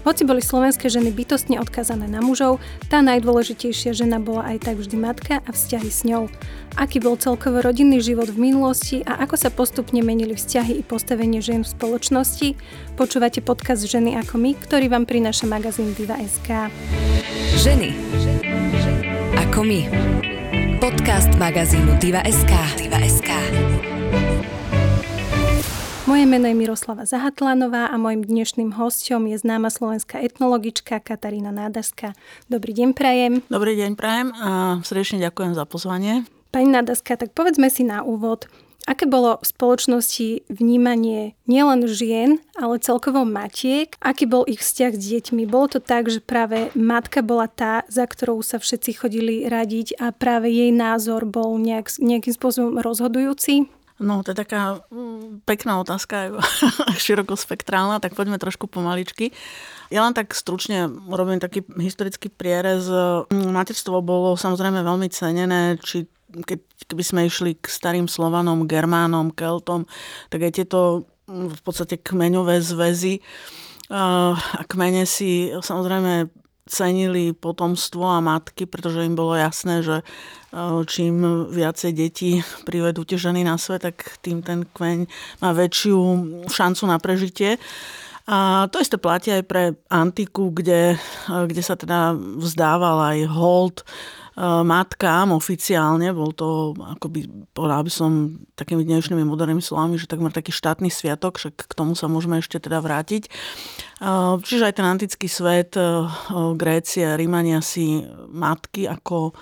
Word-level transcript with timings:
Hoci 0.00 0.24
boli 0.24 0.40
slovenské 0.40 0.88
ženy 0.88 1.12
bytostne 1.12 1.60
odkazané 1.60 2.08
na 2.08 2.24
mužov, 2.24 2.56
tá 2.88 3.04
najdôležitejšia 3.04 3.92
žena 3.92 4.16
bola 4.16 4.48
aj 4.54 4.64
tak 4.64 4.76
vždy 4.80 4.96
matka 4.96 5.44
a 5.44 5.50
vzťahy 5.52 5.90
s 5.92 6.08
ňou. 6.08 6.32
Aký 6.78 7.02
bol 7.02 7.20
celkovo 7.20 7.60
rodinný 7.60 8.00
život 8.00 8.32
v 8.32 8.50
minulosti 8.50 9.04
a 9.04 9.20
ako 9.20 9.36
sa 9.36 9.50
postupne 9.52 10.00
menili 10.00 10.32
vzťahy 10.38 10.80
i 10.80 10.82
postavenie 10.86 11.44
žien 11.44 11.66
v 11.66 11.72
spoločnosti, 11.72 12.48
počúvate 12.96 13.44
podcast 13.44 13.84
Ženy 13.84 14.16
ako 14.24 14.40
my, 14.40 14.56
ktorý 14.56 14.86
vám 14.88 15.04
prináša 15.04 15.44
magazín 15.50 15.92
Diva.sk. 15.92 16.70
Ženy 17.60 17.90
ako 19.50 19.60
my. 19.66 19.80
Podcast 20.80 21.28
magazínu 21.36 22.00
Diva.sk. 22.00 22.52
Diva.sk. 22.80 23.89
Moje 26.10 26.26
meno 26.26 26.50
je 26.50 26.58
Miroslava 26.58 27.06
Zahatlanová 27.06 27.86
a 27.86 27.94
mojim 27.94 28.26
dnešným 28.26 28.74
hostom 28.74 29.30
je 29.30 29.38
známa 29.38 29.70
slovenská 29.70 30.18
etnologička 30.18 30.98
Katarína 30.98 31.54
Nádaska. 31.54 32.18
Dobrý 32.50 32.74
deň, 32.74 32.98
Prajem. 32.98 33.46
Dobrý 33.46 33.78
deň, 33.78 33.94
Prajem 33.94 34.34
a 34.34 34.82
srdečne 34.82 35.22
ďakujem 35.22 35.54
za 35.54 35.62
pozvanie. 35.70 36.26
Pani 36.50 36.66
Nádaska, 36.66 37.14
tak 37.14 37.30
povedzme 37.30 37.70
si 37.70 37.86
na 37.86 38.02
úvod, 38.02 38.50
Aké 38.88 39.04
bolo 39.04 39.38
v 39.38 39.46
spoločnosti 39.46 40.50
vnímanie 40.50 41.36
nielen 41.44 41.84
žien, 41.86 42.40
ale 42.58 42.80
celkovo 42.80 43.28
matiek? 43.28 43.92
Aký 44.00 44.24
bol 44.24 44.48
ich 44.48 44.64
vzťah 44.64 44.92
s 44.96 45.04
deťmi? 45.14 45.44
Bolo 45.46 45.76
to 45.76 45.80
tak, 45.84 46.08
že 46.08 46.18
práve 46.18 46.72
matka 46.72 47.20
bola 47.20 47.46
tá, 47.46 47.84
za 47.92 48.08
ktorou 48.08 48.40
sa 48.40 48.56
všetci 48.56 48.90
chodili 48.98 49.46
radiť 49.46 50.00
a 50.00 50.10
práve 50.16 50.50
jej 50.50 50.72
názor 50.72 51.28
bol 51.28 51.60
nejak, 51.60 52.02
nejakým 52.02 52.34
spôsobom 52.34 52.80
rozhodujúci? 52.80 53.68
No, 54.00 54.24
to 54.24 54.32
je 54.32 54.40
taká 54.40 54.80
mm, 54.88 55.44
pekná 55.44 55.76
otázka, 55.84 56.40
širokospektrálna, 57.04 58.00
tak 58.00 58.16
poďme 58.16 58.40
trošku 58.40 58.64
pomaličky. 58.64 59.28
Ja 59.92 60.02
len 60.08 60.16
tak 60.16 60.32
stručne 60.32 60.88
robím 60.88 61.36
taký 61.36 61.60
historický 61.76 62.32
prierez. 62.32 62.88
Materstvo 63.28 64.00
bolo 64.00 64.40
samozrejme 64.40 64.80
veľmi 64.80 65.08
cenené, 65.12 65.76
či 65.84 66.08
keď, 66.30 66.58
keby 66.88 67.02
sme 67.04 67.20
išli 67.26 67.58
k 67.58 67.66
starým 67.66 68.06
Slovanom, 68.06 68.64
Germánom, 68.64 69.34
Keltom, 69.34 69.84
tak 70.32 70.48
aj 70.48 70.52
tieto 70.56 71.10
mm, 71.28 71.58
v 71.58 71.60
podstate 71.60 72.00
kmeňové 72.00 72.62
zväzy 72.64 73.20
a 73.90 74.62
kmene 74.70 75.02
si 75.02 75.50
samozrejme 75.50 76.30
cenili 76.70 77.34
potomstvo 77.34 78.06
a 78.06 78.22
matky, 78.22 78.70
pretože 78.70 79.02
im 79.02 79.18
bolo 79.18 79.34
jasné, 79.34 79.82
že 79.82 80.06
čím 80.86 81.46
viacej 81.50 81.92
detí 81.94 82.42
privedú 82.66 83.06
tie 83.06 83.18
ženy 83.18 83.46
na 83.46 83.54
svet, 83.54 83.86
tak 83.86 84.18
tým 84.18 84.42
ten 84.42 84.66
kmeň 84.66 85.06
má 85.38 85.50
väčšiu 85.54 85.98
šancu 86.50 86.84
na 86.90 86.98
prežitie. 86.98 87.54
A 88.30 88.70
to 88.70 88.78
isté 88.78 88.94
platí 88.94 89.34
aj 89.34 89.42
pre 89.42 89.74
antiku, 89.90 90.54
kde, 90.54 90.94
e, 90.94 91.34
kde 91.50 91.62
sa 91.66 91.74
teda 91.74 92.14
vzdával 92.14 93.02
aj 93.10 93.18
hold 93.26 93.76
e, 93.82 93.84
matkám 94.62 95.34
oficiálne, 95.34 96.14
bol 96.14 96.30
to, 96.30 96.70
akoby, 96.78 97.26
povedal 97.50 97.82
by 97.82 97.90
som 97.90 98.38
takými 98.54 98.86
dnešnými 98.86 99.26
modernými 99.26 99.58
slovami, 99.58 99.98
že 99.98 100.06
takmer 100.06 100.30
taký 100.30 100.54
štátny 100.54 100.94
sviatok, 100.94 101.42
však 101.42 101.58
k 101.58 101.72
tomu 101.74 101.98
sa 101.98 102.06
môžeme 102.06 102.38
ešte 102.38 102.62
teda 102.62 102.78
vrátiť. 102.78 103.26
Čiže 104.46 104.64
aj 104.64 104.74
ten 104.78 104.86
antický 104.86 105.26
svet, 105.28 105.74
Grécia, 106.56 107.20
Rímania 107.20 107.60
si 107.60 108.00
matky 108.32 108.88
ako 108.88 109.36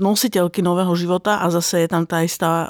nositeľky 0.00 0.64
nového 0.64 0.92
života 0.96 1.44
a 1.44 1.52
zase 1.52 1.84
je 1.84 1.88
tam 1.92 2.08
tá 2.08 2.24
istá 2.24 2.64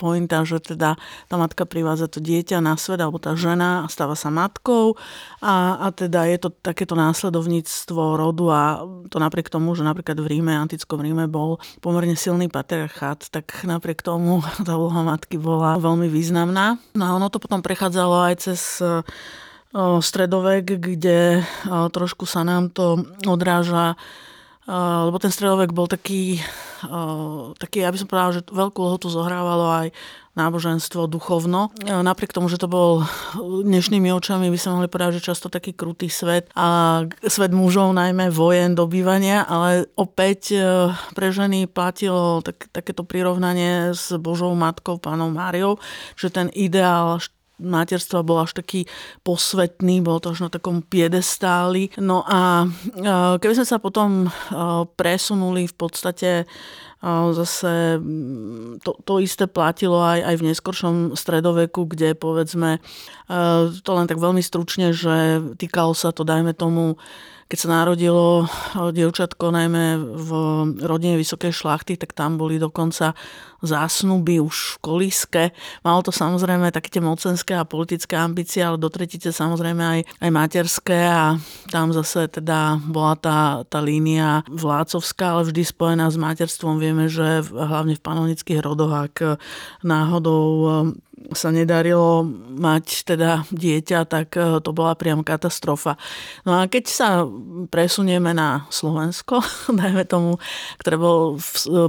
pointa, 0.00 0.40
že 0.48 0.60
teda 0.60 0.96
tá 1.28 1.34
matka 1.36 1.68
privádza 1.68 2.08
to 2.08 2.24
dieťa 2.24 2.64
na 2.64 2.80
svet 2.80 3.04
alebo 3.04 3.20
tá 3.20 3.36
žena 3.36 3.84
stáva 3.92 4.16
sa 4.16 4.32
matkou 4.32 4.96
a, 5.44 5.84
a 5.84 5.86
teda 5.92 6.24
je 6.32 6.38
to 6.40 6.48
takéto 6.50 6.96
následovníctvo 6.96 8.16
rodu 8.16 8.46
a 8.48 8.62
to 9.12 9.20
napriek 9.20 9.52
tomu, 9.52 9.76
že 9.76 9.84
napríklad 9.84 10.16
v 10.16 10.26
Ríme, 10.38 10.56
antickom 10.56 11.04
Ríme 11.04 11.28
bol 11.28 11.60
pomerne 11.84 12.16
silný 12.16 12.48
patriarchát, 12.48 13.28
tak 13.28 13.64
napriek 13.68 14.00
tomu 14.00 14.40
tá 14.66 14.80
úloha 14.80 15.04
matky 15.04 15.36
bola 15.36 15.76
veľmi 15.76 16.08
významná. 16.08 16.80
No 16.96 17.04
a 17.04 17.10
ono 17.20 17.28
to 17.28 17.36
potom 17.36 17.60
prechádzalo 17.60 18.32
aj 18.32 18.34
cez 18.40 18.80
stredovek, 20.00 20.78
kde 20.78 21.42
trošku 21.66 22.30
sa 22.30 22.46
nám 22.46 22.70
to 22.70 23.02
odráža 23.26 23.98
lebo 24.68 25.16
ten 25.20 25.28
stredovek 25.28 25.76
bol 25.76 25.84
taký, 25.84 26.40
taký, 27.60 27.84
ja 27.84 27.92
by 27.92 27.98
som 28.00 28.08
povedala, 28.08 28.36
že 28.36 28.48
veľkú 28.48 28.80
lohotu 28.80 29.12
zohrávalo 29.12 29.68
aj 29.68 29.88
náboženstvo 30.34 31.06
duchovno. 31.06 31.70
Napriek 31.84 32.34
tomu, 32.34 32.50
že 32.50 32.58
to 32.58 32.66
bol 32.66 33.06
dnešnými 33.38 34.10
očami, 34.10 34.50
by 34.50 34.58
sme 34.58 34.74
mohli 34.74 34.88
povedať, 34.90 35.22
že 35.22 35.30
často 35.30 35.46
taký 35.46 35.76
krutý 35.76 36.10
svet 36.10 36.50
a 36.58 37.06
svet 37.22 37.54
mužov, 37.54 37.94
najmä 37.94 38.34
vojen, 38.34 38.74
dobývania, 38.74 39.46
ale 39.46 39.86
opäť 39.94 40.58
pre 41.14 41.30
ženy 41.30 41.70
platilo 41.70 42.42
tak, 42.42 42.66
takéto 42.74 43.06
prirovnanie 43.06 43.94
s 43.94 44.10
Božou 44.18 44.50
matkou, 44.58 44.98
pánom 44.98 45.30
Máriou, 45.30 45.78
že 46.18 46.34
ten 46.34 46.50
ideál 46.50 47.22
materstva 47.62 48.26
bol 48.26 48.42
až 48.42 48.58
taký 48.58 48.86
posvetný, 49.22 50.02
bol 50.02 50.18
to 50.18 50.34
až 50.34 50.46
na 50.46 50.50
takom 50.50 50.82
piedestáli. 50.82 51.94
No 52.02 52.26
a 52.26 52.66
keby 53.38 53.54
sme 53.62 53.66
sa 53.66 53.78
potom 53.78 54.26
presunuli 54.98 55.70
v 55.70 55.74
podstate 55.78 56.30
zase 57.36 58.00
mm, 58.00 58.80
to, 58.80 58.96
to 59.04 59.20
isté 59.20 59.44
platilo 59.44 60.00
aj, 60.00 60.24
aj 60.24 60.34
v 60.40 60.46
neskoršom 60.48 60.94
stredoveku, 61.12 61.84
kde 61.84 62.16
povedzme, 62.16 62.80
to 63.84 63.90
len 63.92 64.06
tak 64.08 64.16
veľmi 64.16 64.40
stručne, 64.40 64.96
že 64.96 65.44
týkalo 65.60 65.92
sa 65.92 66.16
to, 66.16 66.24
dajme 66.24 66.56
tomu, 66.56 66.96
keď 67.44 67.58
sa 67.60 67.68
narodilo 67.68 68.48
dievčatko 68.96 69.52
najmä 69.52 70.00
v 70.00 70.30
rodine 70.80 71.20
vysokej 71.20 71.52
šlachty, 71.52 72.00
tak 72.00 72.16
tam 72.16 72.40
boli 72.40 72.56
dokonca 72.56 73.12
zásnuby 73.64 74.40
už 74.40 74.76
v 74.76 74.80
kolíske. 74.80 75.42
Malo 75.82 76.04
to 76.04 76.12
samozrejme 76.12 76.70
také 76.70 76.92
tie 76.92 77.02
mocenské 77.02 77.56
a 77.56 77.68
politické 77.68 78.14
ambície, 78.14 78.60
ale 78.60 78.78
do 78.78 78.88
tretice 78.92 79.32
samozrejme 79.32 79.82
aj, 79.82 80.00
aj 80.20 80.30
materské 80.30 81.00
a 81.08 81.40
tam 81.72 81.90
zase 81.90 82.28
teda 82.28 82.78
bola 82.84 83.16
tá, 83.16 83.38
tá 83.66 83.80
línia 83.80 84.44
vládcovská, 84.52 85.36
ale 85.36 85.50
vždy 85.50 85.62
spojená 85.64 86.06
s 86.12 86.20
materstvom. 86.20 86.78
Vieme, 86.78 87.08
že 87.08 87.42
hlavne 87.48 87.96
v 87.96 88.04
panovnických 88.04 88.60
rodoch, 88.60 88.92
ak 88.92 89.40
náhodou 89.82 90.92
sa 91.32 91.48
nedarilo 91.48 92.26
mať 92.58 93.08
teda 93.08 93.48
dieťa, 93.48 93.98
tak 94.04 94.36
e, 94.36 94.60
to 94.60 94.70
bola 94.76 94.92
priam 94.98 95.24
katastrofa. 95.24 95.96
No 96.44 96.58
a 96.58 96.68
keď 96.68 96.84
sa 96.84 97.08
presunieme 97.68 98.32
na 98.34 98.66
Slovensko, 98.68 99.40
dajme 99.80 100.04
tomu, 100.04 100.42
ktoré 100.80 100.96
bol, 100.96 101.38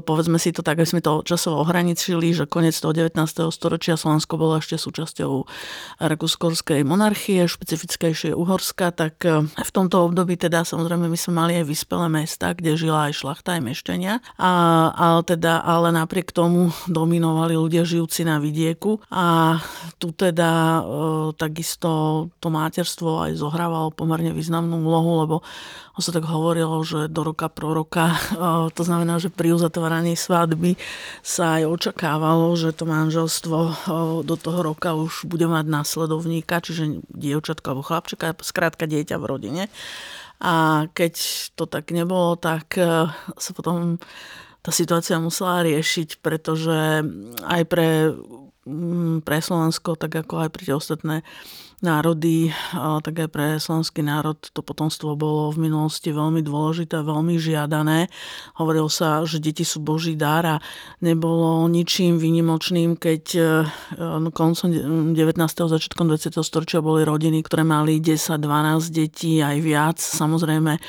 povedzme 0.04 0.38
si 0.42 0.56
to 0.56 0.66
tak, 0.66 0.80
aby 0.80 0.88
sme 0.88 1.02
to 1.02 1.26
časovo 1.26 1.62
ohraničili, 1.64 2.32
že 2.32 2.50
koniec 2.50 2.76
toho 2.78 2.96
19. 2.96 3.16
storočia 3.50 4.00
Slovensko 4.00 4.38
bolo 4.38 4.60
ešte 4.60 4.78
súčasťou 4.80 5.34
rakúskorskej 6.02 6.84
monarchie, 6.86 7.48
špecifickejšie 7.50 8.36
Uhorska, 8.36 8.92
tak 8.92 9.24
e, 9.26 9.46
v 9.46 9.72
tomto 9.72 10.06
období 10.06 10.36
teda 10.36 10.68
samozrejme 10.68 11.08
my 11.08 11.18
sme 11.18 11.34
mali 11.34 11.54
aj 11.60 11.66
vyspelé 11.66 12.08
mesta, 12.12 12.54
kde 12.54 12.78
žila 12.78 13.10
aj 13.10 13.14
šlachta, 13.22 13.58
aj 13.58 13.62
meštenia, 13.64 14.14
a, 14.38 14.52
ale, 14.94 15.22
teda, 15.26 15.64
ale 15.64 15.92
napriek 15.96 16.36
tomu 16.36 16.70
dominovali 16.86 17.56
ľudia 17.58 17.88
žijúci 17.88 18.28
na 18.28 18.38
vidieku 18.38 19.00
a 19.10 19.58
tu 19.98 20.12
teda 20.12 20.52
e, 20.52 20.82
takisto 21.38 21.90
to 22.40 22.48
materstvo 22.52 23.26
aj 23.26 23.40
zohrávalo 23.40 23.92
pomerne 23.92 24.32
významnú 24.36 24.84
úlohu, 24.84 25.12
lebo 25.26 25.36
sa 25.96 26.12
tak 26.12 26.28
hovorilo, 26.28 26.84
že 26.84 27.08
do 27.08 27.24
roka 27.24 27.48
proroka, 27.48 28.12
e, 28.16 28.18
to 28.74 28.82
znamená, 28.84 29.20
že 29.20 29.32
pri 29.32 29.56
uzatváraní 29.56 30.20
svadby 30.20 30.76
sa 31.24 31.62
aj 31.62 31.64
očakávalo, 31.72 32.54
že 32.60 32.76
to 32.76 32.84
manželstvo 32.88 33.58
e, 33.58 33.74
do 34.28 34.36
toho 34.36 34.60
roka 34.62 34.96
už 34.96 35.26
bude 35.30 35.48
mať 35.48 35.66
následovníka, 35.68 36.60
čiže 36.60 37.06
dievčatko 37.12 37.66
alebo 37.72 37.88
chlapčeka, 37.88 38.36
skrátka 38.44 38.86
dieťa 38.88 39.16
v 39.20 39.28
rodine. 39.30 39.64
A 40.44 40.86
keď 40.92 41.16
to 41.56 41.64
tak 41.64 41.96
nebolo, 41.96 42.36
tak 42.36 42.76
e, 42.76 43.08
sa 43.40 43.52
potom 43.56 43.98
tá 44.66 44.74
situácia 44.74 45.22
musela 45.22 45.62
riešiť, 45.62 46.20
pretože 46.20 47.06
aj 47.46 47.62
pre 47.70 48.12
Mm, 48.66 49.22
pre 49.22 49.46
Slovensko, 49.46 49.94
tak 49.94 50.26
ako 50.26 50.42
aj 50.42 50.50
pre 50.50 50.66
tie 50.66 50.74
ostatné 50.74 51.22
národy, 51.84 52.54
tak 52.76 53.16
aj 53.26 53.30
pre 53.32 53.48
slovenský 53.60 54.06
národ 54.06 54.38
to 54.40 54.62
potomstvo 54.64 55.18
bolo 55.20 55.52
v 55.52 55.68
minulosti 55.68 56.12
veľmi 56.14 56.40
dôležité, 56.46 57.04
veľmi 57.04 57.36
žiadané. 57.36 58.08
Hovorilo 58.56 58.88
sa, 58.88 59.24
že 59.28 59.44
deti 59.44 59.68
sú 59.68 59.84
Boží 59.84 60.16
dar 60.16 60.44
a 60.46 60.56
nebolo 61.04 61.68
ničím 61.68 62.16
výnimočným, 62.22 62.96
keď 62.96 63.24
e, 63.36 63.44
no, 64.00 64.30
koncom 64.32 64.68
19. 65.12 65.16
začiatkom 65.46 66.06
20. 66.08 66.36
storočia 66.40 66.80
boli 66.80 67.04
rodiny, 67.04 67.44
ktoré 67.44 67.68
mali 67.68 68.00
10-12 68.00 68.94
detí 68.94 69.44
aj 69.44 69.58
viac. 69.60 69.98
Samozrejme 70.00 70.80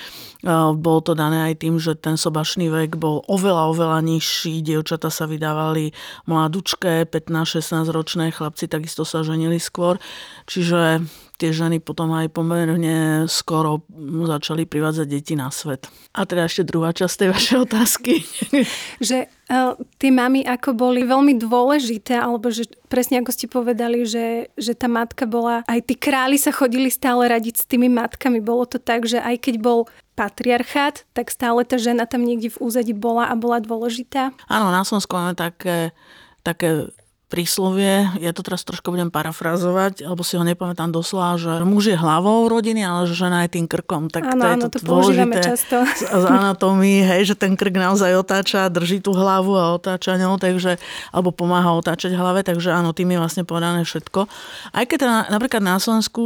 bolo 0.79 1.01
to 1.03 1.19
dané 1.19 1.51
aj 1.53 1.67
tým, 1.67 1.83
že 1.83 1.99
ten 1.99 2.15
sobašný 2.15 2.71
vek 2.71 2.95
bol 2.97 3.27
oveľa, 3.27 3.75
oveľa 3.75 3.99
nižší. 4.07 4.63
Dievčata 4.63 5.11
sa 5.11 5.27
vydávali 5.27 5.91
mladúčké, 6.31 7.03
15-16 7.11 7.91
ročné, 7.91 8.25
chlapci 8.31 8.71
takisto 8.71 9.03
sa 9.03 9.27
ženili 9.27 9.59
skôr. 9.59 9.99
Čiže 10.47 11.03
tie 11.37 11.53
ženy 11.53 11.85
potom 11.85 12.17
aj 12.17 12.33
pomerne 12.33 13.29
skoro 13.29 13.85
začali 14.25 14.65
privádzať 14.65 15.07
deti 15.07 15.37
na 15.37 15.53
svet. 15.53 15.89
A 16.17 16.25
teda 16.25 16.49
ešte 16.49 16.65
druhá 16.65 16.97
časť 16.97 17.15
tej 17.17 17.29
vašej 17.33 17.59
otázky. 17.69 18.13
že 19.09 19.29
uh, 19.29 19.77
tie 20.01 20.09
mamy 20.09 20.49
ako 20.49 20.73
boli 20.73 21.05
veľmi 21.05 21.37
dôležité, 21.37 22.17
alebo 22.17 22.49
že 22.49 22.65
presne 22.89 23.21
ako 23.21 23.31
ste 23.37 23.47
povedali, 23.53 24.09
že, 24.09 24.49
že 24.57 24.73
tá 24.73 24.89
matka 24.89 25.29
bola, 25.29 25.61
aj 25.69 25.85
tí 25.85 25.95
králi 25.95 26.41
sa 26.41 26.51
chodili 26.51 26.89
stále 26.89 27.29
radiť 27.29 27.55
s 27.61 27.69
tými 27.69 27.93
matkami. 27.93 28.41
Bolo 28.41 28.65
to 28.65 28.81
tak, 28.81 29.05
že 29.05 29.21
aj 29.21 29.45
keď 29.45 29.55
bol 29.61 29.85
patriarchát, 30.17 31.05
tak 31.13 31.29
stále 31.29 31.69
tá 31.69 31.77
žena 31.77 32.09
tam 32.09 32.25
niekde 32.25 32.49
v 32.49 32.61
úzadi 32.65 32.97
bola 32.97 33.29
a 33.29 33.37
bola 33.37 33.61
dôležitá. 33.61 34.33
Áno, 34.49 34.73
na 34.73 34.81
Slovensku 34.81 35.13
máme 35.13 35.37
také, 35.37 35.93
také 36.41 36.89
príslovie, 37.27 38.07
ja 38.23 38.31
to 38.31 38.47
teraz 38.47 38.63
trošku 38.63 38.95
budem 38.95 39.11
parafrazovať, 39.11 40.07
alebo 40.07 40.23
si 40.23 40.39
ho 40.39 40.47
nepamätám 40.47 40.95
doslova, 40.95 41.35
že 41.35 41.59
muž 41.67 41.91
je 41.91 41.99
hlavou 41.99 42.47
rodiny, 42.47 42.87
ale 42.87 43.11
že 43.11 43.19
žena 43.19 43.43
je 43.43 43.59
tým 43.59 43.67
krkom. 43.67 44.07
Tak 44.15 44.23
áno, 44.23 44.39
to 44.39 44.47
je 44.47 44.55
áno, 44.55 44.67
to, 44.71 44.79
to 44.79 44.87
používame 44.87 45.35
často. 45.43 45.83
Z, 45.83 46.07
z 46.07 46.25
anatómii, 46.25 47.03
hej, 47.03 47.23
že 47.27 47.35
ten 47.35 47.59
krk 47.59 47.75
naozaj 47.75 48.15
otáča, 48.15 48.71
drží 48.71 49.03
tú 49.03 49.11
hlavu 49.11 49.59
a 49.59 49.75
otáča 49.75 50.15
ňou, 50.23 50.39
takže, 50.39 50.79
alebo 51.11 51.35
pomáha 51.35 51.75
otáčať 51.75 52.15
hlave, 52.15 52.47
takže 52.47 52.71
áno, 52.71 52.95
tým 52.95 53.11
je 53.11 53.19
vlastne 53.19 53.43
povedané 53.43 53.83
všetko. 53.83 54.31
Aj 54.71 54.85
keď 54.87 54.99
teda, 55.03 55.17
napríklad 55.27 55.63
na 55.67 55.83
Slovensku, 55.83 56.23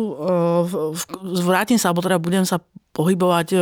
vrátim 1.49 1.81
sa, 1.81 1.97
alebo 1.97 2.05
teda 2.05 2.21
budem 2.21 2.45
sa 2.45 2.61
pohybovať 2.91 3.49
e, 3.55 3.59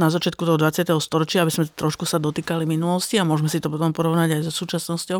na 0.00 0.08
začiatku 0.08 0.40
toho 0.40 0.56
20. 0.56 0.88
storočia, 0.96 1.44
aby 1.44 1.52
sme 1.52 1.68
trošku 1.68 2.08
sa 2.08 2.16
dotýkali 2.16 2.64
minulosti 2.64 3.20
a 3.20 3.28
môžeme 3.28 3.52
si 3.52 3.60
to 3.60 3.68
potom 3.68 3.92
porovnať 3.92 4.40
aj 4.40 4.42
so 4.48 4.52
súčasnosťou. 4.64 5.18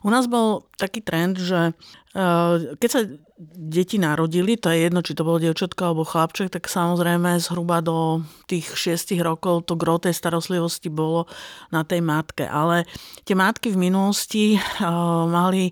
U 0.00 0.08
nás 0.08 0.24
bol 0.24 0.64
taký 0.80 1.04
trend, 1.04 1.36
že 1.36 1.76
e, 2.16 2.22
keď 2.80 2.88
sa 2.88 3.00
deti 3.52 4.00
narodili, 4.00 4.56
to 4.56 4.72
je 4.72 4.88
jedno, 4.88 5.04
či 5.04 5.12
to 5.12 5.28
bolo 5.28 5.36
dievčatko 5.36 5.92
alebo 5.92 6.08
chlapček, 6.08 6.48
tak 6.48 6.72
samozrejme 6.72 7.36
zhruba 7.36 7.84
do 7.84 8.24
tých 8.48 8.72
6 8.72 9.12
rokov 9.20 9.68
to 9.68 9.76
gro 9.76 10.00
tej 10.00 10.16
starostlivosti 10.16 10.88
bolo 10.88 11.28
na 11.68 11.84
tej 11.84 12.00
matke. 12.00 12.48
Ale 12.48 12.88
tie 13.28 13.36
matky 13.36 13.76
v 13.76 13.92
minulosti 13.92 14.56
e, 14.56 14.58
mali 15.28 15.68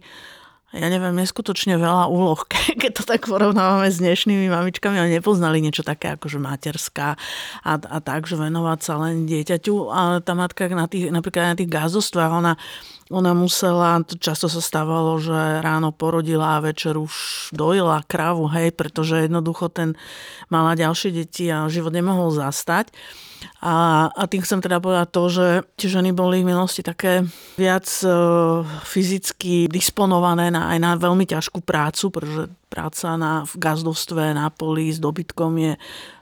ja 0.74 0.90
neviem, 0.90 1.14
neskutočne 1.14 1.78
veľa 1.78 2.10
úloh, 2.10 2.42
keď 2.82 2.90
to 2.90 3.02
tak 3.06 3.30
porovnávame 3.30 3.86
s 3.86 4.02
dnešnými 4.02 4.50
mamičkami, 4.50 4.98
oni 4.98 5.22
nepoznali 5.22 5.62
niečo 5.62 5.86
také 5.86 6.18
ako 6.18 6.26
že 6.26 6.38
materská 6.42 7.14
a, 7.62 7.72
a 7.78 7.98
tak, 8.02 8.26
že 8.26 8.34
venovať 8.34 8.78
sa 8.82 8.98
len 8.98 9.24
dieťaťu. 9.30 9.74
A 9.94 10.18
tá 10.18 10.34
matka 10.34 10.66
na 10.66 10.90
tých, 10.90 11.14
napríklad 11.14 11.54
na 11.54 11.58
tých 11.58 11.70
gázostvách, 11.70 12.32
ona, 12.34 12.52
ona 13.14 13.32
musela, 13.38 14.02
často 14.18 14.50
sa 14.50 14.58
stávalo, 14.58 15.22
že 15.22 15.62
ráno 15.62 15.94
porodila 15.94 16.58
a 16.58 16.64
večer 16.64 16.98
už 16.98 17.48
dojila 17.54 18.02
kravu, 18.10 18.50
hej, 18.50 18.74
pretože 18.74 19.30
jednoducho 19.30 19.70
ten 19.70 19.94
mala 20.50 20.74
ďalšie 20.74 21.14
deti 21.14 21.46
a 21.54 21.70
život 21.70 21.94
nemohol 21.94 22.34
zastať. 22.34 22.90
A, 23.64 24.08
a 24.12 24.22
tým 24.28 24.44
chcem 24.44 24.60
teda 24.60 24.76
povedať 24.76 25.08
to, 25.08 25.22
že 25.32 25.46
tie 25.80 25.88
ženy 25.88 26.12
boli 26.12 26.44
v 26.44 26.52
minulosti 26.52 26.84
také 26.84 27.24
viac 27.56 27.88
e, 28.04 28.08
fyzicky 28.84 29.72
disponované 29.72 30.52
na, 30.52 30.68
aj 30.68 30.78
na 30.80 30.92
veľmi 31.00 31.24
ťažkú 31.24 31.64
prácu, 31.64 32.12
pretože 32.12 32.42
práca 32.68 33.16
na, 33.16 33.48
v 33.48 33.54
gazdovstve, 33.56 34.36
na 34.36 34.52
poli 34.52 34.92
s 34.92 35.00
dobytkom 35.00 35.56
je 35.56 35.72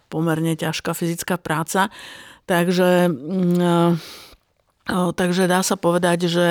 pomerne 0.06 0.54
ťažká 0.54 0.94
fyzická 0.94 1.34
práca. 1.34 1.90
Takže, 2.46 3.10
mm, 3.10 3.58
e, 3.58 3.76
e, 4.86 4.98
takže 5.10 5.50
dá 5.50 5.66
sa 5.66 5.74
povedať, 5.74 6.30
že 6.30 6.46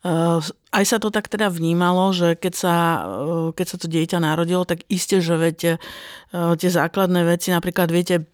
Eh, 0.00 0.40
aj 0.70 0.84
sa 0.86 0.96
to 1.02 1.10
tak 1.10 1.26
teda 1.26 1.50
vnímalo, 1.50 2.14
že 2.14 2.38
keď 2.38 2.54
sa, 2.54 2.74
eh, 3.02 3.48
keď 3.54 3.66
sa 3.66 3.76
to 3.76 3.86
dieťa 3.90 4.18
narodilo, 4.22 4.62
tak 4.62 4.86
iste, 4.86 5.18
že 5.18 5.34
viete, 5.34 5.70
eh, 5.76 6.52
tie 6.54 6.70
základné 6.70 7.26
veci, 7.26 7.50
napríklad 7.50 7.90
viete, 7.90 8.26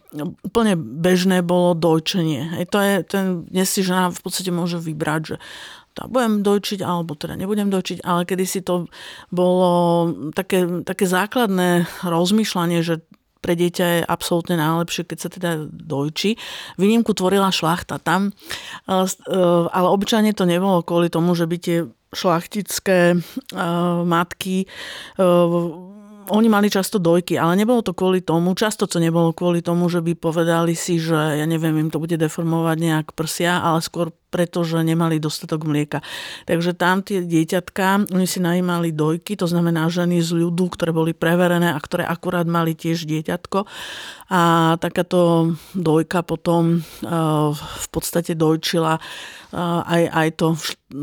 úplne 0.45 0.77
bežné 0.77 1.41
bolo 1.41 1.73
dojčenie. 1.73 2.61
Hej, 2.61 2.65
to 2.73 2.79
je, 2.81 2.95
ten, 3.05 3.25
dnes 3.49 3.69
si 3.69 3.81
žena 3.81 4.13
v 4.13 4.21
podstate 4.21 4.53
môže 4.53 4.77
vybrať, 4.81 5.23
že 5.25 5.37
to 5.97 6.13
budem 6.13 6.45
dojčiť, 6.45 6.85
alebo 6.85 7.17
teda 7.17 7.41
nebudem 7.41 7.73
dojčiť, 7.73 8.05
ale 8.05 8.29
kedy 8.29 8.45
si 8.45 8.61
to 8.61 8.85
bolo 9.33 10.13
také, 10.37 10.85
také 10.85 11.09
základné 11.09 11.89
rozmýšľanie, 12.05 12.85
že 12.85 13.01
pre 13.41 13.57
dieťa 13.57 13.87
je 13.87 14.01
absolútne 14.05 14.61
najlepšie, 14.61 15.09
keď 15.09 15.19
sa 15.23 15.31
teda 15.33 15.51
dojčí. 15.71 16.37
Výnimku 16.77 17.15
tvorila 17.15 17.49
šlachta 17.55 18.03
tam, 18.03 18.29
e, 18.29 18.93
e, 18.93 19.41
ale 19.71 19.87
obyčajne 19.87 20.35
to 20.35 20.45
nebolo 20.45 20.83
kvôli 20.83 21.09
tomu, 21.09 21.33
že 21.39 21.47
by 21.47 21.57
tie 21.57 21.87
šlachtické 22.17 23.13
e, 23.13 23.19
matky 24.09 24.65
oni 26.31 26.49
mali 26.51 26.67
často 26.71 26.99
dojky, 26.99 27.39
ale 27.39 27.55
nebolo 27.55 27.83
to 27.83 27.95
kvôli 27.95 28.23
tomu, 28.23 28.55
často 28.59 28.91
to 28.91 28.99
nebolo 28.99 29.31
kvôli 29.31 29.63
tomu, 29.63 29.87
že 29.87 30.03
by 30.03 30.19
povedali 30.19 30.75
si, 30.75 30.99
že 30.99 31.15
ja 31.15 31.47
neviem, 31.47 31.87
im 31.87 31.91
to 31.91 32.03
bude 32.03 32.19
deformovať 32.19 32.77
nejak 32.83 33.07
prsia, 33.15 33.63
ale 33.63 33.79
skôr 33.83 34.11
pretože 34.31 34.77
nemali 34.83 35.23
dostatok 35.23 35.65
mlieka. 35.65 36.03
Takže 36.45 36.75
tam 36.75 37.01
tie 37.01 37.23
dieťatka, 37.23 38.11
oni 38.11 38.27
si 38.27 38.43
najímali 38.43 38.91
dojky, 38.93 39.39
to 39.39 39.47
znamená 39.49 39.87
ženy 39.89 40.21
z 40.21 40.35
ľudu, 40.45 40.75
ktoré 40.75 40.91
boli 40.91 41.15
preverené 41.15 41.73
a 41.73 41.79
ktoré 41.79 42.05
akurát 42.05 42.45
mali 42.45 42.75
tiež 42.75 43.07
dieťatko. 43.07 43.65
A 44.27 44.75
takáto 44.83 45.55
dojka 45.71 46.27
potom 46.27 46.83
eh, 46.83 47.09
v 47.55 47.87
podstate 47.95 48.35
dojčila 48.35 48.99
eh, 48.99 49.57
aj, 49.87 50.03
aj 50.11 50.29
to, 50.35 50.49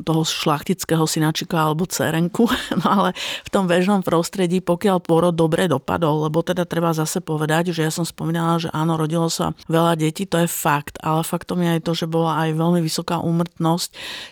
toho 0.04 0.24
šlachtického 0.28 1.08
synačika 1.08 1.60
alebo 1.60 1.88
cerenku. 1.88 2.48
No 2.74 2.90
ale 2.90 3.10
v 3.48 3.50
tom 3.54 3.70
bežnom 3.70 4.02
prostredí, 4.02 4.60
pokiaľ 4.60 4.98
porod 5.06 5.36
dobre 5.38 5.70
dopadol, 5.70 6.28
lebo 6.28 6.42
teda 6.42 6.66
treba 6.66 6.92
zase 6.92 7.22
povedať, 7.22 7.72
že 7.72 7.86
ja 7.86 7.92
som 7.94 8.04
spomínala, 8.04 8.60
že 8.60 8.68
áno, 8.74 8.98
rodilo 8.98 9.30
sa 9.30 9.54
veľa 9.70 9.94
detí, 9.96 10.26
to 10.26 10.42
je 10.42 10.50
fakt, 10.50 10.98
ale 11.00 11.22
faktom 11.22 11.62
je 11.62 11.70
aj 11.78 11.82
to, 11.86 11.92
že 11.94 12.10
bola 12.10 12.44
aj 12.44 12.58
veľmi 12.58 12.82
vysoká 12.82 13.13
úmrtnosť, 13.20 13.90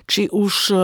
či 0.07 0.31
už 0.31 0.53
e, 0.71 0.77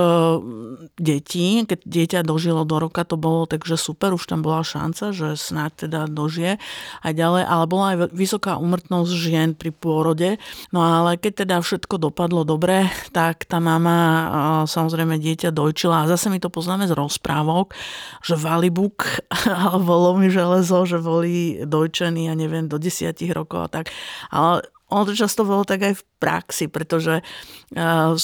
detí, 0.97 1.63
keď 1.63 1.79
dieťa 1.85 2.19
dožilo 2.27 2.67
do 2.67 2.77
roka, 2.81 3.07
to 3.07 3.15
bolo 3.15 3.49
takže 3.49 3.79
super, 3.79 4.13
už 4.13 4.27
tam 4.29 4.43
bola 4.43 4.61
šanca, 4.61 5.15
že 5.15 5.39
snáď 5.39 5.87
teda 5.87 6.01
dožije 6.09 6.59
aj 7.05 7.13
ďalej, 7.13 7.43
ale 7.45 7.63
bola 7.69 7.85
aj 7.93 7.97
vysoká 8.13 8.57
úmrtnosť 8.57 9.11
žien 9.13 9.49
pri 9.53 9.71
pôrode. 9.71 10.41
No 10.73 10.83
ale 10.83 11.15
keď 11.15 11.47
teda 11.47 11.55
všetko 11.61 11.97
dopadlo 11.97 12.43
dobre, 12.43 12.89
tak 13.17 13.45
tá 13.45 13.61
mama 13.61 13.97
e, 13.97 14.25
samozrejme 14.67 15.17
dieťa 15.21 15.53
dojčila 15.53 16.05
a 16.05 16.09
zase 16.09 16.27
my 16.27 16.41
to 16.41 16.51
poznáme 16.51 16.85
z 16.89 16.93
rozprávok, 16.93 17.73
že 18.21 18.35
valibuk 18.35 19.05
alebo 19.69 20.11
lomy 20.11 20.29
železo, 20.33 20.83
že 20.83 20.99
boli 20.99 21.63
dojčení, 21.63 22.27
ja 22.27 22.35
neviem, 22.35 22.65
do 22.65 22.81
desiatich 22.81 23.31
rokov 23.31 23.69
a 23.69 23.81
tak. 23.81 23.85
Ale 24.33 24.65
ono 24.87 25.03
to 25.03 25.13
často 25.15 25.43
bolo 25.43 25.67
tak 25.67 25.83
aj 25.83 25.93
v 25.99 26.03
praxi, 26.19 26.65
pretože 26.71 27.19
uh, 27.19 28.15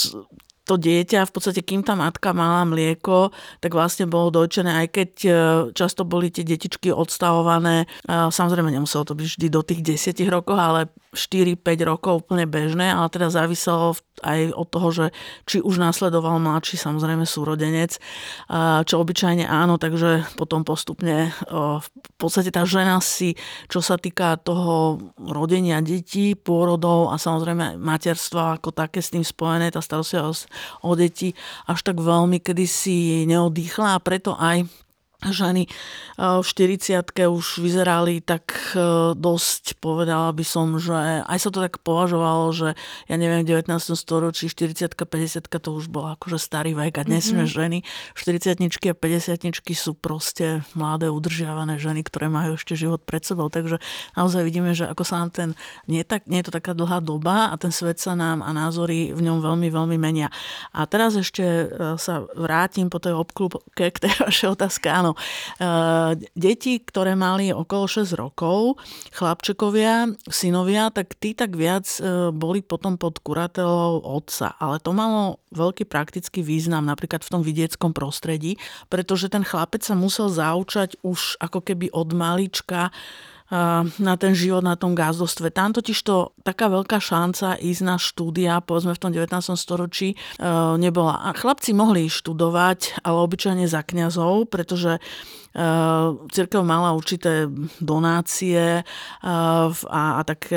to 0.63 0.79
dieťa, 0.79 1.27
v 1.27 1.33
podstate 1.33 1.59
kým 1.59 1.83
tá 1.83 1.93
matka 1.93 2.31
mala 2.31 2.63
mlieko, 2.63 3.35
tak 3.59 3.75
vlastne 3.75 4.07
bolo 4.07 4.31
dojčené, 4.31 4.71
aj 4.83 4.87
keď 4.95 5.11
e, 5.23 5.31
často 5.75 6.07
boli 6.07 6.31
tie 6.31 6.47
detičky 6.47 6.87
odstavované. 6.89 7.85
Samozrejme, 8.07 8.71
nemuselo 8.71 9.03
to 9.03 9.13
byť 9.17 9.27
vždy 9.27 9.47
do 9.51 9.61
tých 9.61 9.81
10 9.83 10.23
rokov, 10.31 10.55
ale 10.55 10.87
4-5 11.13 11.61
rokov 11.85 12.25
úplne 12.25 12.49
bežné, 12.49 12.89
ale 12.89 13.07
teda 13.11 13.29
záviselo 13.29 13.93
aj 14.25 14.55
od 14.55 14.67
toho, 14.69 14.89
že 14.89 15.05
či 15.45 15.57
už 15.61 15.77
následoval 15.77 16.41
mladší 16.41 16.79
samozrejme 16.79 17.27
súrodenec, 17.27 17.99
čo 18.87 18.95
obyčajne 18.97 19.45
áno, 19.45 19.77
takže 19.77 20.25
potom 20.39 20.65
postupne 20.65 21.33
v 21.53 21.87
podstate 22.17 22.49
tá 22.49 22.65
žena 22.65 22.97
si, 23.03 23.37
čo 23.69 23.83
sa 23.83 23.99
týka 23.99 24.39
toho 24.41 24.99
rodenia 25.19 25.83
detí, 25.83 26.33
pôrodov 26.33 27.13
a 27.13 27.19
samozrejme 27.19 27.77
materstva 27.77 28.57
ako 28.57 28.73
také 28.73 29.03
s 29.03 29.13
tým 29.13 29.25
spojené, 29.25 29.69
tá 29.69 29.83
starostlivosť 29.83 30.52
o 30.85 30.93
deti 30.93 31.35
až 31.67 31.79
tak 31.83 31.97
veľmi 31.99 32.39
kedysi 32.39 33.25
neodýchla 33.29 33.97
a 33.97 34.03
preto 34.03 34.37
aj 34.37 34.67
ženy 35.31 35.69
eh, 35.69 36.41
v 36.41 36.45
40 36.45 37.07
už 37.29 37.63
vyzerali 37.63 38.19
tak 38.19 38.75
eh, 38.75 39.15
dosť, 39.15 39.77
povedala 39.79 40.33
by 40.35 40.43
som, 40.43 40.75
že 40.81 41.23
aj 41.23 41.37
sa 41.39 41.49
to 41.53 41.63
tak 41.63 41.79
považovalo, 41.85 42.51
že 42.51 42.75
ja 43.07 43.15
neviem, 43.15 43.45
v 43.45 43.63
19. 43.63 43.71
storočí 43.95 44.49
40 44.49 44.97
50 44.97 45.47
to 45.47 45.69
už 45.71 45.87
bolo 45.87 46.15
akože 46.17 46.41
starý 46.41 46.73
vek 46.73 46.99
a 46.99 47.03
dnes 47.05 47.29
mm-hmm. 47.29 47.47
ženy 47.47 47.79
40 48.17 48.59
a 48.89 48.95
50 48.95 49.53
sú 49.73 49.91
proste 49.99 50.63
mladé, 50.73 51.11
udržiavané 51.11 51.75
ženy, 51.77 52.07
ktoré 52.07 52.31
majú 52.31 52.55
ešte 52.55 52.73
život 52.79 53.03
pred 53.03 53.21
sebou. 53.21 53.51
Takže 53.51 53.83
naozaj 54.15 54.41
vidíme, 54.47 54.71
že 54.71 54.87
ako 54.87 55.03
sa 55.03 55.19
nám 55.21 55.29
ten, 55.35 55.49
nie, 55.85 56.01
tak, 56.07 56.25
nie 56.31 56.39
je 56.39 56.49
to 56.49 56.55
taká 56.55 56.71
dlhá 56.71 57.03
doba 57.03 57.51
a 57.51 57.55
ten 57.59 57.69
svet 57.69 57.99
sa 57.99 58.15
nám 58.15 58.39
a 58.41 58.49
názory 58.55 59.11
v 59.11 59.21
ňom 59.21 59.43
veľmi, 59.43 59.67
veľmi 59.69 59.97
menia. 59.99 60.31
A 60.71 60.87
teraz 60.87 61.19
ešte 61.19 61.43
eh, 61.43 61.67
sa 61.99 62.23
vrátim 62.33 62.87
po 62.87 62.97
tej 63.03 63.13
obklúbke 63.19 63.89
k 63.95 63.97
tej 64.07 64.13
vašej 64.23 64.47
otázke. 64.55 64.87
Áno, 64.87 65.12
Eh, 65.15 66.11
deti, 66.33 66.81
ktoré 66.81 67.13
mali 67.13 67.53
okolo 67.53 67.85
6 67.85 68.13
rokov, 68.17 68.81
chlapčekovia, 69.13 70.11
synovia, 70.27 70.89
tak 70.89 71.15
tí 71.17 71.37
tak 71.37 71.55
viac 71.55 71.85
eh, 71.99 72.29
boli 72.33 72.65
potom 72.65 72.97
pod 72.97 73.21
kuratelou 73.21 74.01
otca. 74.03 74.57
Ale 74.57 74.81
to 74.81 74.91
malo 74.91 75.41
veľký 75.53 75.85
praktický 75.85 76.41
význam 76.41 76.85
napríklad 76.85 77.21
v 77.21 77.31
tom 77.31 77.41
vidieckom 77.45 77.93
prostredí, 77.93 78.57
pretože 78.89 79.29
ten 79.29 79.45
chlapec 79.45 79.85
sa 79.85 79.93
musel 79.93 80.27
zaučať 80.29 80.99
už 81.05 81.37
ako 81.39 81.61
keby 81.61 81.93
od 81.93 82.09
malička 82.13 82.89
na 84.01 84.13
ten 84.17 84.33
život 84.33 84.65
na 84.65 84.73
tom 84.73 84.97
gazdostve. 84.97 85.53
Tam 85.53 85.77
totiž 85.77 85.99
to 86.01 86.33
taká 86.41 86.73
veľká 86.73 86.97
šanca 86.97 87.61
ísť 87.61 87.81
na 87.85 88.01
štúdia, 88.01 88.65
povedzme 88.65 88.97
v 88.97 89.01
tom 89.01 89.13
19. 89.13 89.29
storočí, 89.53 90.17
nebola. 90.81 91.21
A 91.21 91.37
chlapci 91.37 91.77
mohli 91.77 92.09
študovať, 92.09 93.05
ale 93.05 93.17
obyčajne 93.21 93.69
za 93.69 93.85
kňazov, 93.85 94.49
pretože 94.49 94.97
Cirkev 96.33 96.65
mala 96.65 96.97
určité 96.97 97.45
donácie 97.77 98.81
a, 99.21 99.69
a 99.93 100.21
tak 100.25 100.49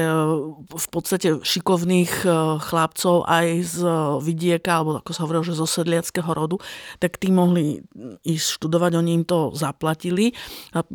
v 0.67 0.87
podstate 0.89 1.45
šikovných 1.45 2.25
chlapcov 2.65 3.29
aj 3.29 3.47
z 3.61 3.79
vidieka, 4.25 4.81
alebo 4.81 4.97
ako 5.05 5.11
sa 5.13 5.29
hovorilo, 5.29 5.45
že 5.45 5.61
zo 5.61 5.69
sedliackého 5.69 6.33
rodu, 6.33 6.57
tak 6.97 7.21
tí 7.21 7.29
mohli 7.29 7.85
ísť 8.25 8.47
študovať, 8.57 8.93
oni 8.97 9.11
im 9.21 9.25
to 9.29 9.53
zaplatili, 9.53 10.33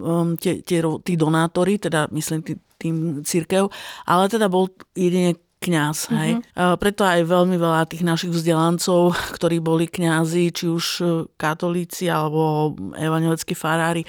um, 0.01 0.34
tie, 0.34 0.65
tie, 0.65 0.81
tí 0.81 1.13
donátori, 1.13 1.77
teda 1.77 2.10
myslím 2.10 2.41
tým 2.81 3.22
církev, 3.22 3.70
ale 4.10 4.25
teda 4.25 4.50
bol 4.50 4.65
jedine 4.98 5.38
kňaz. 5.62 6.10
Hej. 6.10 6.41
Uh-huh. 6.41 6.75
Preto 6.82 7.06
aj 7.06 7.22
veľmi 7.22 7.53
veľa 7.53 7.86
tých 7.86 8.01
našich 8.01 8.34
vzdelancov, 8.34 9.13
ktorí 9.38 9.62
boli 9.62 9.86
kňazi, 9.86 10.50
či 10.50 10.65
už 10.65 10.86
e, 11.00 11.03
katolíci 11.38 12.10
alebo 12.10 12.74
evangelickí 12.98 13.53
farári, 13.53 14.01
e, 14.01 14.08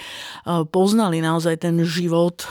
poznali 0.73 1.21
naozaj 1.21 1.61
ten 1.61 1.77
život 1.85 2.41
e, 2.41 2.47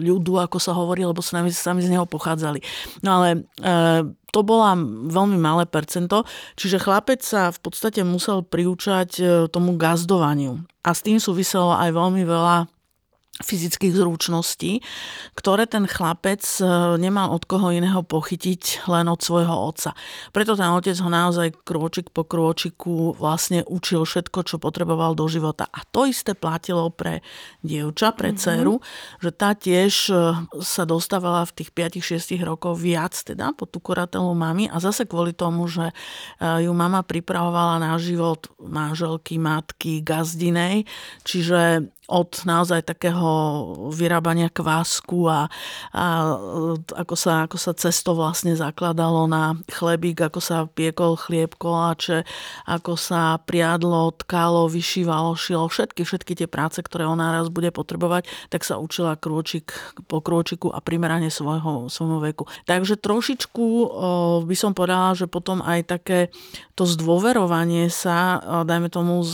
ľudu, 0.00 0.40
ako 0.40 0.56
sa 0.56 0.72
hovorí, 0.72 1.04
lebo 1.04 1.20
sami, 1.20 1.52
sami 1.52 1.84
z 1.84 1.92
neho 1.92 2.08
pochádzali. 2.08 2.64
No 3.04 3.20
ale 3.20 3.44
to 4.32 4.40
bola 4.40 4.72
veľmi 5.08 5.36
malé 5.36 5.68
percento, 5.68 6.24
čiže 6.56 6.80
chlapec 6.80 7.20
sa 7.20 7.52
v 7.52 7.58
podstate 7.60 8.00
musel 8.00 8.40
priúčať 8.40 9.20
tomu 9.52 9.76
gazdovaniu. 9.76 10.64
A 10.86 10.94
s 10.94 11.04
tým 11.04 11.20
súviselo 11.20 11.74
aj 11.76 11.90
veľmi 11.92 12.22
veľa 12.24 12.75
fyzických 13.44 13.92
zručností, 13.92 14.80
ktoré 15.36 15.68
ten 15.68 15.84
chlapec 15.84 16.40
e, 16.40 16.64
nemal 16.96 17.36
od 17.36 17.44
koho 17.44 17.68
iného 17.68 18.00
pochytiť 18.00 18.88
len 18.88 19.12
od 19.12 19.20
svojho 19.20 19.52
otca. 19.52 19.92
Preto 20.32 20.56
ten 20.56 20.72
otec 20.72 20.96
ho 20.96 21.10
naozaj 21.12 21.52
krôčik 21.68 22.08
po 22.16 22.24
krôčiku 22.24 23.12
vlastne 23.12 23.60
učil 23.68 24.08
všetko, 24.08 24.40
čo 24.48 24.56
potreboval 24.56 25.12
do 25.12 25.28
života. 25.28 25.68
A 25.68 25.84
to 25.84 26.08
isté 26.08 26.32
platilo 26.32 26.88
pre 26.88 27.20
dievča, 27.60 28.16
pre 28.16 28.32
mm-hmm. 28.32 28.40
dceru, 28.40 28.74
že 29.20 29.30
tá 29.36 29.52
tiež 29.52 29.92
e, 30.08 30.14
sa 30.64 30.88
dostávala 30.88 31.44
v 31.44 31.60
tých 31.60 31.70
5-6 31.76 32.40
rokov 32.40 32.80
viac 32.80 33.12
teda 33.12 33.52
pod 33.52 33.68
tú 33.68 33.84
kuratelu 33.84 34.32
mami 34.32 34.72
a 34.72 34.80
zase 34.80 35.04
kvôli 35.04 35.36
tomu, 35.36 35.68
že 35.68 35.92
e, 36.40 36.64
ju 36.64 36.72
mama 36.72 37.04
pripravovala 37.04 37.84
na 37.84 38.00
život 38.00 38.48
manželky, 38.56 39.36
matky, 39.36 40.00
gazdinej, 40.00 40.88
čiže 41.20 41.92
od 42.06 42.46
naozaj 42.46 42.86
takého 42.86 43.28
vyrábania 43.90 44.46
kvásku 44.46 45.26
a, 45.26 45.50
a 45.90 46.04
ako, 46.94 47.14
sa, 47.18 47.50
ako 47.50 47.58
sa 47.58 47.72
cesto 47.74 48.14
vlastne 48.14 48.54
zakladalo 48.54 49.26
na 49.26 49.58
chlebík, 49.66 50.22
ako 50.22 50.38
sa 50.38 50.56
piekol 50.70 51.18
chlieb, 51.18 51.58
koláče, 51.58 52.22
ako 52.70 52.94
sa 52.94 53.42
priadlo, 53.42 54.14
tkalo, 54.22 54.70
vyšívalo, 54.70 55.34
šilo, 55.34 55.66
všetky, 55.66 56.06
všetky 56.06 56.32
tie 56.38 56.48
práce, 56.50 56.78
ktoré 56.78 57.06
ona 57.06 57.34
raz 57.34 57.50
bude 57.50 57.74
potrebovať, 57.74 58.30
tak 58.54 58.62
sa 58.62 58.78
učila 58.78 59.18
krôčik 59.18 59.74
po 60.06 60.22
krôčiku 60.22 60.70
a 60.70 60.78
primerane 60.78 61.28
svojho, 61.28 61.90
svojho 61.90 62.22
veku. 62.22 62.46
Takže 62.70 62.98
trošičku 63.02 63.66
by 64.46 64.56
som 64.56 64.72
povedala, 64.78 65.18
že 65.18 65.26
potom 65.26 65.58
aj 65.58 65.80
také 65.90 66.30
to 66.78 66.86
zdôverovanie 66.86 67.90
sa, 67.90 68.38
dajme 68.62 68.86
tomu, 68.92 69.26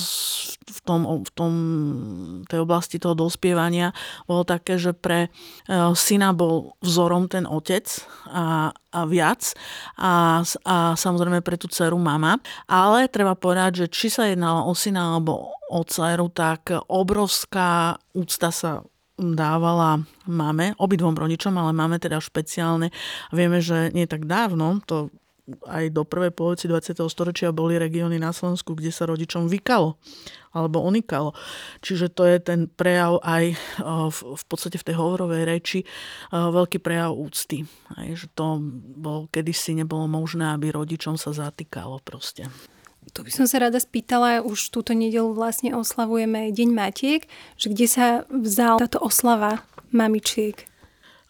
v 0.73 0.81
tom, 0.83 1.01
v 1.23 1.31
tom 1.37 1.53
tej 2.49 2.65
oblasti 2.65 2.97
toho 2.97 3.13
dospievania 3.13 3.93
bolo 4.25 4.43
také, 4.49 4.81
že 4.81 4.97
pre 4.97 5.29
e, 5.29 5.29
syna 5.93 6.33
bol 6.33 6.75
vzorom 6.81 7.29
ten 7.29 7.45
otec 7.45 7.85
a, 8.33 8.73
a 8.73 9.01
viac 9.05 9.53
a, 10.01 10.41
a 10.65 10.77
samozrejme 10.97 11.45
pre 11.45 11.61
tú 11.61 11.69
dceru 11.69 12.01
mama. 12.01 12.41
Ale 12.67 13.13
treba 13.13 13.37
povedať, 13.37 13.85
že 13.85 13.93
či 13.93 14.09
sa 14.09 14.27
jednalo 14.27 14.67
o 14.67 14.73
syna 14.73 15.13
alebo 15.13 15.53
o 15.69 15.81
dceru, 15.85 16.33
tak 16.33 16.73
obrovská 16.89 18.01
úcta 18.17 18.49
sa 18.49 18.81
dávala 19.23 20.03
mame, 20.27 20.75
obidvom 20.81 21.15
rodičom, 21.15 21.55
ale 21.55 21.77
máme 21.77 22.01
teda 22.01 22.19
špeciálne. 22.19 22.91
Vieme, 23.31 23.61
že 23.61 23.93
nie 23.93 24.09
tak 24.09 24.25
dávno, 24.27 24.81
to 24.89 25.13
aj 25.67 25.93
do 25.93 26.03
prvej 26.05 26.33
polovici 26.33 26.71
20. 26.71 27.03
storočia 27.09 27.53
boli 27.53 27.81
regióny 27.81 28.21
na 28.21 28.31
Slovensku, 28.31 28.77
kde 28.77 28.93
sa 28.93 29.09
rodičom 29.09 29.49
vykalo 29.51 29.97
alebo 30.53 30.85
onikalo. 30.85 31.33
Čiže 31.81 32.13
to 32.13 32.29
je 32.29 32.37
ten 32.37 32.69
prejav 32.69 33.25
aj 33.25 33.57
v 34.13 34.45
podstate 34.45 34.77
v 34.77 34.87
tej 34.93 34.97
hovorovej 35.01 35.49
reči 35.49 35.79
veľký 36.29 36.77
prejav 36.85 37.17
úcty. 37.17 37.65
Aj, 37.97 38.09
že 38.13 38.29
to 38.37 38.61
bol, 39.01 39.33
kedysi 39.33 39.73
nebolo 39.73 40.05
možné, 40.05 40.53
aby 40.53 40.69
rodičom 40.69 41.17
sa 41.17 41.33
zatýkalo 41.33 42.05
proste. 42.05 42.53
Tu 43.03 43.19
by 43.27 43.33
som 43.35 43.51
sa 43.51 43.65
rada 43.65 43.83
spýtala, 43.83 44.47
už 44.47 44.71
túto 44.71 44.95
nedelu 44.95 45.35
vlastne 45.35 45.75
oslavujeme 45.75 46.55
Deň 46.55 46.71
Matiek, 46.71 47.27
že 47.59 47.67
kde 47.73 47.87
sa 47.91 48.07
vzal 48.31 48.79
táto 48.79 49.03
oslava 49.03 49.65
mamičiek? 49.91 50.71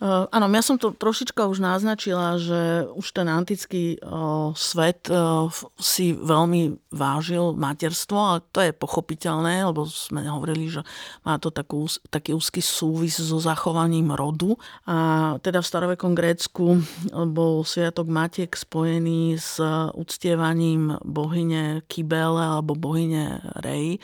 Uh, 0.02 0.26
áno, 0.34 0.50
ja 0.50 0.66
som 0.66 0.82
to 0.82 0.90
trošička 0.90 1.46
už 1.46 1.62
naznačila, 1.62 2.34
že 2.34 2.90
už 2.90 3.14
ten 3.14 3.30
antický 3.30 4.02
uh, 4.02 4.50
svet 4.58 5.06
uh, 5.06 5.46
si 5.78 6.10
veľmi 6.10 6.74
vážil 6.90 7.54
materstvo, 7.54 8.18
ale 8.18 8.38
to 8.50 8.66
je 8.66 8.74
pochopiteľné, 8.74 9.62
lebo 9.62 9.86
sme 9.86 10.26
hovorili, 10.26 10.74
že 10.74 10.82
má 11.22 11.38
to 11.38 11.54
takú, 11.54 11.86
taký 12.10 12.34
úzky 12.34 12.58
súvis 12.58 13.14
so 13.22 13.38
zachovaním 13.38 14.10
rodu. 14.10 14.58
A 14.90 15.38
teda 15.38 15.62
v 15.62 15.70
starovekom 15.70 16.18
Grécku 16.18 16.82
bol 17.30 17.62
Sviatok 17.62 18.10
Matiek 18.10 18.50
spojený 18.50 19.38
s 19.38 19.62
uctievaním 19.94 20.98
bohyne 21.06 21.86
Kybele 21.86 22.58
alebo 22.58 22.74
bohyne 22.74 23.38
Rej, 23.62 24.02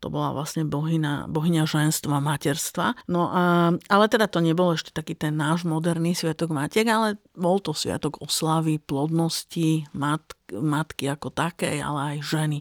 to 0.00 0.12
bola 0.12 0.36
vlastne 0.36 0.68
bohyňa, 0.68 1.32
bohyňa 1.32 1.64
ženstva, 1.64 2.20
materstva. 2.20 2.94
No 3.08 3.32
a, 3.32 3.72
ale 3.88 4.04
teda 4.06 4.28
to 4.28 4.44
nebol 4.44 4.76
ešte 4.76 4.92
taký 4.92 5.16
ten 5.16 5.34
náš 5.34 5.64
moderný 5.64 6.12
sviatok 6.12 6.52
matiek, 6.52 6.86
ale 6.86 7.16
bol 7.32 7.58
to 7.58 7.72
sviatok 7.72 8.20
oslavy, 8.20 8.76
plodnosti, 8.78 9.88
mat, 9.96 10.22
matky 10.52 11.08
ako 11.08 11.32
takej, 11.32 11.80
ale 11.80 12.16
aj 12.16 12.18
ženy, 12.24 12.58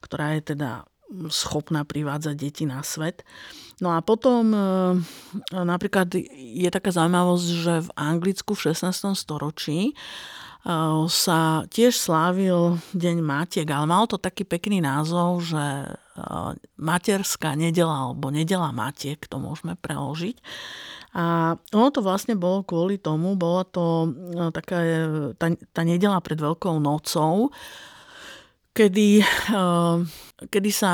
ktorá 0.00 0.36
je 0.38 0.54
teda 0.56 0.88
schopná 1.32 1.88
privádzať 1.88 2.34
deti 2.36 2.64
na 2.68 2.84
svet. 2.84 3.24
No 3.80 3.96
a 3.96 4.04
potom 4.04 4.52
e, 4.52 4.60
napríklad 5.54 6.12
je 6.36 6.68
taká 6.68 6.92
zaujímavosť, 6.92 7.46
že 7.48 7.74
v 7.88 7.90
Anglicku 7.96 8.52
v 8.52 8.74
16. 8.74 9.16
storočí 9.16 9.96
sa 11.08 11.64
tiež 11.72 11.96
slávil 11.96 12.76
Deň 12.92 13.24
Matiek, 13.24 13.64
ale 13.72 13.88
mal 13.88 14.04
to 14.04 14.20
taký 14.20 14.44
pekný 14.44 14.84
názov, 14.84 15.40
že 15.48 15.96
materská 16.76 17.56
nedela 17.56 18.12
alebo 18.12 18.28
nedela 18.28 18.68
Matiek, 18.68 19.16
to 19.24 19.40
môžeme 19.40 19.80
preložiť. 19.80 20.36
A 21.16 21.56
ono 21.72 21.88
to 21.88 22.04
vlastne 22.04 22.36
bolo 22.36 22.68
kvôli 22.68 23.00
tomu, 23.00 23.32
bola 23.32 23.64
to 23.64 24.12
taká 24.52 24.76
tá, 25.40 25.56
tá 25.56 25.82
nedela 25.88 26.20
pred 26.20 26.36
Veľkou 26.36 26.76
nocou, 26.84 27.48
kedy, 28.76 29.24
kedy 30.52 30.70
sa 30.70 30.92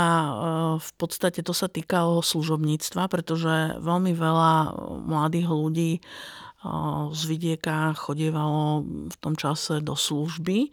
v 0.78 0.90
podstate 0.94 1.42
to 1.42 1.50
sa 1.50 1.66
týkalo 1.66 2.22
služobníctva, 2.22 3.10
pretože 3.10 3.76
veľmi 3.82 4.14
veľa 4.14 4.52
mladých 5.02 5.48
ľudí 5.50 5.92
z 7.12 7.22
vidieka 7.28 7.92
chodievalo 7.94 8.84
v 9.12 9.16
tom 9.20 9.36
čase 9.36 9.84
do 9.84 9.92
služby. 9.92 10.72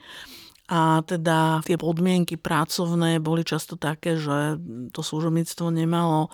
A 0.72 1.04
teda 1.04 1.60
tie 1.68 1.76
podmienky 1.76 2.40
pracovné 2.40 3.20
boli 3.20 3.44
často 3.44 3.76
také, 3.76 4.16
že 4.16 4.56
to 4.96 5.04
služobníctvo 5.04 5.68
nemalo 5.68 6.32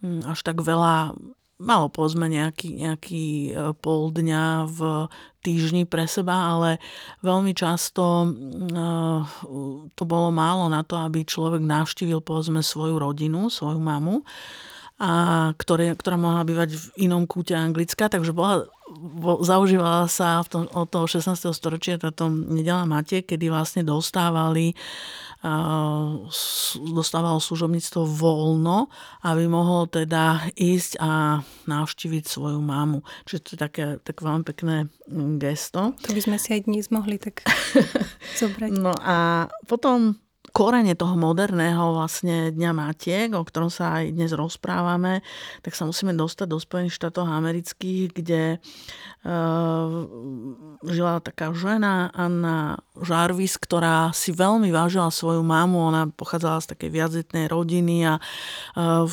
hm, 0.00 0.32
až 0.32 0.40
tak 0.40 0.64
veľa, 0.64 1.12
malo 1.60 1.86
povedzme 1.92 2.24
nejaký, 2.24 2.72
nejaký 2.72 3.24
e, 3.52 3.76
pol 3.76 4.16
dňa 4.16 4.44
v 4.72 4.80
týždni 5.44 5.84
pre 5.84 6.08
seba, 6.08 6.56
ale 6.56 6.80
veľmi 7.20 7.52
často 7.52 8.24
hm, 8.24 8.32
e, 8.72 8.88
to 9.92 10.02
bolo 10.08 10.32
málo 10.32 10.72
na 10.72 10.80
to, 10.80 10.96
aby 10.96 11.28
človek 11.28 11.60
navštívil 11.60 12.24
povedzme 12.24 12.64
svoju 12.64 12.96
rodinu, 12.96 13.52
svoju 13.52 13.76
mamu 13.76 14.24
a 14.96 15.12
ktoré, 15.60 15.92
ktorá 15.92 16.16
mohla 16.16 16.40
bývať 16.48 16.80
v 16.80 16.84
inom 17.04 17.28
kúte 17.28 17.52
Anglicka, 17.52 18.08
takže 18.08 18.32
bola, 18.32 18.64
bo, 18.64 18.75
zaužívala 19.42 20.06
sa 20.06 20.42
v 20.42 20.48
tom, 20.48 20.62
od 20.70 20.86
toho 20.86 21.10
16. 21.10 21.50
storočia 21.50 21.98
táto 21.98 22.30
nedela 22.30 22.86
Matie, 22.86 23.26
kedy 23.26 23.50
vlastne 23.50 23.82
dostávali 23.82 24.78
dostávalo 26.74 27.38
služobníctvo 27.38 28.02
voľno, 28.02 28.88
aby 29.22 29.44
mohol 29.46 29.86
teda 29.86 30.50
ísť 30.56 30.98
a 30.98 31.44
navštíviť 31.68 32.24
svoju 32.26 32.58
mamu. 32.58 33.04
Čiže 33.28 33.40
to 33.44 33.48
je 33.54 33.58
také, 33.58 33.86
také 34.02 34.20
veľmi 34.26 34.44
pekné 34.48 34.76
gesto. 35.38 35.94
To 35.94 36.10
by 36.10 36.22
sme 36.24 36.36
si 36.40 36.56
aj 36.56 36.66
dnes 36.66 36.90
mohli 36.90 37.20
tak 37.20 37.46
zobrať. 38.40 38.70
No 38.74 38.96
a 38.96 39.46
potom 39.68 40.18
korene 40.56 40.96
toho 40.96 41.20
moderného 41.20 41.92
vlastne 41.92 42.48
Dňa 42.48 42.72
Matiek, 42.72 43.28
o 43.36 43.44
ktorom 43.44 43.68
sa 43.68 44.00
aj 44.00 44.16
dnes 44.16 44.32
rozprávame, 44.32 45.20
tak 45.60 45.76
sa 45.76 45.84
musíme 45.84 46.16
dostať 46.16 46.48
do 46.48 46.56
Spojených 46.56 46.96
štátov 46.96 47.28
amerických, 47.28 48.16
kde 48.16 48.42
uh, 48.56 49.88
žila 50.80 51.20
taká 51.20 51.52
žena 51.52 52.08
Anna 52.16 52.80
Jarvis, 52.96 53.60
ktorá 53.60 54.16
si 54.16 54.32
veľmi 54.32 54.72
vážila 54.72 55.12
svoju 55.12 55.44
mamu. 55.44 55.92
Ona 55.92 56.08
pochádzala 56.16 56.64
z 56.64 56.72
takej 56.72 56.88
viacetnej 56.88 57.52
rodiny 57.52 58.08
a 58.08 58.14
uh, 58.16 59.04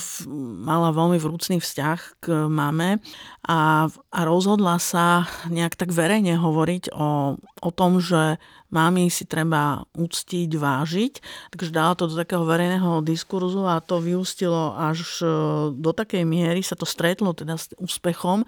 mala 0.63 0.95
veľmi 0.95 1.19
vrúcný 1.19 1.59
vzťah 1.59 2.23
k 2.23 2.47
mame 2.47 3.03
a, 3.43 3.91
a 3.91 4.19
rozhodla 4.23 4.79
sa 4.79 5.27
nejak 5.51 5.75
tak 5.75 5.91
verejne 5.91 6.39
hovoriť 6.39 6.95
o, 6.95 7.35
o 7.35 7.69
tom, 7.75 7.99
že 7.99 8.39
Mami 8.73 9.13
si 9.13 9.29
treba 9.29 9.85
uctiť, 9.93 10.49
vážiť. 10.49 11.13
Takže 11.53 11.69
dala 11.69 11.93
to 11.93 12.09
do 12.09 12.17
takého 12.17 12.41
verejného 12.41 13.05
diskurzu 13.05 13.69
a 13.69 13.77
to 13.85 14.01
vyústilo 14.01 14.73
až 14.73 15.21
e, 15.21 15.29
do 15.77 15.93
takej 15.93 16.25
miery, 16.25 16.65
sa 16.65 16.73
to 16.73 16.89
stretlo 16.89 17.37
teda 17.37 17.53
s 17.53 17.69
úspechom, 17.77 18.41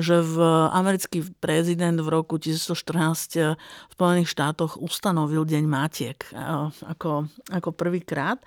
že 0.00 0.24
v 0.24 0.36
americký 0.72 1.28
prezident 1.36 2.00
v 2.00 2.08
roku 2.08 2.40
1914 2.40 3.60
v 3.60 3.92
Spojených 3.92 4.32
štátoch 4.32 4.80
ustanovil 4.80 5.44
Deň 5.44 5.64
Matiek 5.68 6.18
e, 6.32 6.72
ako, 6.88 7.28
ako 7.52 7.70
prvýkrát. 7.76 8.40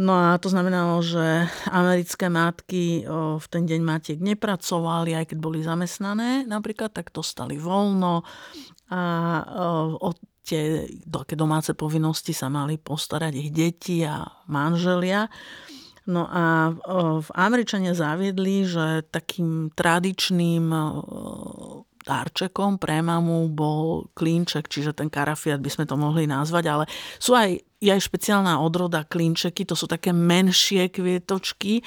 No 0.00 0.16
a 0.16 0.40
to 0.40 0.48
znamenalo, 0.48 1.04
že 1.04 1.46
americké 1.68 2.32
matky 2.32 3.04
e, 3.04 3.12
v 3.38 3.46
ten 3.46 3.68
deň 3.68 3.80
matiek 3.84 4.18
nepracovali, 4.18 5.12
aj 5.12 5.30
keď 5.30 5.38
boli 5.38 5.60
zamestnané 5.60 6.48
napríklad, 6.48 6.96
tak 6.96 7.12
dostali 7.12 7.60
voľno 7.60 8.24
a 8.92 9.00
o 10.42 10.46
tie 10.46 10.90
také 11.06 11.38
domáce 11.38 11.70
povinnosti 11.78 12.34
sa 12.34 12.50
mali 12.50 12.74
postarať 12.82 13.32
ich 13.38 13.50
deti 13.54 14.02
a 14.02 14.26
manželia. 14.50 15.30
No 16.10 16.26
a 16.26 16.74
v 17.22 17.30
Američania 17.38 17.94
zaviedli, 17.94 18.66
že 18.66 19.06
takým 19.06 19.70
tradičným 19.70 20.66
darčekom 22.02 22.82
pre 22.82 22.98
mamu 22.98 23.46
bol 23.54 24.10
klínček, 24.18 24.66
čiže 24.66 24.98
ten 24.98 25.06
karafiat 25.06 25.62
by 25.62 25.70
sme 25.70 25.86
to 25.86 25.94
mohli 25.94 26.26
nazvať, 26.26 26.64
ale 26.66 26.84
sú 27.22 27.38
aj, 27.38 27.54
je 27.78 27.94
aj 27.94 28.02
špeciálna 28.02 28.58
odroda 28.58 29.06
klínčeky, 29.06 29.62
to 29.62 29.78
sú 29.78 29.86
také 29.86 30.10
menšie 30.10 30.90
kvietočky, 30.90 31.86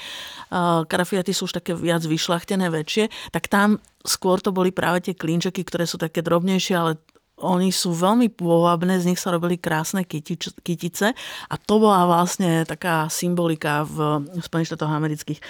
karafiaty 0.88 1.36
sú 1.36 1.44
už 1.44 1.60
také 1.60 1.76
viac 1.76 2.00
vyšlachtené, 2.00 2.72
väčšie, 2.72 3.12
tak 3.28 3.52
tam 3.52 3.76
skôr 4.00 4.40
to 4.40 4.48
boli 4.48 4.72
práve 4.72 5.04
tie 5.04 5.12
klínčeky, 5.12 5.60
ktoré 5.68 5.84
sú 5.84 6.00
také 6.00 6.24
drobnejšie, 6.24 6.72
ale 6.72 6.96
oni 7.36 7.68
sú 7.68 7.92
veľmi 7.92 8.32
pôvabné, 8.32 8.96
z 8.96 9.12
nich 9.12 9.20
sa 9.20 9.28
robili 9.28 9.60
krásne 9.60 10.08
kytič, 10.08 10.56
kytice 10.64 11.12
a 11.46 11.54
to 11.60 11.74
bola 11.76 12.08
vlastne 12.08 12.64
taká 12.64 13.12
symbolika 13.12 13.84
v 13.84 14.24
Spojených 14.40 14.72
štátoch 14.72 14.88
amerických. 14.88 15.40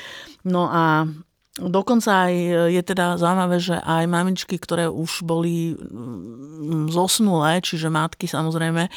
No 0.51 0.67
a 0.67 1.07
Dokonca 1.57 2.29
aj 2.29 2.35
je 2.69 2.83
teda 2.85 3.17
zaujímavé, 3.17 3.57
že 3.57 3.81
aj 3.81 4.05
mamičky, 4.05 4.61
ktoré 4.61 4.93
už 4.93 5.25
boli 5.25 5.73
mm, 5.73 6.93
zosnulé, 6.93 7.65
čiže 7.65 7.89
matky 7.89 8.29
samozrejme, 8.29 8.85
e, 8.85 8.91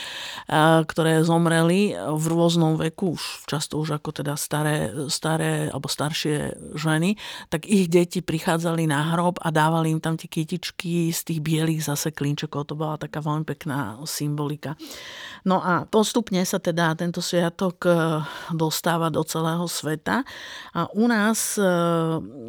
ktoré 0.84 1.24
zomreli 1.24 1.96
v 1.96 2.26
rôznom 2.28 2.76
veku, 2.76 3.16
už 3.16 3.48
často 3.48 3.80
už 3.80 4.04
ako 4.04 4.12
teda 4.12 4.36
staré, 4.36 4.92
staré 5.08 5.72
alebo 5.72 5.88
staršie 5.88 6.60
ženy, 6.76 7.16
tak 7.48 7.64
ich 7.64 7.88
deti 7.88 8.20
prichádzali 8.20 8.92
na 8.92 9.16
hrob 9.16 9.40
a 9.40 9.56
dávali 9.56 9.96
im 9.96 10.04
tam 10.04 10.20
tie 10.20 10.28
kytičky 10.28 11.16
z 11.16 11.20
tých 11.32 11.40
bielých 11.40 11.88
zase 11.88 12.12
klinčekov. 12.12 12.68
To 12.68 12.76
bola 12.76 13.00
taká 13.00 13.24
veľmi 13.24 13.48
pekná 13.48 14.04
symbolika. 14.04 14.76
No 15.48 15.64
a 15.64 15.88
postupne 15.88 16.44
sa 16.44 16.60
teda 16.60 16.92
tento 17.00 17.24
sviatok 17.24 17.88
e, 17.88 17.92
dostáva 18.52 19.08
do 19.08 19.24
celého 19.24 19.64
sveta 19.64 20.28
a 20.76 20.92
u 20.92 21.08
nás 21.08 21.56
e, 21.56 21.64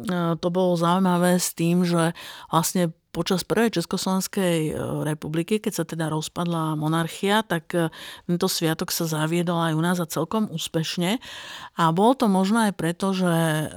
to 0.37 0.47
bolo 0.49 0.79
zaujímavé 0.79 1.37
s 1.37 1.53
tým, 1.53 1.83
že 1.85 2.15
vlastne 2.49 2.93
počas 3.11 3.43
prvej 3.43 3.75
Československej 3.75 4.71
e, 4.71 4.73
republiky, 5.03 5.59
keď 5.59 5.73
sa 5.75 5.85
teda 5.85 6.07
rozpadla 6.07 6.79
monarchia, 6.79 7.43
tak 7.43 7.67
e, 7.75 7.91
tento 8.25 8.47
sviatok 8.47 8.89
sa 8.89 9.03
zaviedol 9.03 9.59
aj 9.59 9.73
u 9.75 9.81
nás 9.83 9.97
a 9.99 10.07
celkom 10.07 10.47
úspešne. 10.47 11.19
A 11.75 11.83
bolo 11.91 12.15
to 12.15 12.31
možno 12.31 12.63
aj 12.65 12.73
preto, 12.79 13.11
že 13.11 13.67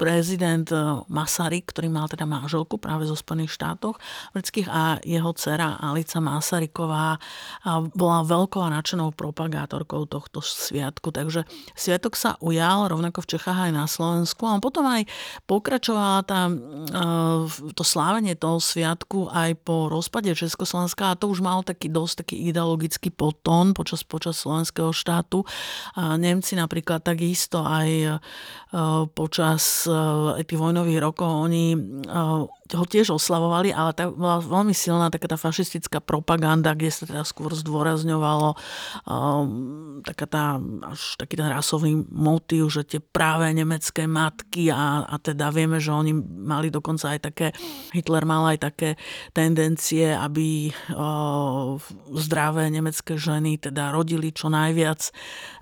prezident 0.00 0.64
eh, 0.72 0.80
Masaryk, 1.12 1.76
ktorý 1.76 1.92
mal 1.92 2.08
teda 2.08 2.24
manželku 2.24 2.80
práve 2.80 3.04
zo 3.04 3.12
Spojených 3.12 3.52
štátoch 3.52 4.00
amerických 4.32 4.68
a 4.72 4.96
jeho 5.04 5.30
dcera 5.36 5.76
Alica 5.76 6.24
Masaryková 6.24 7.20
bola 7.92 8.24
veľkou 8.24 8.62
a 8.62 8.72
nadšenou 8.72 9.12
propagátorkou 9.12 10.06
tohto 10.08 10.40
sviatku. 10.40 11.12
Takže 11.12 11.44
sviatok 11.76 12.16
sa 12.16 12.40
ujal 12.40 12.88
rovnako 12.88 13.26
v 13.26 13.30
Čechách 13.36 13.58
aj 13.68 13.72
na 13.74 13.84
Slovensku 13.84 14.46
a 14.46 14.62
potom 14.62 14.86
aj 14.86 15.04
pokračovala 15.44 16.24
tá, 16.24 16.48
eh, 16.48 17.40
to 17.74 17.82
slávenie 17.84 18.38
toho 18.38 18.62
sviatku 18.62 19.28
aj 19.28 19.58
po 19.60 19.90
rozpade 19.90 20.32
Československa 20.32 21.12
a 21.12 21.18
to 21.18 21.28
už 21.28 21.44
malo 21.44 21.60
taký 21.66 21.90
dosť 21.90 22.24
taký 22.24 22.36
ideologický 22.48 23.12
potón 23.12 23.76
počas, 23.76 24.06
počas 24.06 24.40
slovenského 24.40 24.94
štátu. 24.94 25.44
A 25.98 26.16
Nemci 26.16 26.56
napríklad 26.56 27.02
takisto 27.04 27.66
aj 27.66 27.88
eh, 27.90 28.16
počas 29.90 30.46
tých 30.46 30.60
vojnových 30.60 31.00
rokov 31.02 31.28
oni 31.28 31.74
ho 32.74 32.84
tiež 32.86 33.14
oslavovali, 33.14 33.74
ale 33.74 33.90
tá 33.94 34.10
bola 34.10 34.38
veľmi 34.42 34.74
silná 34.74 35.10
taká 35.10 35.30
tá 35.30 35.38
fašistická 35.38 35.98
propaganda, 36.02 36.74
kde 36.74 36.90
sa 36.90 37.04
teda 37.06 37.22
skôr 37.26 37.50
zdôrazňovalo 37.54 38.54
um, 39.06 40.00
taká 40.06 40.26
tá, 40.26 40.44
až 40.86 41.18
taký 41.18 41.40
ten 41.40 41.48
rasový 41.50 41.94
motív, 42.08 42.70
že 42.70 42.86
tie 42.86 43.00
práve 43.00 43.50
nemecké 43.52 44.06
matky 44.06 44.70
a, 44.70 45.06
a 45.06 45.16
teda 45.18 45.50
vieme, 45.50 45.82
že 45.82 45.90
oni 45.90 46.14
mali 46.20 46.70
dokonca 46.72 47.14
aj 47.16 47.20
také, 47.20 47.46
Hitler 47.94 48.24
mal 48.24 48.54
aj 48.54 48.58
také 48.70 48.88
tendencie, 49.34 50.14
aby 50.14 50.70
uh, 50.94 51.76
zdravé 52.14 52.70
nemecké 52.70 53.18
ženy 53.18 53.60
teda 53.60 53.92
rodili 53.92 54.30
čo 54.30 54.48
najviac 54.48 55.00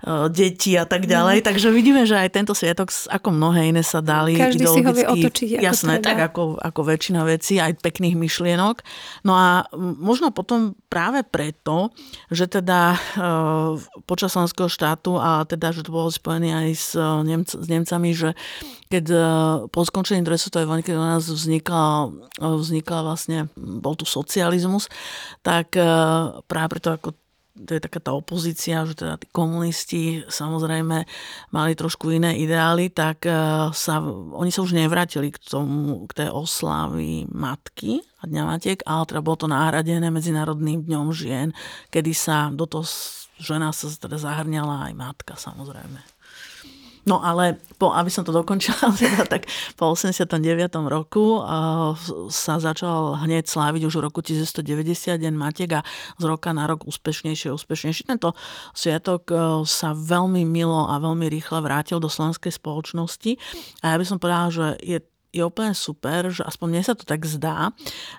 uh, 0.05 0.27
detí 0.29 0.77
a 0.77 0.85
tak 0.85 1.09
ďalej. 1.09 1.41
Mm. 1.41 1.45
Takže 1.45 1.67
vidíme, 1.73 2.03
že 2.05 2.15
aj 2.15 2.29
tento 2.31 2.53
sviatok, 2.53 2.93
ako 3.09 3.29
mnohé 3.33 3.73
iné 3.73 3.83
sa 3.83 3.99
dali 3.99 4.37
Každý 4.37 4.65
si 4.65 4.81
ho 4.85 4.91
vie 4.93 5.05
otočiť. 5.05 5.47
Ako 5.59 5.63
jasné, 5.63 5.93
treba. 5.99 6.07
tak 6.07 6.17
ako, 6.31 6.43
ako 6.59 6.81
väčšina 6.99 7.23
vecí, 7.23 7.55
aj 7.63 7.79
pekných 7.79 8.19
myšlienok. 8.19 8.83
No 9.23 9.39
a 9.39 9.63
možno 9.79 10.35
potom 10.35 10.75
práve 10.91 11.23
preto, 11.23 11.95
že 12.27 12.51
teda 12.51 12.93
e, 12.93 12.97
počas 14.03 14.35
slovenského 14.35 14.67
štátu 14.67 15.15
a 15.15 15.47
teda, 15.47 15.71
že 15.71 15.87
to 15.87 15.95
bolo 15.95 16.11
spojené 16.11 16.51
aj 16.51 16.69
s, 16.75 16.87
e, 16.99 17.07
Nemc- 17.23 17.55
s 17.55 17.67
Nemcami, 17.71 18.09
že 18.11 18.35
keď 18.91 19.05
e, 19.07 19.17
po 19.71 19.87
skončení 19.87 20.27
druhej 20.27 20.43
svetovej 20.43 20.67
vojny, 20.67 20.83
keď 20.83 20.95
u 20.99 21.05
nás 21.07 21.23
vznikla, 21.23 22.11
vznikla 22.43 22.99
vlastne, 23.07 23.47
bol 23.55 23.95
tu 23.95 24.03
socializmus, 24.03 24.91
tak 25.39 25.71
práve 26.45 26.67
preto 26.67 26.91
ako 26.91 27.15
to 27.59 27.75
je 27.75 27.83
taká 27.83 27.99
tá 27.99 28.15
opozícia, 28.15 28.87
že 28.87 28.95
teda 28.95 29.19
tí 29.19 29.27
komunisti 29.31 30.23
samozrejme 30.31 31.03
mali 31.51 31.71
trošku 31.75 32.07
iné 32.15 32.39
ideály, 32.39 32.87
tak 32.87 33.27
e, 33.27 33.31
sa, 33.75 33.99
oni 34.35 34.51
sa 34.51 34.63
už 34.63 34.71
nevrátili 34.71 35.35
k 35.35 35.39
tomu, 35.43 36.07
k 36.07 36.23
tej 36.23 36.29
oslávy 36.31 37.27
matky 37.27 37.99
a 38.23 38.27
Dňa 38.27 38.43
Matiek, 38.47 38.79
ale 38.87 39.03
teda 39.07 39.19
bolo 39.19 39.37
to 39.43 39.47
náhradené 39.51 40.07
Medzinárodným 40.07 40.87
dňom 40.87 41.11
žien, 41.11 41.51
kedy 41.91 42.11
sa 42.15 42.47
do 42.51 42.63
toho 42.63 42.87
žena 43.39 43.71
sa 43.71 43.87
teda 43.87 44.19
zahrňala 44.19 44.91
aj 44.91 44.93
matka 44.99 45.33
samozrejme. 45.39 46.18
No 47.07 47.23
ale, 47.23 47.59
po, 47.79 47.95
aby 47.95 48.11
som 48.11 48.27
to 48.27 48.35
dokončila, 48.35 48.91
teda, 48.99 49.23
tak 49.23 49.47
po 49.79 49.95
89. 49.95 50.35
roku 50.89 51.39
uh, 51.39 51.95
sa 52.27 52.59
začal 52.59 53.19
hneď 53.23 53.47
sláviť 53.47 53.87
už 53.87 53.93
v 53.99 54.03
roku 54.03 54.19
1990 54.19 55.15
Deň 55.15 55.33
Matiek 55.35 55.71
a 55.79 55.81
z 56.19 56.23
roka 56.27 56.51
na 56.51 56.67
rok 56.67 56.83
úspešnejšie, 56.83 57.55
úspešnejšie. 57.55 58.09
Tento 58.09 58.35
sviatok 58.75 59.21
uh, 59.31 59.63
sa 59.63 59.95
veľmi 59.95 60.43
milo 60.43 60.89
a 60.89 60.99
veľmi 60.99 61.31
rýchle 61.31 61.63
vrátil 61.63 62.03
do 62.03 62.11
slovenskej 62.11 62.51
spoločnosti 62.51 63.39
a 63.83 63.93
ja 63.93 63.95
by 63.95 64.05
som 64.05 64.17
povedala, 64.19 64.47
že 64.51 64.67
je 64.83 64.99
je 65.29 65.45
úplne 65.45 65.77
super, 65.77 66.33
že 66.33 66.41
aspoň 66.41 66.67
mne 66.69 66.83
sa 66.85 66.95
to 66.97 67.05
tak 67.05 67.25
zdá, 67.25 67.69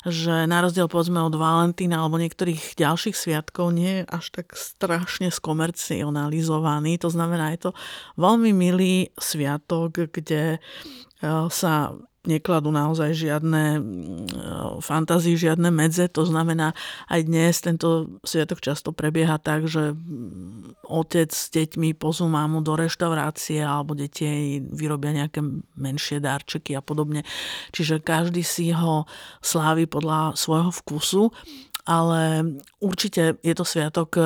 že 0.07 0.46
na 0.46 0.62
rozdiel 0.62 0.87
povedzme 0.87 1.18
od 1.18 1.35
Valentína 1.35 2.03
alebo 2.03 2.23
niektorých 2.23 2.79
ďalších 2.79 3.16
sviatkov 3.18 3.75
nie 3.75 4.03
je 4.03 4.05
až 4.07 4.25
tak 4.31 4.55
strašne 4.55 5.31
skomercionalizovaný. 5.35 7.03
To 7.03 7.11
znamená, 7.11 7.51
je 7.55 7.70
to 7.70 7.70
veľmi 8.14 8.55
milý 8.55 9.11
sviatok, 9.18 10.11
kde 10.14 10.59
eh, 10.59 11.46
sa 11.51 11.94
nekladú 12.28 12.68
naozaj 12.68 13.16
žiadne 13.16 13.64
mm, 13.80 14.85
fantázii, 14.85 15.40
žiadne 15.40 15.72
medze. 15.72 16.04
To 16.12 16.28
znamená, 16.28 16.76
aj 17.09 17.20
dnes 17.24 17.54
tento 17.64 18.20
sviatok 18.26 18.61
často 18.61 18.92
prebieha 18.92 19.40
tak, 19.40 19.64
že 19.68 19.96
mm, 19.96 20.85
otec 20.85 21.33
s 21.33 21.48
deťmi 21.48 21.96
pozú 21.96 22.28
mámu 22.28 22.61
do 22.61 22.76
reštaurácie 22.76 23.64
alebo 23.64 23.96
deti 23.96 24.61
vyrobia 24.61 25.24
nejaké 25.24 25.40
menšie 25.80 26.20
darčeky 26.20 26.76
a 26.76 26.85
podobne. 26.85 27.24
Čiže 27.72 28.04
každý 28.04 28.44
si 28.44 28.72
ho 28.74 29.09
slávi 29.40 29.88
podľa 29.88 30.37
svojho 30.37 30.72
vkusu, 30.85 31.22
ale 31.88 32.44
určite 32.85 33.40
je 33.40 33.54
to 33.56 33.64
sviatok 33.64 34.20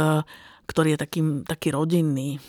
ktorý 0.67 0.97
je 0.97 0.99
takým, 0.99 1.29
taký 1.45 1.73
rodinný. 1.73 2.41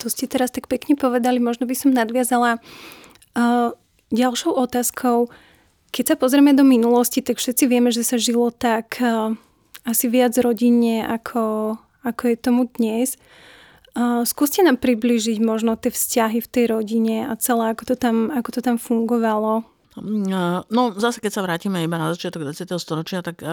To 0.00 0.08
ste 0.08 0.28
teraz 0.28 0.52
tak 0.52 0.68
pekne 0.68 0.96
povedali, 0.96 1.40
možno 1.40 1.64
by 1.64 1.76
som 1.76 1.96
nadviazala 1.96 2.60
uh, 2.60 3.72
ďalšou 4.10 4.52
otázkou. 4.54 5.30
Keď 5.90 6.14
sa 6.14 6.16
pozrieme 6.18 6.54
do 6.54 6.62
minulosti, 6.62 7.22
tak 7.22 7.42
všetci 7.42 7.64
vieme, 7.66 7.90
že 7.90 8.06
sa 8.06 8.14
žilo 8.14 8.54
tak 8.54 9.02
uh, 9.02 9.34
asi 9.82 10.06
viac 10.06 10.34
rodinne, 10.38 11.02
ako, 11.02 11.74
ako 12.06 12.22
je 12.30 12.36
tomu 12.38 12.70
dnes. 12.70 13.18
Uh, 13.90 14.22
skúste 14.22 14.62
nám 14.62 14.78
približiť 14.78 15.42
možno 15.42 15.74
tie 15.74 15.90
vzťahy 15.90 16.38
v 16.38 16.50
tej 16.50 16.64
rodine 16.70 17.26
a 17.26 17.34
celé, 17.34 17.74
ako 17.74 17.90
to 17.90 17.94
tam, 17.98 18.30
ako 18.30 18.50
to 18.54 18.60
tam 18.62 18.78
fungovalo. 18.78 19.66
No 20.00 20.80
zase, 20.96 21.20
keď 21.20 21.32
sa 21.32 21.44
vrátime 21.44 21.84
iba 21.84 22.00
na 22.00 22.08
začiatok 22.10 22.48
20. 22.48 22.66
storočia, 22.80 23.20
tak 23.20 23.44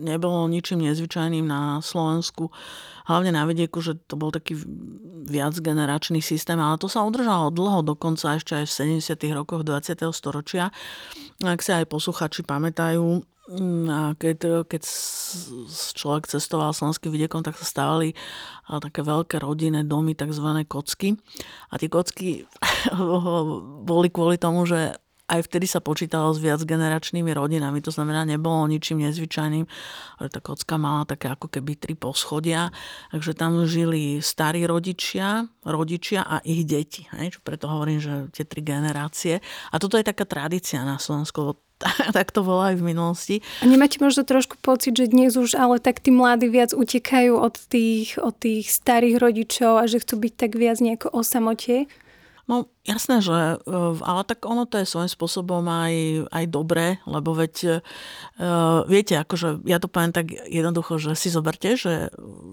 nebolo 0.00 0.48
ničím 0.48 0.80
nezvyčajným 0.88 1.44
na 1.44 1.84
Slovensku, 1.84 2.48
hlavne 3.04 3.36
na 3.36 3.44
vidieku, 3.44 3.84
že 3.84 4.00
to 4.08 4.16
bol 4.16 4.32
taký 4.32 4.56
viac 5.28 5.52
generačný 5.60 6.24
systém, 6.24 6.56
ale 6.56 6.80
to 6.80 6.88
sa 6.88 7.04
udržalo 7.04 7.52
dlho, 7.52 7.84
dokonca 7.84 8.40
ešte 8.40 8.56
aj 8.56 8.64
v 8.66 9.02
70. 9.04 9.36
rokoch 9.36 9.62
20. 9.62 10.00
storočia. 10.16 10.72
Ak 11.44 11.60
sa 11.60 11.84
aj 11.84 11.90
posluchači 11.92 12.40
pamätajú, 12.46 13.20
a 13.90 14.14
keď, 14.14 14.62
keď 14.70 14.82
človek 15.98 16.30
cestoval 16.30 16.70
slovenským 16.70 17.10
vidiekom, 17.10 17.42
tak 17.42 17.58
sa 17.58 17.66
stávali 17.66 18.14
také 18.70 19.02
veľké 19.02 19.42
rodinné 19.42 19.82
domy, 19.82 20.14
tzv. 20.14 20.62
kocky. 20.70 21.18
A 21.74 21.74
tie 21.74 21.90
kocky 21.90 22.46
boli 23.90 24.08
kvôli 24.14 24.38
tomu, 24.38 24.70
že 24.70 24.94
aj 25.30 25.46
vtedy 25.46 25.70
sa 25.70 25.78
počítalo 25.78 26.34
s 26.34 26.42
viac 26.42 26.58
generačnými 26.66 27.30
rodinami, 27.30 27.78
to 27.78 27.94
znamená, 27.94 28.26
nebolo 28.26 28.66
ničím 28.66 29.06
nezvyčajným, 29.06 29.64
ale 30.18 30.26
tá 30.26 30.42
kocka 30.42 30.74
mala 30.74 31.06
také 31.06 31.30
ako 31.30 31.46
keby 31.46 31.78
tri 31.78 31.94
poschodia, 31.94 32.74
takže 33.14 33.38
tam 33.38 33.62
žili 33.70 34.18
starí 34.18 34.66
rodičia, 34.66 35.46
rodičia 35.62 36.26
a 36.26 36.42
ich 36.42 36.66
deti. 36.66 37.06
Hej? 37.14 37.38
Čo 37.38 37.40
preto 37.46 37.70
hovorím, 37.70 38.02
že 38.02 38.14
tie 38.34 38.42
tri 38.42 38.66
generácie. 38.66 39.38
A 39.70 39.78
toto 39.78 39.94
je 39.94 40.04
taká 40.04 40.26
tradícia 40.26 40.82
na 40.82 40.98
Slovensku, 40.98 41.54
tak 42.16 42.34
to 42.34 42.42
bolo 42.44 42.60
aj 42.66 42.76
v 42.76 42.86
minulosti. 42.92 43.36
A 43.62 43.70
nemáte 43.70 44.02
možno 44.02 44.26
trošku 44.26 44.58
pocit, 44.60 44.98
že 44.98 45.08
dnes 45.08 45.38
už 45.38 45.56
ale 45.56 45.80
tak 45.80 46.02
tí 46.02 46.12
mladí 46.12 46.50
viac 46.50 46.76
utekajú 46.76 47.38
od 47.38 47.56
tých, 47.70 48.18
od 48.20 48.34
tých 48.36 48.68
starých 48.68 49.16
rodičov 49.16 49.80
a 49.80 49.88
že 49.88 50.02
chcú 50.02 50.28
byť 50.28 50.32
tak 50.34 50.58
viac 50.58 50.82
nejako 50.82 51.08
o? 51.14 51.22
No 52.48 52.70
jasné, 52.86 53.20
že 53.20 53.60
eh, 53.60 53.94
ale 54.00 54.22
tak 54.24 54.44
ono 54.46 54.64
to 54.64 54.80
je 54.80 54.88
svojím 54.88 55.10
spôsobom 55.10 55.64
aj, 55.68 55.94
aj 56.32 56.44
dobré, 56.48 57.02
lebo 57.04 57.36
veď 57.36 57.82
uh, 58.38 58.84
viete, 58.88 59.16
akože 59.18 59.64
ja 59.68 59.78
to 59.78 59.88
poviem 59.90 60.12
tak 60.14 60.32
jednoducho, 60.48 60.96
že 60.96 61.12
si 61.18 61.28
zoberte, 61.32 61.76
že 61.76 62.08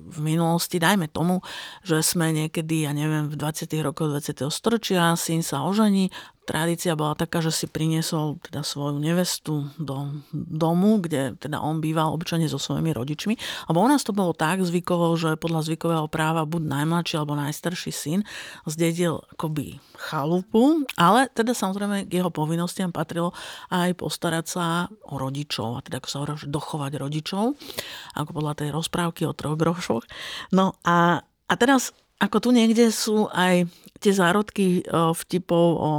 v 0.08 0.20
minulosti, 0.20 0.80
dajme 0.82 1.08
tomu, 1.12 1.42
že 1.84 2.04
sme 2.04 2.32
niekedy, 2.34 2.88
ja 2.88 2.92
neviem, 2.92 3.32
v 3.32 3.36
20. 3.40 3.70
rokoch 3.84 4.12
20. 4.12 4.48
storočia, 4.52 5.16
syn 5.16 5.44
sa 5.44 5.64
ožení, 5.64 6.12
tradícia 6.48 6.96
bola 6.96 7.12
taká, 7.20 7.44
že 7.44 7.52
si 7.52 7.68
priniesol 7.68 8.40
teda 8.40 8.64
svoju 8.64 9.04
nevestu 9.04 9.68
do 9.76 10.24
domu, 10.32 11.04
kde 11.04 11.36
teda 11.36 11.60
on 11.60 11.84
býval 11.84 12.16
obyčajne 12.16 12.48
so 12.48 12.56
svojimi 12.56 12.96
rodičmi. 12.96 13.36
Lebo 13.68 13.84
u 13.84 13.88
nás 13.92 14.08
to 14.08 14.16
bolo 14.16 14.32
tak 14.32 14.64
zvykovo, 14.64 15.12
že 15.20 15.36
podľa 15.36 15.68
zvykového 15.68 16.08
práva 16.08 16.48
buď 16.48 16.64
najmladší 16.64 17.20
alebo 17.20 17.36
najstarší 17.36 17.92
syn 17.92 18.20
zdedil 18.64 19.20
akoby 19.36 19.84
chalupu, 20.00 20.88
ale 20.96 21.28
teda 21.36 21.52
samozrejme 21.52 22.08
k 22.08 22.24
jeho 22.24 22.32
povinnostiam 22.32 22.96
patrilo 22.96 23.36
aj 23.68 24.00
postarať 24.00 24.46
sa 24.48 24.66
o 25.12 25.20
rodičov, 25.20 25.78
a 25.78 25.84
teda 25.84 26.00
ako 26.00 26.08
sa 26.08 26.18
hovorí, 26.24 26.48
dochovať 26.48 26.92
rodičov, 26.96 27.44
ako 28.16 28.30
podľa 28.32 28.54
tej 28.64 28.70
rozprávky 28.72 29.28
o 29.28 29.36
troch 29.36 29.60
grošoch. 29.60 30.08
No 30.56 30.80
a, 30.88 31.20
a 31.26 31.54
teraz 31.60 31.92
ako 32.18 32.38
tu 32.42 32.50
niekde 32.50 32.90
sú 32.90 33.30
aj 33.30 33.70
tie 33.98 34.14
zárodky 34.14 34.86
vtipov 34.94 35.66
o 35.78 35.92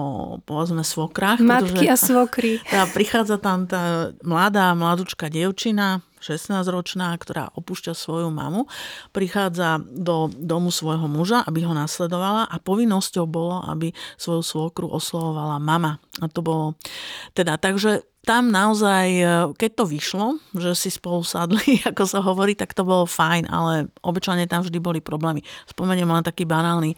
povedzme 0.43 0.87
svokrách. 0.87 1.43
Matky 1.43 1.91
a 1.91 1.99
svokry. 1.99 2.63
Tá, 2.71 2.87
prichádza 2.87 3.41
tam 3.43 3.67
tá 3.67 4.15
mladá, 4.23 4.71
mladúčka 4.75 5.27
dievčina, 5.27 6.03
16-ročná, 6.19 7.15
ktorá 7.19 7.51
opúšťa 7.55 7.95
svoju 7.95 8.29
mamu, 8.31 8.67
prichádza 9.15 9.83
do 9.83 10.31
domu 10.31 10.71
svojho 10.75 11.07
muža, 11.07 11.43
aby 11.47 11.65
ho 11.65 11.75
nasledovala 11.75 12.47
a 12.47 12.57
povinnosťou 12.59 13.25
bolo, 13.27 13.63
aby 13.67 13.95
svoju 14.19 14.43
svokru 14.43 14.91
oslovovala 14.91 15.63
mama. 15.63 16.03
A 16.23 16.27
to 16.27 16.43
bolo 16.43 16.75
teda, 17.35 17.57
takže 17.59 18.03
tam 18.29 18.53
naozaj, 18.53 19.07
e, 19.09 19.25
keď 19.57 19.71
to 19.73 19.85
vyšlo, 19.89 20.27
že 20.53 20.77
si 20.77 20.93
spolu 20.93 21.25
sadli, 21.25 21.81
ako 21.89 22.05
sa 22.05 22.21
hovorí, 22.21 22.53
tak 22.53 22.77
to 22.77 22.85
bolo 22.85 23.09
fajn, 23.09 23.49
ale 23.49 23.89
obyčajne 24.05 24.45
tam 24.45 24.61
vždy 24.61 24.77
boli 24.77 25.01
problémy. 25.01 25.41
Spomeniem 25.65 26.13
len 26.13 26.21
taký 26.21 26.45
banálny 26.45 26.93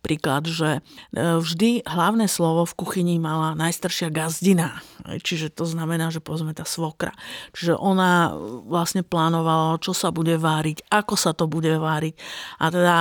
príklad, 0.00 0.48
že 0.48 0.80
e, 1.12 1.40
vždy 1.44 1.84
hlavné 1.84 2.24
slovo 2.24 2.64
v 2.64 2.76
kuchyni 2.80 3.20
mala 3.20 3.52
najstaršia 3.52 4.08
gazdina. 4.08 4.80
Čiže 5.04 5.52
to 5.52 5.68
znamená, 5.68 6.08
že 6.08 6.24
povedzme 6.24 6.56
tá 6.56 6.64
svokra. 6.64 7.12
Čiže 7.52 7.76
ona 7.76 8.32
vlastne 8.64 9.04
plánovala, 9.04 9.76
čo 9.84 9.92
sa 9.92 10.08
bude 10.08 10.40
váriť, 10.40 10.88
ako 10.88 11.14
sa 11.20 11.36
to 11.36 11.44
bude 11.44 11.68
váriť. 11.68 12.16
A 12.64 12.64
teda 12.72 12.96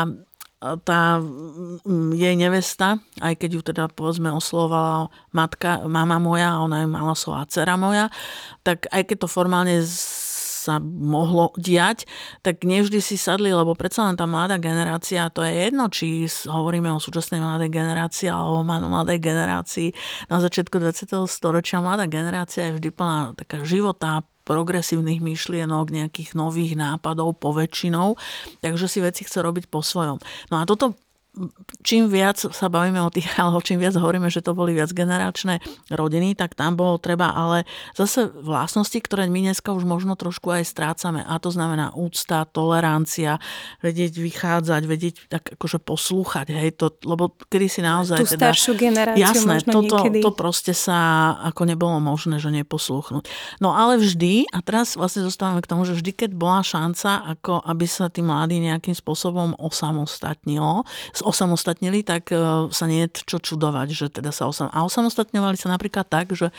tá 0.62 1.18
jej 2.14 2.36
nevesta, 2.38 3.02
aj 3.18 3.34
keď 3.42 3.50
ju 3.50 3.62
teda 3.66 3.84
povedzme 3.90 4.30
oslovovala 4.30 5.10
matka, 5.34 5.82
mama 5.90 6.22
moja 6.22 6.54
a 6.54 6.62
ona 6.62 6.86
je 6.86 6.88
mala 6.88 7.18
slova 7.18 7.50
dcera 7.50 7.82
moja, 7.82 8.14
tak 8.62 8.86
aj 8.94 9.10
keď 9.10 9.26
to 9.26 9.28
formálne 9.28 9.82
sa 10.62 10.78
mohlo 10.86 11.50
diať, 11.58 12.06
tak 12.46 12.62
nevždy 12.62 13.02
si 13.02 13.18
sadli, 13.18 13.50
lebo 13.50 13.74
predsa 13.74 14.06
len 14.06 14.14
tá 14.14 14.30
mladá 14.30 14.62
generácia, 14.62 15.34
to 15.34 15.42
je 15.42 15.50
jedno, 15.50 15.90
či 15.90 16.30
hovoríme 16.46 16.94
o 16.94 17.02
súčasnej 17.02 17.42
mladej 17.42 17.74
generácii 17.74 18.30
alebo 18.30 18.62
o 18.62 18.66
mladej 18.70 19.18
generácii 19.18 19.90
na 20.30 20.38
začiatku 20.38 20.78
20. 20.78 21.26
storočia. 21.26 21.82
Mladá 21.82 22.06
generácia 22.06 22.70
je 22.70 22.78
vždy 22.78 22.90
plná 22.94 23.34
taká 23.34 23.66
života, 23.66 24.22
progresívnych 24.52 25.24
myšlienok, 25.24 25.96
nejakých 25.96 26.36
nových 26.36 26.76
nápadov 26.76 27.40
poväčšinou, 27.40 28.20
takže 28.60 28.92
si 28.92 29.00
veci 29.00 29.24
chce 29.24 29.40
robiť 29.40 29.72
po 29.72 29.80
svojom. 29.80 30.20
No 30.52 30.60
a 30.60 30.68
toto 30.68 31.00
čím 31.80 32.12
viac 32.12 32.36
sa 32.44 32.68
bavíme 32.68 33.00
o 33.00 33.10
tých, 33.10 33.32
alebo 33.40 33.64
čím 33.64 33.80
viac 33.80 33.96
hovoríme, 33.96 34.28
že 34.28 34.44
to 34.44 34.52
boli 34.52 34.76
viac 34.76 34.92
generačné 34.92 35.64
rodiny, 35.88 36.36
tak 36.36 36.60
tam 36.60 36.76
bolo 36.76 37.00
treba 37.00 37.32
ale 37.32 37.64
zase 37.96 38.28
vlastnosti, 38.28 39.00
ktoré 39.00 39.32
my 39.32 39.52
dneska 39.52 39.72
už 39.72 39.88
možno 39.88 40.20
trošku 40.20 40.52
aj 40.52 40.68
strácame. 40.68 41.24
A 41.24 41.40
to 41.40 41.50
znamená 41.50 41.96
úcta, 41.96 42.44
tolerancia, 42.52 43.40
vedieť 43.80 44.20
vychádzať, 44.20 44.82
vedieť 44.84 45.16
tak 45.32 45.56
akože 45.56 45.80
poslúchať, 45.80 46.52
hej, 46.52 46.76
to, 46.76 46.92
lebo 47.08 47.32
kedy 47.48 47.68
si 47.72 47.82
naozaj... 47.82 48.20
Tú 48.20 48.36
teda, 48.36 48.52
staršiu 48.52 48.74
generáciu 48.76 49.24
jasné, 49.24 49.64
možno 49.64 49.72
toto, 49.72 49.96
niekedy. 50.04 50.20
to 50.20 50.32
proste 50.36 50.74
sa 50.76 51.00
ako 51.48 51.64
nebolo 51.64 51.98
možné, 52.04 52.44
že 52.44 52.52
neposlúchnuť. 52.52 53.24
No 53.64 53.72
ale 53.72 53.96
vždy, 53.98 54.52
a 54.52 54.60
teraz 54.60 55.00
vlastne 55.00 55.24
zostávame 55.24 55.64
k 55.64 55.70
tomu, 55.72 55.88
že 55.88 55.96
vždy, 55.96 56.12
keď 56.28 56.32
bola 56.36 56.60
šanca, 56.60 57.24
ako 57.40 57.64
aby 57.64 57.86
sa 57.88 58.12
tí 58.12 58.20
mladí 58.20 58.60
nejakým 58.60 58.94
spôsobom 58.94 59.56
osamostatnilo, 59.56 60.84
osamostatnili, 61.24 62.04
tak 62.04 62.30
e, 62.30 62.68
sa 62.70 62.86
nie 62.86 63.08
je 63.08 63.24
čo 63.26 63.38
čudovať, 63.40 63.88
že 63.94 64.06
teda 64.12 64.30
sa 64.30 64.46
osam... 64.50 64.68
A 64.70 64.84
osamostatňovali 64.86 65.58
sa 65.58 65.72
napríklad 65.72 66.06
tak, 66.06 66.36
že 66.36 66.50
e, 66.52 66.54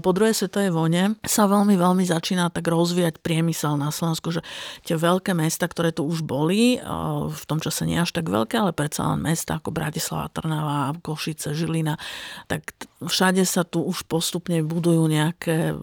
po 0.00 0.10
druhej 0.10 0.34
svetovej 0.34 0.74
vojne 0.74 1.14
sa 1.22 1.44
veľmi, 1.44 1.76
veľmi 1.76 2.04
začína 2.06 2.50
tak 2.50 2.66
rozvíjať 2.66 3.20
priemysel 3.20 3.76
na 3.76 3.92
Slovensku, 3.92 4.32
že 4.32 4.40
tie 4.82 4.96
veľké 4.96 5.36
mesta, 5.36 5.68
ktoré 5.68 5.92
tu 5.92 6.08
už 6.08 6.24
boli, 6.24 6.76
e, 6.76 6.88
v 7.28 7.44
tom 7.46 7.60
čase 7.60 7.84
nie 7.84 8.00
až 8.00 8.10
tak 8.16 8.26
veľké, 8.26 8.56
ale 8.56 8.72
predsa 8.72 9.12
len 9.12 9.22
mesta 9.22 9.60
ako 9.60 9.70
Bratislava, 9.70 10.32
Trnava, 10.32 10.96
Košice, 11.04 11.52
Žilina, 11.52 12.00
tak 12.48 12.72
všade 13.04 13.44
sa 13.44 13.66
tu 13.66 13.84
už 13.84 14.08
postupne 14.08 14.62
budujú 14.64 15.04
nejaké 15.10 15.74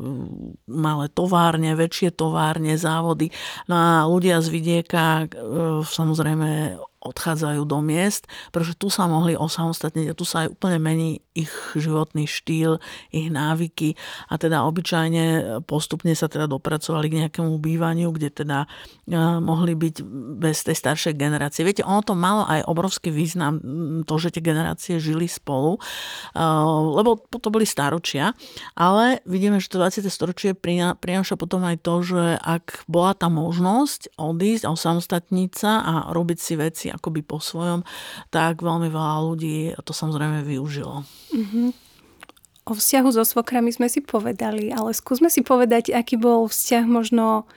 malé 0.65 1.05
továrne, 1.11 1.75
väčšie 1.75 2.15
továrne, 2.15 2.79
závody. 2.79 3.29
No 3.67 3.75
a 3.75 3.87
ľudia 4.07 4.39
z 4.39 4.47
vidieka 4.49 5.27
samozrejme 5.83 6.79
odchádzajú 6.99 7.63
do 7.63 7.79
miest, 7.79 8.27
pretože 8.51 8.75
tu 8.75 8.91
sa 8.91 9.07
mohli 9.07 9.39
osamostatniť 9.39 10.11
a 10.11 10.17
tu 10.17 10.27
sa 10.27 10.45
aj 10.45 10.51
úplne 10.51 10.77
mení 10.83 11.23
ich 11.31 11.51
životný 11.79 12.27
štýl, 12.27 12.83
ich 13.15 13.31
návyky 13.31 13.95
a 14.27 14.35
teda 14.35 14.67
obyčajne 14.67 15.23
postupne 15.63 16.11
sa 16.11 16.27
teda 16.27 16.51
dopracovali 16.51 17.07
k 17.07 17.17
nejakému 17.25 17.55
bývaniu, 17.63 18.11
kde 18.11 18.43
teda 18.43 18.67
e, 19.07 19.15
mohli 19.39 19.79
byť 19.79 19.95
bez 20.43 20.67
tej 20.67 20.75
staršej 20.75 21.15
generácie. 21.15 21.63
Viete, 21.63 21.87
ono 21.87 22.03
to 22.03 22.19
malo 22.19 22.43
aj 22.43 22.67
obrovský 22.67 23.15
význam, 23.15 23.63
to, 24.03 24.15
že 24.19 24.35
tie 24.35 24.43
generácie 24.43 24.99
žili 24.99 25.31
spolu, 25.31 25.79
e, 26.35 26.43
lebo 26.99 27.23
to 27.31 27.47
boli 27.47 27.63
staročia, 27.63 28.35
ale 28.75 29.23
vidíme, 29.23 29.63
že 29.63 29.71
to 29.71 29.79
20. 29.79 30.03
storočie 30.11 30.51
prináša 30.99 31.39
potom 31.39 31.63
aj 31.63 31.79
to, 31.79 32.03
že 32.03 32.23
ak 32.43 32.83
bola 32.91 33.15
tá 33.15 33.31
možnosť 33.31 34.19
odísť 34.19 34.67
a 34.67 34.73
osamostatniť 34.75 35.51
sa 35.55 35.71
a 35.79 35.93
robiť 36.11 36.37
si 36.37 36.53
veci 36.59 36.88
akoby 36.93 37.21
po 37.21 37.37
svojom, 37.41 37.85
tak 38.33 38.61
veľmi 38.61 38.89
veľa 38.89 39.15
ľudí 39.25 39.73
to 39.81 39.93
samozrejme 39.95 40.45
využilo. 40.45 41.01
Mm-hmm. 41.33 41.67
O 42.69 42.77
vzťahu 42.77 43.09
so 43.09 43.25
svokrami 43.25 43.73
sme 43.73 43.89
si 43.89 43.97
povedali, 43.97 44.69
ale 44.69 44.93
skúsme 44.93 45.33
si 45.33 45.41
povedať, 45.41 45.89
aký 45.89 46.21
bol 46.21 46.45
vzťah 46.45 46.85
možno 46.85 47.49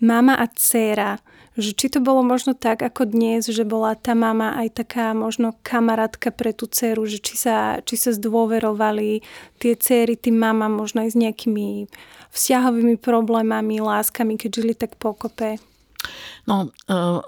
mama 0.00 0.32
a 0.40 0.48
dcéra. 0.48 1.20
že 1.54 1.70
či 1.70 1.86
to 1.86 2.02
bolo 2.02 2.26
možno 2.26 2.50
tak 2.56 2.82
ako 2.82 3.06
dnes, 3.06 3.46
že 3.46 3.62
bola 3.62 3.94
tá 3.94 4.10
mama 4.18 4.58
aj 4.58 4.82
taká 4.82 5.14
možno 5.14 5.54
kamarátka 5.62 6.34
pre 6.34 6.50
tú 6.50 6.66
dceru, 6.66 7.06
že 7.06 7.22
či 7.22 7.38
sa, 7.38 7.78
či 7.86 7.94
sa 7.94 8.10
zdôverovali 8.10 9.22
tie 9.62 9.78
cery 9.78 10.18
tým 10.18 10.34
mama 10.34 10.66
možno 10.66 11.06
aj 11.06 11.14
s 11.14 11.16
nejakými 11.20 11.86
vzťahovými 12.34 12.98
problémami, 12.98 13.78
láskami, 13.78 14.34
keď 14.34 14.50
žili 14.50 14.74
tak 14.74 14.98
pokope. 14.98 15.62
No, 16.50 16.74
uh 16.90 17.22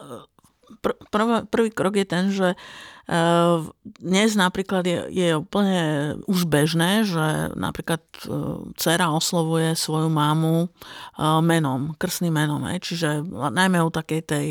pr- 0.80 0.98
prv, 1.10 1.48
prvý 1.48 1.70
krok 1.72 1.96
je 1.96 2.06
ten, 2.06 2.24
že 2.32 2.54
uh, 2.54 3.66
dnes 3.84 4.34
napríklad 4.36 4.84
je, 4.86 4.98
je 5.10 5.30
úplne 5.36 6.14
už 6.28 6.46
bežné, 6.46 7.04
že 7.04 7.52
napríklad 7.56 8.02
uh, 8.26 8.64
dcera 8.76 9.12
oslovuje 9.12 9.74
svoju 9.74 10.12
mámu 10.12 10.66
uh, 10.66 11.40
menom, 11.44 11.96
krstným 11.96 12.34
menom. 12.34 12.64
Čiže 12.66 13.24
najmä 13.30 13.82
u 13.82 13.90
takej 13.90 14.20
tej 14.22 14.46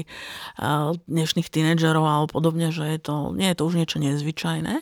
dnešných 1.07 1.47
tínedžerov 1.49 2.03
alebo 2.03 2.27
podobne, 2.31 2.69
že 2.69 2.85
je 2.95 2.99
to, 2.99 3.15
nie 3.33 3.51
je 3.51 3.57
to 3.57 3.63
už 3.67 3.75
niečo 3.77 3.97
nezvyčajné, 3.99 4.75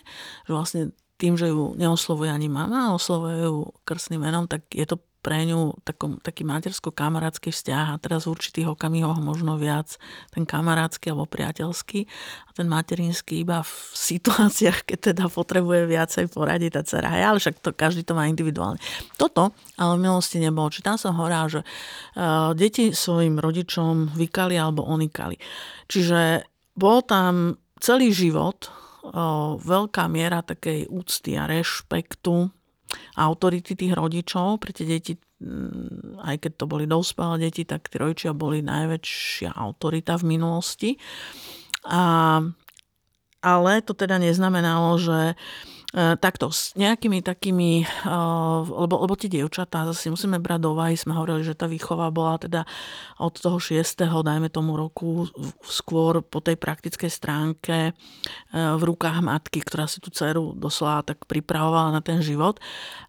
že 0.48 0.52
vlastne 0.52 0.82
tým, 1.22 1.40
že 1.40 1.54
ju 1.54 1.78
neoslovuje 1.80 2.28
ani 2.28 2.52
mama, 2.52 2.92
oslovuje 2.92 3.48
ju 3.48 3.72
krstným 3.88 4.28
menom, 4.28 4.50
tak 4.50 4.68
je 4.74 4.84
to 4.84 5.00
pre 5.24 5.48
ňu 5.48 5.80
takom, 5.88 6.20
taký 6.20 6.44
matersko-kamarátsky 6.44 7.56
vzťah 7.56 7.96
a 7.96 8.02
teraz 8.04 8.28
v 8.28 8.36
určitých 8.36 8.68
okamihoch 8.76 9.24
možno 9.24 9.56
viac 9.56 9.96
ten 10.36 10.44
kamarátsky 10.44 11.16
alebo 11.16 11.24
priateľský 11.32 12.06
a 12.46 12.50
ten 12.52 12.68
materinský 12.68 13.48
iba 13.48 13.64
v 13.64 13.74
situáciách, 14.12 14.92
keď 14.92 15.16
teda 15.16 15.26
potrebuje 15.32 15.88
viacej 15.88 16.28
poradiť 16.28 16.72
tá 16.76 16.82
dcera. 16.84 17.08
Hej, 17.16 17.24
ale 17.24 17.38
však 17.40 17.56
to, 17.64 17.72
každý 17.72 18.04
to 18.04 18.14
má 18.14 18.28
individuálne. 18.28 18.78
Toto 19.16 19.56
ale 19.80 19.98
v 19.98 20.04
minulosti 20.06 20.38
nebolo. 20.38 20.70
Či 20.70 20.86
tam 20.86 21.00
som 21.00 21.18
hovorila, 21.18 21.50
že 21.50 21.62
uh, 21.64 22.54
deti 22.54 22.94
svojim 22.94 23.42
rodičom 23.42 24.14
vykali 24.14 24.56
alebo 24.60 24.86
onikali. 24.86 25.40
Čiže 25.90 26.46
bol 26.78 27.02
tam 27.06 27.58
celý 27.82 28.14
život 28.14 28.70
uh, 28.70 29.58
veľká 29.58 30.06
miera 30.10 30.46
takej 30.46 30.90
úcty 30.94 31.38
a 31.38 31.50
rešpektu 31.50 32.54
autority 33.18 33.74
tých 33.78 33.94
rodičov 33.94 34.62
pre 34.62 34.72
tie 34.72 34.86
deti, 34.86 35.14
mm, 35.42 36.24
aj 36.24 36.36
keď 36.44 36.52
to 36.60 36.66
boli 36.66 36.86
dospelé 36.86 37.50
deti, 37.50 37.66
tak 37.66 37.90
tí 37.90 37.98
rodičia 37.98 38.32
boli 38.34 38.62
najväčšia 38.62 39.54
autorita 39.54 40.18
v 40.20 40.38
minulosti. 40.38 40.90
A, 41.90 42.40
ale 43.44 43.72
to 43.84 43.92
teda 43.92 44.18
neznamenalo, 44.22 44.96
že 45.02 45.20
E, 45.34 45.73
takto, 45.94 46.50
s 46.50 46.74
nejakými 46.74 47.22
takými, 47.22 47.86
e, 47.86 48.18
lebo, 48.66 49.06
lebo 49.06 49.14
tie 49.14 49.30
dievčatá, 49.30 49.86
zase 49.94 50.10
musíme 50.10 50.42
brať 50.42 50.66
do 50.66 50.74
úvahy, 50.74 50.98
sme 50.98 51.14
hovorili, 51.14 51.46
že 51.46 51.54
tá 51.54 51.70
výchova 51.70 52.10
bola 52.10 52.42
teda 52.42 52.66
od 53.22 53.38
toho 53.38 53.62
6. 53.62 54.02
dajme 54.02 54.50
tomu 54.50 54.74
roku 54.74 55.30
skôr 55.62 56.26
po 56.26 56.42
tej 56.42 56.58
praktickej 56.58 57.12
stránke 57.14 57.78
e, 57.90 57.92
v 58.58 58.82
rukách 58.82 59.22
matky, 59.22 59.62
ktorá 59.62 59.86
si 59.86 60.02
tú 60.02 60.10
dceru 60.10 60.58
doslova 60.58 61.06
tak 61.06 61.30
pripravovala 61.30 61.94
na 61.94 62.02
ten 62.02 62.26
život. 62.26 62.58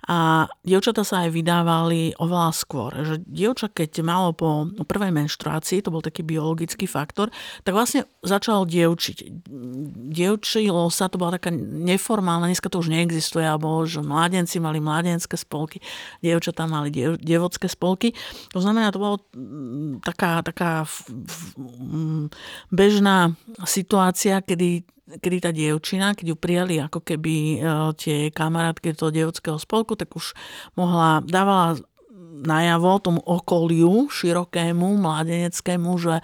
A 0.05 0.44
dievčatá 0.61 1.09
sa 1.09 1.25
aj 1.25 1.33
vydávali 1.33 2.12
oveľa 2.20 2.53
skôr. 2.53 2.92
Že 2.92 3.25
dievča, 3.25 3.73
keď 3.73 4.05
malo 4.05 4.37
po 4.37 4.68
prvej 4.85 5.09
menštruácii, 5.09 5.81
to 5.81 5.88
bol 5.88 6.05
taký 6.05 6.20
biologický 6.20 6.85
faktor, 6.85 7.33
tak 7.64 7.73
vlastne 7.73 8.05
začalo 8.20 8.68
dievčiť. 8.68 9.49
Dievčilo 10.12 10.92
sa, 10.92 11.09
to 11.09 11.16
bola 11.16 11.40
taká 11.40 11.49
neformálna, 11.57 12.53
dneska 12.53 12.74
to 12.75 12.83
už 12.83 12.91
neexistuje, 12.91 13.47
alebo 13.47 13.87
že 13.87 14.03
mladenci 14.03 14.59
mali 14.59 14.83
mladenské 14.83 15.39
spolky, 15.39 15.79
dievčatá 16.19 16.67
mali 16.67 16.91
diev, 16.91 17.23
spolky. 17.71 18.11
To 18.51 18.59
znamená, 18.59 18.91
to 18.91 18.99
bolo 18.99 19.17
mm, 19.31 20.03
taká, 20.03 20.43
taká 20.43 20.83
mm, 21.55 22.35
bežná 22.75 23.39
situácia, 23.63 24.43
kedy 24.43 24.83
kedy 25.05 25.37
tá 25.37 25.53
dievčina, 25.53 26.17
keď 26.17 26.33
ju 26.33 26.37
prijali 26.41 26.75
ako 26.81 27.05
keby 27.05 27.61
e, 27.61 27.67
tie 28.01 28.33
kamarátky 28.33 28.97
toho 28.97 29.13
dievockého 29.13 29.61
spolku, 29.61 30.01
tak 30.01 30.09
už 30.17 30.33
mohla, 30.81 31.21
dávala 31.21 31.77
najavo 32.35 32.99
tomu 32.99 33.20
okoliu 33.23 34.11
širokému, 34.11 34.99
mladeneckému, 34.99 35.90
že 36.03 36.14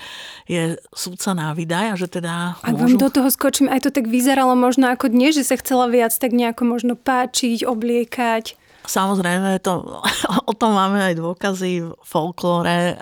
je 0.51 0.75
súdca 0.90 1.31
na 1.38 1.55
vydaj 1.55 1.87
a 1.94 1.96
že 1.96 2.11
teda 2.11 2.59
Ak 2.61 2.75
môžu... 2.75 2.99
vám 2.99 3.03
do 3.07 3.09
toho 3.14 3.29
skočím, 3.31 3.70
aj 3.70 3.87
to 3.87 3.90
tak 3.94 4.11
vyzeralo 4.11 4.59
možno 4.59 4.90
ako 4.90 5.09
dnes, 5.09 5.38
že 5.38 5.46
sa 5.46 5.55
chcela 5.57 5.87
viac 5.87 6.11
tak 6.11 6.35
nejako 6.35 6.66
možno 6.66 6.99
páčiť, 6.99 7.62
obliekať. 7.62 8.60
Samozrejme, 8.90 9.62
to, 9.62 10.03
o 10.50 10.55
tom 10.59 10.74
máme 10.74 10.98
aj 10.98 11.14
dôkazy 11.14 11.87
v 11.87 11.94
folklóre, 12.03 12.98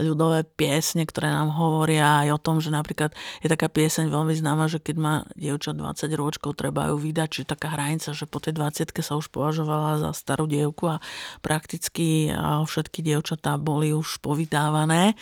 ľudové 0.00 0.48
piesne, 0.48 1.04
ktoré 1.04 1.28
nám 1.28 1.52
hovoria 1.52 2.24
aj 2.24 2.28
o 2.32 2.38
tom, 2.40 2.64
že 2.64 2.72
napríklad 2.72 3.12
je 3.44 3.52
taká 3.52 3.68
pieseň 3.68 4.08
veľmi 4.08 4.32
známa, 4.32 4.64
že 4.72 4.80
keď 4.80 4.96
má 4.96 5.14
dievča 5.36 5.76
20 5.76 6.08
ročkov, 6.16 6.56
treba 6.56 6.88
ju 6.88 6.96
vydať, 6.96 7.28
čiže 7.28 7.52
taká 7.52 7.76
hranica, 7.76 8.16
že 8.16 8.24
po 8.24 8.40
tej 8.40 8.56
20 8.56 8.96
sa 9.04 9.20
už 9.20 9.28
považovala 9.28 10.00
za 10.00 10.10
starú 10.16 10.48
dievku 10.48 10.88
a 10.88 11.04
prakticky 11.44 12.32
všetky 12.64 13.04
dievčatá 13.04 13.60
boli 13.60 13.92
už 13.92 14.24
povydávané 14.24 15.12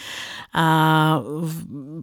a 0.55 0.67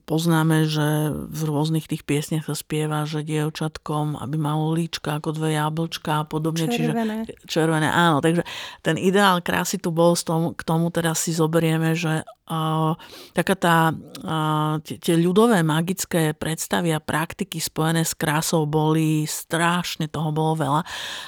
poznáme, 0.03 0.67
že 0.67 1.13
v 1.15 1.41
rôznych 1.47 1.87
tých 1.87 2.03
piesniach 2.03 2.49
sa 2.49 2.57
spieva, 2.57 3.07
že 3.07 3.23
dievčatkom, 3.23 4.19
aby 4.19 4.35
malo 4.35 4.75
líčka 4.75 5.21
ako 5.21 5.37
dve 5.37 5.55
jablčka 5.55 6.21
a 6.21 6.27
podobne. 6.27 6.67
Červené. 6.67 7.23
Čiže, 7.47 7.68
červené, 7.69 7.85
áno. 7.93 8.17
Takže 8.17 8.41
ten 8.81 8.97
ideál 8.97 9.45
krásy 9.45 9.77
tu 9.77 9.93
bol, 9.93 10.17
tom, 10.17 10.57
k 10.57 10.65
tomu 10.65 10.89
teraz 10.89 11.21
si 11.21 11.37
zoberieme, 11.37 11.93
že 11.93 12.25
uh, 12.25 12.97
taká 13.37 13.53
tá, 13.53 13.77
uh, 14.25 14.81
tie, 14.81 14.97
tie 14.97 15.13
ľudové 15.13 15.61
magické 15.61 16.33
predstavy 16.33 16.89
a 16.89 16.97
praktiky 16.97 17.61
spojené 17.61 18.01
s 18.01 18.17
krásou 18.17 18.65
boli 18.65 19.29
strašne, 19.29 20.09
toho 20.09 20.33
bolo 20.33 20.57
veľa. 20.57 20.81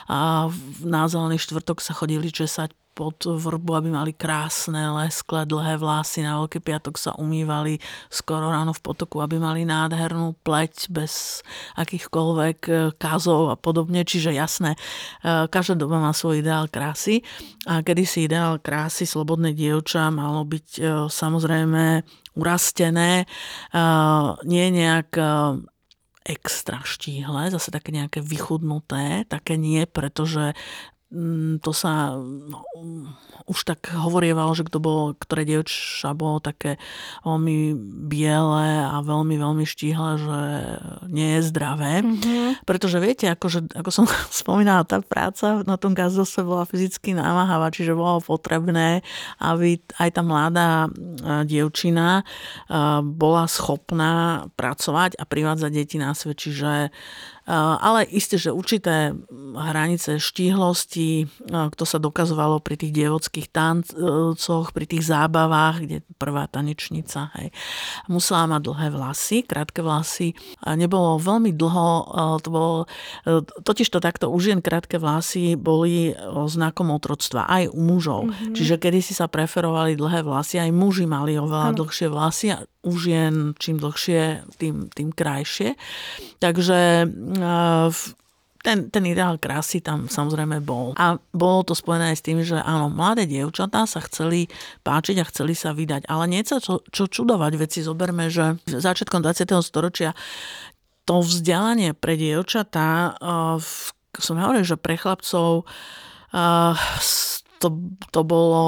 A 0.10 0.50
na 0.82 1.06
zelený 1.06 1.38
štvrtok 1.38 1.78
sa 1.78 1.94
chodili 1.94 2.34
česať 2.34 2.74
pod 2.92 3.24
vrbu, 3.24 3.72
aby 3.80 3.90
mali 3.90 4.12
krásne, 4.12 4.92
lesklé, 5.02 5.48
dlhé 5.48 5.80
vlasy. 5.80 6.22
Na 6.22 6.38
Veľký 6.38 6.60
piatok 6.60 7.00
sa 7.00 7.12
umývali 7.16 7.80
skoro 8.12 8.52
ráno 8.52 8.76
v 8.76 8.84
potoku, 8.84 9.24
aby 9.24 9.40
mali 9.40 9.64
nádhernú 9.64 10.36
pleť 10.44 10.92
bez 10.92 11.44
akýchkoľvek 11.80 12.60
e, 12.68 12.74
kazov 13.00 13.52
a 13.52 13.56
podobne. 13.56 14.04
Čiže 14.04 14.36
jasné, 14.36 14.76
e, 14.76 15.48
každá 15.48 15.80
doba 15.80 16.04
má 16.04 16.12
svoj 16.12 16.44
ideál 16.44 16.68
krásy. 16.68 17.24
A 17.66 17.80
kedysi 17.80 18.28
ideál 18.28 18.60
krásy 18.60 19.08
slobodné 19.08 19.56
dievča 19.56 20.12
malo 20.12 20.44
byť 20.44 20.68
e, 20.78 20.82
samozrejme 21.08 22.04
urastené, 22.32 23.28
nie 24.48 24.66
nejak 24.72 25.20
extra 26.24 26.80
štíhle, 26.86 27.50
zase 27.50 27.74
také 27.74 27.90
nejaké 27.90 28.22
vychudnuté, 28.22 29.26
také 29.26 29.58
nie, 29.58 29.90
pretože 29.90 30.54
to 31.60 31.72
sa 31.76 32.16
no, 32.16 32.64
už 33.44 33.68
tak 33.68 33.92
hovorievalo, 33.92 34.56
že 34.56 34.64
kto 34.64 34.80
bol, 34.80 35.12
ktoré 35.12 35.44
dievča 35.44 36.16
bolo 36.16 36.40
také 36.40 36.80
veľmi 37.28 37.76
biele 38.08 38.88
a 38.88 39.04
veľmi, 39.04 39.36
veľmi 39.36 39.66
štíhle, 39.68 40.10
že 40.16 40.42
nie 41.12 41.36
je 41.36 41.52
zdravé. 41.52 42.00
Mm-hmm. 42.00 42.64
Pretože 42.64 43.04
viete, 43.04 43.28
akože, 43.28 43.76
ako 43.76 43.90
som 43.92 44.06
spomínala, 44.32 44.88
tá 44.88 45.04
práca 45.04 45.68
na 45.68 45.76
tom 45.76 45.92
gazdose 45.92 46.48
bola 46.48 46.64
fyzicky 46.64 47.12
námahavá, 47.12 47.76
čiže 47.76 47.92
bolo 47.92 48.24
potrebné, 48.24 49.04
aby 49.44 49.84
aj 50.00 50.10
tá 50.16 50.22
mladá 50.24 50.88
e, 50.88 50.90
dievčina 51.44 52.22
e, 52.22 52.24
bola 53.04 53.52
schopná 53.52 54.48
pracovať 54.56 55.20
a 55.20 55.28
privádzať 55.28 55.72
deti 55.76 56.00
na 56.00 56.16
svet. 56.16 56.40
Čiže 56.40 56.96
ale 57.52 58.08
isté, 58.08 58.40
že 58.40 58.56
určité 58.56 59.12
hranice 59.52 60.24
štíhlosti, 60.24 61.28
to 61.76 61.84
sa 61.84 62.00
dokazovalo 62.00 62.64
pri 62.64 62.80
tých 62.80 62.96
dievodských 62.96 63.52
tancoch, 63.52 64.72
pri 64.72 64.86
tých 64.88 65.04
zábavách, 65.04 65.76
kde 65.84 65.98
prvá 66.16 66.48
tanečnica 66.48 67.36
hej, 67.36 67.52
musela 68.08 68.48
mať 68.48 68.62
dlhé 68.72 68.88
vlasy, 68.96 69.38
krátke 69.44 69.84
vlasy. 69.84 70.32
Nebolo 70.64 71.20
veľmi 71.20 71.52
dlho, 71.52 71.90
to 72.40 72.48
bolo, 72.48 72.72
e, 73.28 73.44
totiž 73.44 73.88
to 73.92 74.00
takto 74.00 74.32
u 74.32 74.38
žien 74.40 74.64
krátke 74.64 74.96
vlasy 74.96 75.60
boli 75.60 76.16
znakom 76.48 76.96
otroctva, 76.96 77.52
aj 77.52 77.76
u 77.76 77.80
mužov. 77.84 78.32
Mm-hmm. 78.32 78.56
Čiže 78.56 78.76
kedy 78.80 79.00
si 79.04 79.12
sa 79.12 79.28
preferovali 79.28 80.00
dlhé 80.00 80.24
vlasy, 80.24 80.64
aj 80.64 80.72
muži 80.72 81.04
mali 81.04 81.36
oveľa 81.36 81.76
ano. 81.76 81.78
dlhšie 81.84 82.08
vlasy 82.08 82.48
a 82.56 82.64
u 82.82 82.92
žien 82.98 83.54
čím 83.62 83.78
dlhšie, 83.78 84.46
tým, 84.58 84.90
tým 84.90 85.14
krajšie. 85.14 85.78
Takže 86.42 87.06
ten, 88.62 88.94
ten 88.94 89.04
ideál 89.10 89.42
krásy 89.42 89.82
tam 89.82 90.06
samozrejme 90.06 90.62
bol. 90.62 90.94
A 90.98 91.18
bolo 91.34 91.66
to 91.66 91.74
spojené 91.74 92.14
aj 92.14 92.18
s 92.22 92.26
tým, 92.26 92.40
že 92.46 92.62
áno, 92.62 92.94
mladé 92.94 93.26
dievčatá 93.26 93.90
sa 93.90 94.00
chceli 94.06 94.48
páčiť 94.86 95.18
a 95.22 95.30
chceli 95.30 95.58
sa 95.58 95.74
vydať. 95.74 96.06
Ale 96.06 96.30
nie 96.30 96.46
sa 96.46 96.62
čo, 96.62 96.86
čo 96.94 97.10
čudovať, 97.10 97.52
veci 97.58 97.82
zoberme, 97.82 98.30
že 98.30 98.62
začiatkom 98.70 99.26
20. 99.26 99.50
storočia 99.66 100.14
to 101.10 101.26
vzdelanie 101.26 101.98
pre 101.98 102.14
dievčatá, 102.14 103.18
uh, 103.18 103.58
som 104.22 104.38
hovoril, 104.38 104.62
že 104.62 104.78
pre 104.78 104.94
chlapcov 105.02 105.66
uh, 105.66 106.78
to, 107.62 107.70
to 108.10 108.26
bolo 108.26 108.64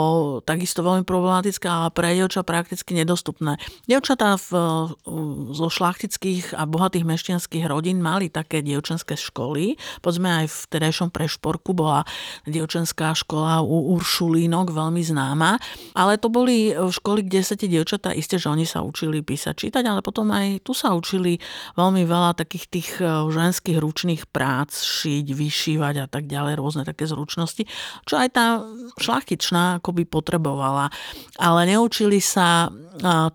takisto 0.45 0.85
veľmi 0.85 1.01
problematické, 1.01 1.65
ale 1.65 1.89
pre 1.89 2.13
dievča 2.13 2.45
prakticky 2.45 2.93
nedostupné. 2.93 3.57
Dievčatá 3.89 4.37
v, 4.37 4.49
zo 5.57 5.67
šlachtických 5.73 6.53
a 6.53 6.69
bohatých 6.69 7.09
mešťanských 7.09 7.65
rodín 7.65 8.05
mali 8.05 8.29
také 8.29 8.61
dievčenské 8.61 9.17
školy. 9.17 9.81
Poďme 10.05 10.45
aj 10.45 10.47
v 10.53 10.59
terajšom 10.69 11.09
prešporku 11.09 11.73
bola 11.73 12.05
dievčenská 12.45 13.17
škola 13.17 13.65
u 13.65 13.97
Uršulínok 13.97 14.69
veľmi 14.69 15.01
známa, 15.01 15.57
ale 15.97 16.21
to 16.21 16.29
boli 16.29 16.69
školy, 16.71 17.25
kde 17.25 17.41
sa 17.41 17.57
tie 17.57 17.65
dievčatá, 17.65 18.13
isté, 18.13 18.37
že 18.37 18.53
oni 18.53 18.69
sa 18.69 18.85
učili 18.85 19.25
písať, 19.25 19.55
čítať, 19.57 19.83
ale 19.89 20.05
potom 20.05 20.29
aj 20.29 20.61
tu 20.61 20.77
sa 20.77 20.93
učili 20.93 21.41
veľmi 21.73 22.05
veľa 22.05 22.37
takých 22.37 22.65
tých 22.69 22.89
e, 23.01 23.09
ženských 23.31 23.81
ručných 23.81 24.29
prác, 24.29 24.75
šiť, 24.77 25.25
vyšívať 25.33 25.95
a 26.03 26.07
tak 26.07 26.29
ďalej, 26.29 26.59
rôzne 26.59 26.83
také 26.85 27.09
zručnosti, 27.09 27.65
čo 28.05 28.15
aj 28.19 28.29
tá 28.35 28.45
šlachtičná 28.99 29.83
akoby 29.83 30.05
potrebovala. 30.07 30.93
Ale 31.39 31.65
neučili 31.69 32.19
sa 32.21 32.69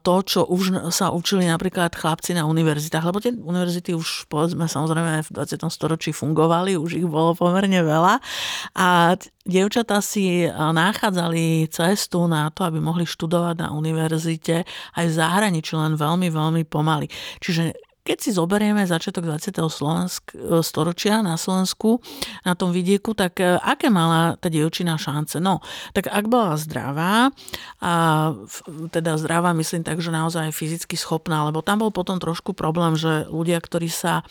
to, 0.07 0.15
čo 0.23 0.47
už 0.47 0.95
sa 0.95 1.11
učili 1.11 1.43
napríklad 1.49 1.91
chlapci 1.91 2.31
na 2.37 2.47
univerzitách, 2.47 3.05
lebo 3.05 3.19
tie 3.19 3.35
univerzity 3.35 3.91
už 3.91 4.31
povedzme 4.31 4.71
samozrejme 4.71 5.27
v 5.27 5.31
20. 5.35 5.67
storočí 5.67 6.15
fungovali, 6.15 6.79
už 6.79 7.03
ich 7.03 7.09
bolo 7.09 7.35
pomerne 7.35 7.83
veľa 7.83 8.23
a 8.79 9.19
dievčatá 9.43 9.99
si 9.99 10.47
nachádzali 10.53 11.67
cestu 11.75 12.31
na 12.31 12.55
to, 12.55 12.71
aby 12.71 12.79
mohli 12.79 13.03
študovať 13.03 13.57
na 13.67 13.69
univerzite 13.75 14.63
aj 14.95 15.05
v 15.11 15.17
zahraničí, 15.17 15.75
len 15.75 15.99
veľmi, 15.99 16.31
veľmi 16.31 16.63
pomaly. 16.69 17.11
Čiže 17.43 17.88
keď 18.09 18.19
si 18.25 18.31
zoberieme 18.33 18.89
začiatok 18.89 19.29
20. 19.29 19.69
Slovensk, 19.69 20.33
e, 20.33 20.65
storočia 20.65 21.21
na 21.21 21.37
Slovensku, 21.37 22.01
na 22.49 22.57
tom 22.57 22.73
vidieku, 22.73 23.13
tak 23.13 23.37
e, 23.45 23.61
aké 23.61 23.93
mala 23.93 24.41
tá 24.41 24.49
dievčina 24.49 24.97
šance? 24.97 25.37
No, 25.37 25.61
tak 25.93 26.09
ak 26.09 26.25
bola 26.25 26.57
zdravá, 26.57 27.29
a 27.85 27.93
teda 28.89 29.21
zdravá 29.21 29.53
myslím 29.53 29.85
tak, 29.85 30.01
že 30.01 30.09
naozaj 30.09 30.57
fyzicky 30.57 30.97
schopná, 30.97 31.45
lebo 31.45 31.61
tam 31.61 31.85
bol 31.85 31.93
potom 31.93 32.17
trošku 32.17 32.57
problém, 32.57 32.97
že 32.97 33.29
ľudia, 33.29 33.61
ktorí 33.61 33.93
sa 33.93 34.25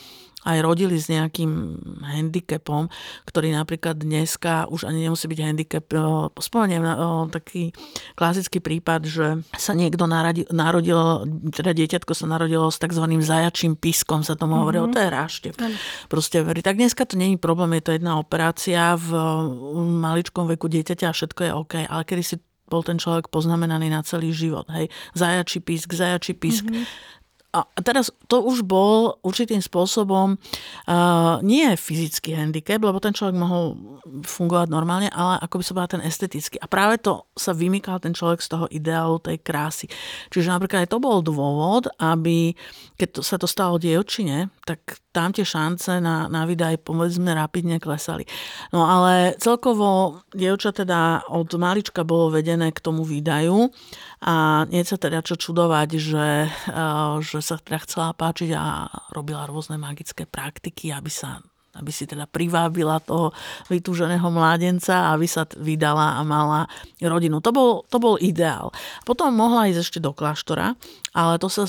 aj 0.47 0.57
rodili 0.63 0.95
s 0.95 1.11
nejakým 1.11 1.51
handicapom, 1.99 2.87
ktorý 3.27 3.51
napríklad 3.51 3.99
dneska 3.99 4.71
už 4.71 4.87
ani 4.87 5.03
nemusí 5.03 5.27
byť 5.27 5.39
handicap. 5.43 5.85
Spomeniem 6.39 6.83
na 6.83 6.95
taký 7.27 7.75
klasický 8.15 8.63
prípad, 8.63 9.01
že 9.03 9.27
sa 9.59 9.75
niekto 9.75 10.07
narodil, 10.07 10.47
narodil 10.55 11.27
teda 11.51 11.75
dieťatko 11.75 12.11
sa 12.15 12.25
narodilo 12.31 12.71
s 12.71 12.79
tzv. 12.79 13.03
zajačím 13.19 13.75
pískom, 13.75 14.23
sa 14.23 14.39
tomu 14.39 14.55
mm-hmm. 14.55 14.61
hovorilo, 14.63 14.85
to 14.87 15.03
je 15.03 15.09
rášte. 15.11 15.47
Proste 16.07 16.39
verí. 16.47 16.63
Tak 16.63 16.79
dneska 16.79 17.03
to 17.03 17.19
není 17.19 17.35
problém, 17.35 17.75
je 17.77 17.91
to 17.91 17.95
jedna 17.99 18.15
operácia 18.15 18.95
v 18.95 19.09
maličkom 19.99 20.47
veku 20.47 20.71
dieťaťa 20.71 21.11
a 21.11 21.15
všetko 21.15 21.41
je 21.43 21.51
OK, 21.51 21.73
ale 21.83 22.03
kedy 22.07 22.23
si 22.23 22.35
bol 22.67 22.83
ten 22.83 22.99
človek 22.99 23.31
poznamenaný 23.31 23.87
na 23.87 24.03
celý 24.03 24.35
život. 24.35 24.67
Hej. 24.67 24.91
Zajačí 25.15 25.63
písk, 25.63 25.95
zajačí 25.95 26.35
písk. 26.35 26.67
Mm-hmm 26.67 27.15
a 27.65 27.79
teraz 27.81 28.13
to 28.27 28.43
už 28.43 28.61
bol 28.67 29.17
určitým 29.23 29.63
spôsobom 29.63 30.35
uh, 30.37 31.41
nie 31.41 31.65
fyzický 31.73 32.35
handicap, 32.35 32.83
lebo 32.83 32.99
ten 32.99 33.15
človek 33.15 33.33
mohol 33.39 33.79
fungovať 34.27 34.67
normálne, 34.69 35.09
ale 35.09 35.39
ako 35.41 35.61
by 35.61 35.63
sa 35.63 35.75
bola 35.77 35.87
ten 35.89 36.03
estetický. 36.03 36.59
A 36.59 36.67
práve 36.67 36.99
to 37.01 37.25
sa 37.33 37.55
vymykal 37.55 37.97
ten 38.03 38.11
človek 38.13 38.43
z 38.43 38.49
toho 38.51 38.65
ideálu 38.69 39.17
tej 39.23 39.39
krásy. 39.41 39.85
Čiže 40.29 40.53
napríklad 40.53 40.85
aj 40.85 40.91
to 40.91 40.99
bol 41.01 41.23
dôvod, 41.23 41.89
aby 41.97 42.53
keď 42.99 43.09
to, 43.17 43.21
sa 43.23 43.39
to 43.39 43.47
stalo 43.47 43.79
dievčine, 43.79 44.53
tak 44.65 44.99
tam 45.17 45.33
tie 45.33 45.41
šance 45.41 45.97
na, 45.97 46.29
na 46.29 46.45
vydaj 46.45 46.85
povedzme 46.85 47.33
rapidne 47.33 47.81
klesali. 47.81 48.29
No 48.69 48.85
ale 48.85 49.33
celkovo 49.41 50.21
dievča 50.29 50.69
teda 50.77 51.25
od 51.33 51.49
malička 51.57 52.05
bolo 52.05 52.29
vedené 52.29 52.69
k 52.69 52.83
tomu 52.85 53.01
výdaju 53.01 53.73
a 54.21 54.65
nie 54.69 54.85
sa 54.85 55.01
teda 55.01 55.25
čo 55.25 55.33
čudovať, 55.33 55.89
že, 55.97 56.29
eh, 56.53 57.13
že 57.25 57.41
sa 57.41 57.57
teda 57.57 57.81
chcela 57.81 58.13
páčiť 58.13 58.53
a 58.53 58.85
robila 59.09 59.49
rôzne 59.49 59.81
magické 59.81 60.29
praktiky, 60.29 60.93
aby 60.93 61.09
sa 61.09 61.41
aby 61.77 61.93
si 61.93 62.09
teda 62.09 62.25
privábila 62.25 62.97
toho 62.97 63.29
vytúženého 63.69 64.25
mládenca, 64.33 65.13
aby 65.13 65.29
sa 65.29 65.45
vydala 65.45 66.17
a 66.17 66.21
mala 66.25 66.65
rodinu. 66.97 67.37
To 67.45 67.53
bol, 67.53 67.71
to 67.87 68.01
bol 68.01 68.17
ideál. 68.17 68.73
Potom 69.05 69.37
mohla 69.37 69.69
ísť 69.69 69.81
ešte 69.85 69.99
do 70.01 70.11
kláštora, 70.11 70.73
ale 71.15 71.39
to, 71.39 71.47
sa, 71.47 71.65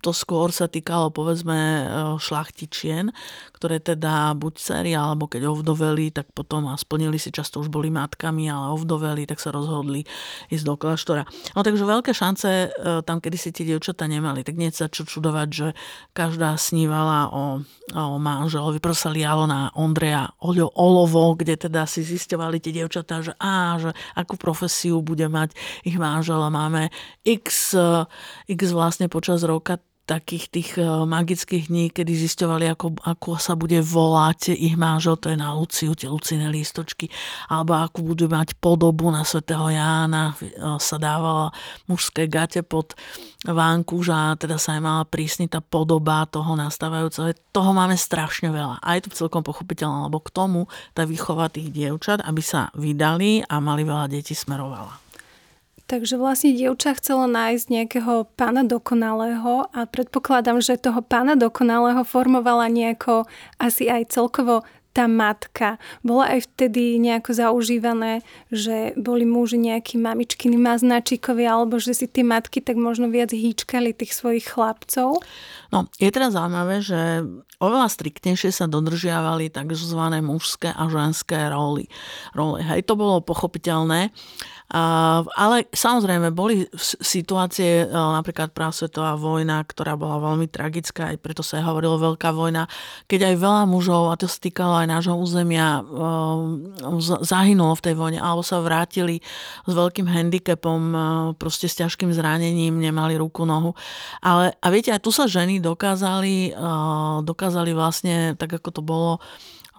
to 0.00 0.10
skôr 0.12 0.52
sa 0.52 0.68
týkalo 0.68 1.08
povedzme 1.08 1.56
e, 1.56 1.82
šlachtičien, 2.20 3.10
ktoré 3.56 3.80
teda 3.82 4.36
buď 4.36 4.54
cery, 4.60 4.92
alebo 4.92 5.26
keď 5.26 5.48
ovdoveli, 5.48 6.12
tak 6.12 6.30
potom 6.36 6.68
a 6.70 6.76
splnili 6.76 7.16
si, 7.16 7.34
často 7.34 7.58
už 7.58 7.72
boli 7.72 7.88
matkami, 7.88 8.46
ale 8.46 8.76
ovdoveli, 8.76 9.24
tak 9.26 9.42
sa 9.42 9.50
rozhodli 9.50 10.04
ísť 10.52 10.64
do 10.64 10.74
kláštora. 10.78 11.26
No 11.56 11.64
takže 11.64 11.88
veľké 11.88 12.12
šance 12.12 12.48
e, 12.48 12.68
tam, 13.02 13.18
kedy 13.18 13.36
si 13.40 13.50
tie 13.50 13.64
dievčatá 13.64 14.04
nemali, 14.04 14.44
tak 14.44 14.54
nie 14.60 14.68
sa 14.70 14.92
čo 14.92 15.08
čudovať, 15.08 15.48
že 15.48 15.68
každá 16.12 16.54
snívala 16.60 17.32
o, 17.32 17.64
o 17.96 18.16
manželovi. 18.20 18.78
Prosto 18.78 19.08
sa 19.08 19.14
lialo 19.14 19.46
na 19.46 19.70
Ondreja 19.78 20.34
Olovo, 20.42 21.38
kde 21.38 21.54
teda 21.54 21.86
si 21.86 22.02
zistovali 22.02 22.58
tie 22.58 22.74
dievčatá, 22.74 23.22
že 23.22 23.30
á, 23.38 23.78
že 23.78 23.94
akú 24.18 24.34
profesiu 24.34 24.98
bude 24.98 25.30
mať 25.30 25.54
ich 25.86 25.94
manžel 25.94 26.42
a 26.42 26.50
máme 26.50 26.90
x 27.22 27.78
x 28.50 28.60
vlastne 28.72 29.06
počas 29.10 29.42
roka 29.44 29.78
takých 30.08 30.44
tých 30.48 30.70
e, 30.80 30.88
magických 31.04 31.68
dní, 31.68 31.92
kedy 31.92 32.16
zistovali, 32.16 32.64
ako, 32.72 32.96
ako 33.04 33.36
sa 33.36 33.52
bude 33.52 33.76
volať 33.84 34.56
ich 34.56 34.72
manžel, 34.80 35.20
to 35.20 35.28
je 35.28 35.36
na 35.36 35.52
Luciu, 35.52 35.92
tie 35.92 36.08
Lucine 36.08 36.48
lístočky, 36.48 37.12
alebo 37.52 37.76
ako 37.76 38.16
budú 38.16 38.24
mať 38.32 38.56
podobu 38.56 39.12
na 39.12 39.28
svätého 39.28 39.68
Jána, 39.68 40.32
e, 40.40 40.56
sa 40.80 40.96
dávala 40.96 41.52
mužské 41.84 42.24
gate 42.24 42.64
pod 42.64 42.96
vánkuž 43.44 44.04
a 44.08 44.20
teda 44.40 44.56
sa 44.56 44.80
aj 44.80 44.82
mala 44.82 45.04
prísniť 45.04 45.52
tá 45.52 45.60
podoba 45.60 46.24
toho 46.24 46.56
nastávajúceho. 46.56 47.36
Toho 47.52 47.70
máme 47.76 47.94
strašne 48.00 48.48
veľa. 48.48 48.80
A 48.80 48.96
je 48.96 49.06
to 49.06 49.28
celkom 49.28 49.44
pochopiteľné, 49.44 50.08
lebo 50.08 50.24
k 50.24 50.32
tomu 50.32 50.66
tá 50.96 51.04
výchova 51.04 51.52
tých 51.52 51.68
dievčat, 51.68 52.24
aby 52.24 52.40
sa 52.40 52.72
vydali 52.74 53.44
a 53.44 53.60
mali 53.60 53.84
veľa 53.84 54.08
detí 54.08 54.32
smerovala. 54.32 55.07
Takže 55.88 56.20
vlastne 56.20 56.52
dievča 56.52 57.00
chcela 57.00 57.24
nájsť 57.24 57.64
nejakého 57.72 58.28
pána 58.36 58.60
dokonalého 58.60 59.72
a 59.72 59.88
predpokladám, 59.88 60.60
že 60.60 60.76
toho 60.76 61.00
pána 61.00 61.32
dokonalého 61.32 62.04
formovala 62.04 62.68
nejako 62.68 63.24
asi 63.56 63.88
aj 63.88 64.12
celkovo 64.12 64.68
tá 64.92 65.08
matka. 65.08 65.78
Bola 66.02 66.34
aj 66.34 66.50
vtedy 66.50 66.98
nejako 66.98 67.30
zaužívané, 67.30 68.26
že 68.50 68.92
boli 68.98 69.22
muži 69.22 69.56
nejakí 69.56 69.94
mamičkiny 69.94 70.58
maznačíkovi, 70.58 71.46
alebo 71.46 71.78
že 71.78 71.94
si 71.94 72.10
tie 72.10 72.26
matky 72.26 72.58
tak 72.58 72.74
možno 72.74 73.06
viac 73.06 73.30
hýčkali 73.30 73.94
tých 73.94 74.12
svojich 74.12 74.50
chlapcov? 74.50 75.22
No, 75.70 75.86
je 76.02 76.10
teda 76.10 76.34
zaujímavé, 76.34 76.82
že 76.82 77.22
oveľa 77.62 77.88
striktnejšie 77.94 78.50
sa 78.50 78.66
dodržiavali 78.66 79.54
tzv. 79.54 80.02
mužské 80.18 80.74
a 80.74 80.84
ženské 80.90 81.46
roly. 81.46 81.86
role. 82.34 82.58
Hej, 82.58 82.90
to 82.90 82.98
bolo 82.98 83.22
pochopiteľné 83.22 84.10
ale 84.68 85.64
samozrejme, 85.72 86.28
boli 86.28 86.68
situácie, 87.00 87.84
e, 87.84 87.86
napríklad 87.88 88.52
prvá 88.52 88.68
svetová 88.68 89.16
vojna, 89.16 89.64
ktorá 89.64 89.96
bola 89.96 90.20
veľmi 90.20 90.44
tragická, 90.44 91.16
aj 91.16 91.24
preto 91.24 91.40
sa 91.40 91.64
hovorilo 91.64 91.96
veľká 91.96 92.28
vojna, 92.36 92.68
keď 93.08 93.32
aj 93.32 93.36
veľa 93.40 93.62
mužov, 93.64 94.12
a 94.12 94.20
to 94.20 94.28
sa 94.28 94.36
týkalo 94.36 94.76
aj 94.84 94.86
nášho 94.92 95.16
územia, 95.16 95.80
e, 95.80 95.82
zahynulo 97.24 97.72
v 97.80 97.84
tej 97.88 97.94
vojne, 97.96 98.20
alebo 98.20 98.44
sa 98.44 98.60
vrátili 98.60 99.24
s 99.64 99.72
veľkým 99.72 100.04
handicapom, 100.04 100.80
e, 100.92 100.98
proste 101.40 101.64
s 101.64 101.80
ťažkým 101.80 102.12
zranením, 102.12 102.76
nemali 102.76 103.16
ruku, 103.16 103.48
nohu. 103.48 103.72
Ale, 104.20 104.52
a 104.60 104.66
viete, 104.68 104.92
aj 104.92 105.00
tu 105.00 105.08
sa 105.08 105.24
ženy 105.24 105.64
dokázali, 105.64 106.52
dokázali 107.24 107.72
vlastne, 107.72 108.36
tak 108.36 108.60
ako 108.60 108.68
to 108.68 108.82
bolo, 108.84 109.12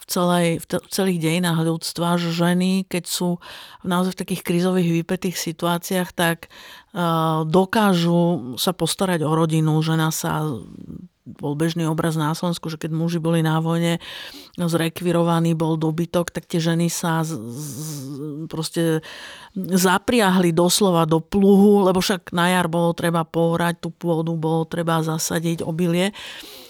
celej, 0.09 0.47
v, 0.59 0.65
t- 0.65 0.83
v 0.83 0.89
celých 0.89 1.19
dejinách 1.21 1.59
ľudstva, 1.61 2.17
že 2.17 2.33
ženy, 2.33 2.89
keď 2.89 3.03
sú 3.05 3.37
naozaj 3.85 4.17
v 4.17 4.21
takých 4.25 4.41
krízových 4.41 4.89
vypetých 5.05 5.37
situáciách, 5.37 6.09
tak 6.17 6.49
uh, 6.49 7.45
dokážu 7.45 8.57
sa 8.57 8.73
postarať 8.73 9.21
o 9.23 9.31
rodinu. 9.37 9.77
Žena 9.85 10.09
sa 10.09 10.43
bol 11.37 11.53
bežný 11.53 11.85
obraz 11.85 12.17
na 12.17 12.33
Slovensku, 12.33 12.73
že 12.73 12.81
keď 12.81 12.91
muži 12.95 13.19
boli 13.21 13.45
na 13.45 13.62
vojne 13.62 14.01
zrekvirovaný, 14.58 15.54
bol 15.54 15.77
dobytok, 15.77 16.33
tak 16.33 16.49
tie 16.49 16.58
ženy 16.58 16.89
sa 16.89 17.21
z, 17.21 17.37
z, 17.37 17.69
proste 18.49 19.06
zapriahli 19.54 20.49
doslova 20.49 21.06
do 21.06 21.21
pluhu, 21.21 21.85
lebo 21.85 22.01
však 22.01 22.33
na 22.33 22.49
jar 22.49 22.65
bolo 22.65 22.91
treba 22.97 23.23
pohrať 23.23 23.85
tú 23.85 23.89
pôdu, 23.93 24.33
bolo 24.33 24.65
treba 24.65 25.06
zasadiť 25.06 25.62
obilie. 25.62 26.12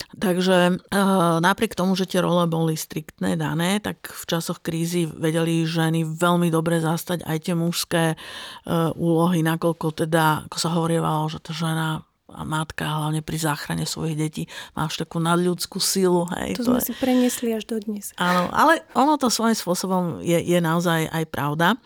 Takže 0.09 0.57
eh, 0.73 1.37
napriek 1.37 1.77
tomu, 1.77 1.93
že 1.93 2.09
tie 2.09 2.25
role 2.25 2.49
boli 2.49 2.73
striktné 2.73 3.37
dané, 3.37 3.77
tak 3.77 4.09
v 4.09 4.23
časoch 4.25 4.57
krízy 4.57 5.05
vedeli 5.05 5.69
ženy 5.69 6.01
veľmi 6.01 6.49
dobre 6.49 6.81
zastať 6.81 7.21
aj 7.29 7.37
tie 7.45 7.53
mužské 7.53 8.03
eh, 8.13 8.89
úlohy, 8.97 9.45
nakoľko 9.45 10.05
teda, 10.05 10.49
ako 10.49 10.57
sa 10.57 10.73
hovorievalo, 10.73 11.29
že 11.29 11.39
tá 11.45 11.53
žena 11.53 12.08
a 12.33 12.41
matka, 12.45 12.85
hlavne 12.85 13.21
pri 13.25 13.37
záchrane 13.37 13.85
svojich 13.85 14.15
detí, 14.15 14.43
máš 14.77 14.99
takú 14.99 15.17
nadľudskú 15.17 15.77
silu. 15.81 16.29
Hej, 16.37 16.59
to, 16.59 16.65
to 16.65 16.75
sme 16.75 16.81
je... 16.81 16.87
si 16.89 16.93
preniesli 16.97 17.49
až 17.53 17.65
do 17.65 17.77
dnes. 17.81 18.13
Áno, 18.17 18.49
ale 18.53 18.85
ono 18.93 19.17
to 19.17 19.31
svojím 19.33 19.57
spôsobom 19.57 20.21
je, 20.21 20.37
je 20.37 20.59
naozaj 20.61 21.09
aj 21.09 21.23
pravda. 21.29 21.77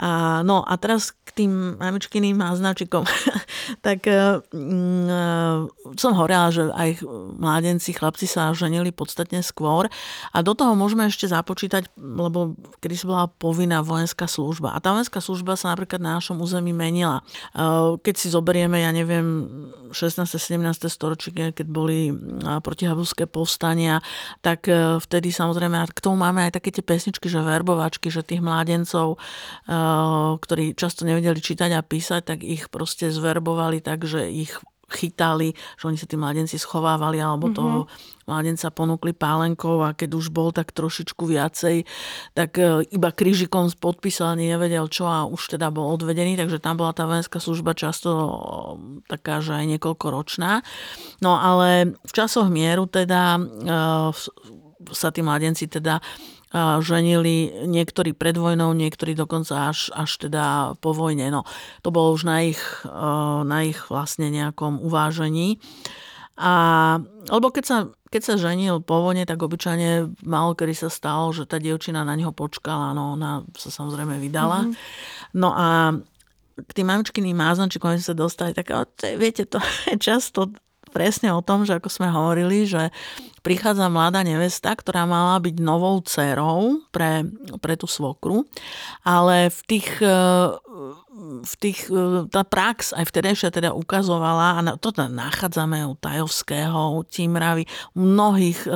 A, 0.00 0.40
no 0.40 0.64
a 0.64 0.80
teraz 0.80 1.12
k 1.12 1.44
tým 1.44 1.76
mamičkyným 1.76 2.40
náznačikom. 2.40 3.04
tak 3.86 4.08
mm, 4.08 5.68
som 6.00 6.16
hovorila, 6.16 6.48
že 6.48 6.72
aj 6.72 7.04
mládenci, 7.36 7.92
chlapci 7.92 8.24
sa 8.24 8.56
ženili 8.56 8.90
podstatne 8.96 9.44
skôr. 9.44 9.92
A 10.32 10.40
do 10.40 10.56
toho 10.56 10.72
môžeme 10.72 11.04
ešte 11.04 11.28
započítať, 11.28 11.92
lebo 12.00 12.56
kedy 12.80 12.94
sa 12.96 13.06
bola 13.06 13.24
povinná 13.28 13.84
vojenská 13.84 14.24
služba. 14.24 14.72
A 14.72 14.80
tá 14.80 14.96
vojenská 14.96 15.20
služba 15.20 15.60
sa 15.60 15.76
napríklad 15.76 16.00
na 16.00 16.16
našom 16.16 16.40
území 16.40 16.72
menila. 16.72 17.20
Keď 18.00 18.14
si 18.16 18.32
zoberieme, 18.32 18.80
ja 18.80 18.90
neviem, 18.90 19.44
16. 19.92 20.24
17. 20.40 20.88
storočie, 20.88 21.52
keď 21.52 21.66
boli 21.68 22.08
protihabovské 22.40 23.28
povstania, 23.28 24.00
tak 24.40 24.64
vtedy 25.04 25.28
samozrejme, 25.28 25.76
k 25.92 26.00
tomu 26.00 26.16
máme 26.18 26.48
aj 26.48 26.56
také 26.56 26.72
tie 26.72 26.82
pesničky, 26.82 27.28
že 27.28 27.44
verbovačky, 27.44 28.08
že 28.08 28.24
tých 28.24 28.40
mládencov 28.40 29.20
ktorí 30.38 30.74
často 30.78 31.06
nevedeli 31.08 31.38
čítať 31.38 31.70
a 31.76 31.86
písať, 31.86 32.22
tak 32.22 32.38
ich 32.46 32.68
proste 32.68 33.08
zverbovali 33.08 33.82
tak, 33.82 34.06
že 34.06 34.28
ich 34.30 34.54
chytali, 34.90 35.54
že 35.78 35.84
oni 35.86 35.96
sa 35.96 36.10
tí 36.10 36.18
mladenci 36.18 36.58
schovávali 36.58 37.22
alebo 37.22 37.48
mm-hmm. 37.48 37.58
toho 37.58 37.78
mladenca 38.26 38.70
ponúkli 38.74 39.14
pálenkou 39.14 39.82
a 39.86 39.94
keď 39.94 40.10
už 40.18 40.34
bol 40.34 40.50
tak 40.50 40.74
trošičku 40.74 41.30
viacej, 41.30 41.86
tak 42.34 42.58
e, 42.58 42.86
iba 42.90 43.10
krížikom 43.14 43.70
podpísal, 43.78 44.38
nevedel 44.38 44.86
čo 44.90 45.06
a 45.06 45.26
už 45.26 45.58
teda 45.58 45.70
bol 45.70 45.94
odvedený, 45.94 46.38
takže 46.38 46.62
tam 46.62 46.78
bola 46.78 46.94
tá 46.94 47.06
vojenská 47.06 47.38
služba 47.38 47.74
často 47.74 48.10
taká, 49.06 49.42
že 49.42 49.54
aj 49.54 49.78
niekoľkoročná. 49.78 50.62
No 51.22 51.38
ale 51.38 51.98
v 52.02 52.12
časoch 52.12 52.50
mieru 52.50 52.86
teda 52.90 53.38
e, 53.38 53.42
sa 54.90 55.08
tí 55.14 55.20
mladenci 55.22 55.70
teda 55.70 56.02
ženili 56.82 57.66
niektorí 57.70 58.10
pred 58.10 58.34
vojnou, 58.34 58.74
niektorí 58.74 59.14
dokonca 59.14 59.70
až, 59.70 59.94
až 59.94 60.26
teda 60.26 60.74
po 60.82 60.90
vojne. 60.90 61.30
No, 61.30 61.46
to 61.86 61.94
bolo 61.94 62.10
už 62.18 62.26
na 62.26 62.42
ich, 62.42 62.58
na 63.46 63.58
ich 63.62 63.78
vlastne 63.86 64.34
nejakom 64.34 64.82
uvážení. 64.82 65.62
A, 66.40 66.98
lebo 67.30 67.52
keď 67.54 67.64
sa, 67.68 67.78
keď 68.10 68.22
sa 68.24 68.34
ženil 68.40 68.82
po 68.82 68.98
vojne, 69.04 69.28
tak 69.28 69.38
obyčajne 69.38 70.16
malo 70.26 70.58
kedy 70.58 70.72
sa 70.72 70.88
stalo, 70.90 71.30
že 71.30 71.46
tá 71.46 71.62
dievčina 71.62 72.02
na 72.02 72.18
neho 72.18 72.34
počkala, 72.34 72.96
no 72.96 73.14
ona 73.14 73.46
sa 73.54 73.70
samozrejme 73.70 74.18
vydala. 74.18 74.66
Mm-hmm. 74.66 75.36
No 75.38 75.54
a 75.54 75.94
k 76.60 76.70
tým 76.74 76.90
mamičkyným 76.90 77.36
máznačikom 77.36 77.94
sa 78.00 78.16
dostali, 78.16 78.56
tak 78.56 78.74
viete, 79.20 79.46
to 79.46 79.62
je 79.86 80.00
často 80.00 80.50
presne 80.90 81.30
o 81.30 81.40
tom, 81.40 81.62
že 81.62 81.78
ako 81.78 81.88
sme 81.88 82.10
hovorili, 82.10 82.66
že 82.66 82.90
prichádza 83.40 83.88
mladá 83.88 84.20
nevesta, 84.20 84.76
ktorá 84.76 85.08
mala 85.08 85.40
byť 85.40 85.56
novou 85.64 85.96
dcerou 86.04 86.84
pre, 86.92 87.24
pre 87.58 87.74
tú 87.78 87.88
svokru, 87.88 88.44
ale 89.00 89.48
v 89.48 89.60
tých, 89.64 89.88
e, 90.04 90.20
v 91.40 91.54
tých, 91.56 91.88
e, 91.88 92.28
tá 92.28 92.44
prax 92.44 92.92
aj 92.92 93.08
vtedejšia 93.08 93.48
teda 93.48 93.72
ukazovala, 93.72 94.60
a 94.60 94.76
to 94.76 94.92
teda 94.92 95.08
nachádzame 95.08 95.80
u 95.88 95.96
Tajovského, 95.96 97.00
u 97.00 97.02
Tímravy, 97.02 97.64
mnohých 97.96 98.68
e, 98.68 98.70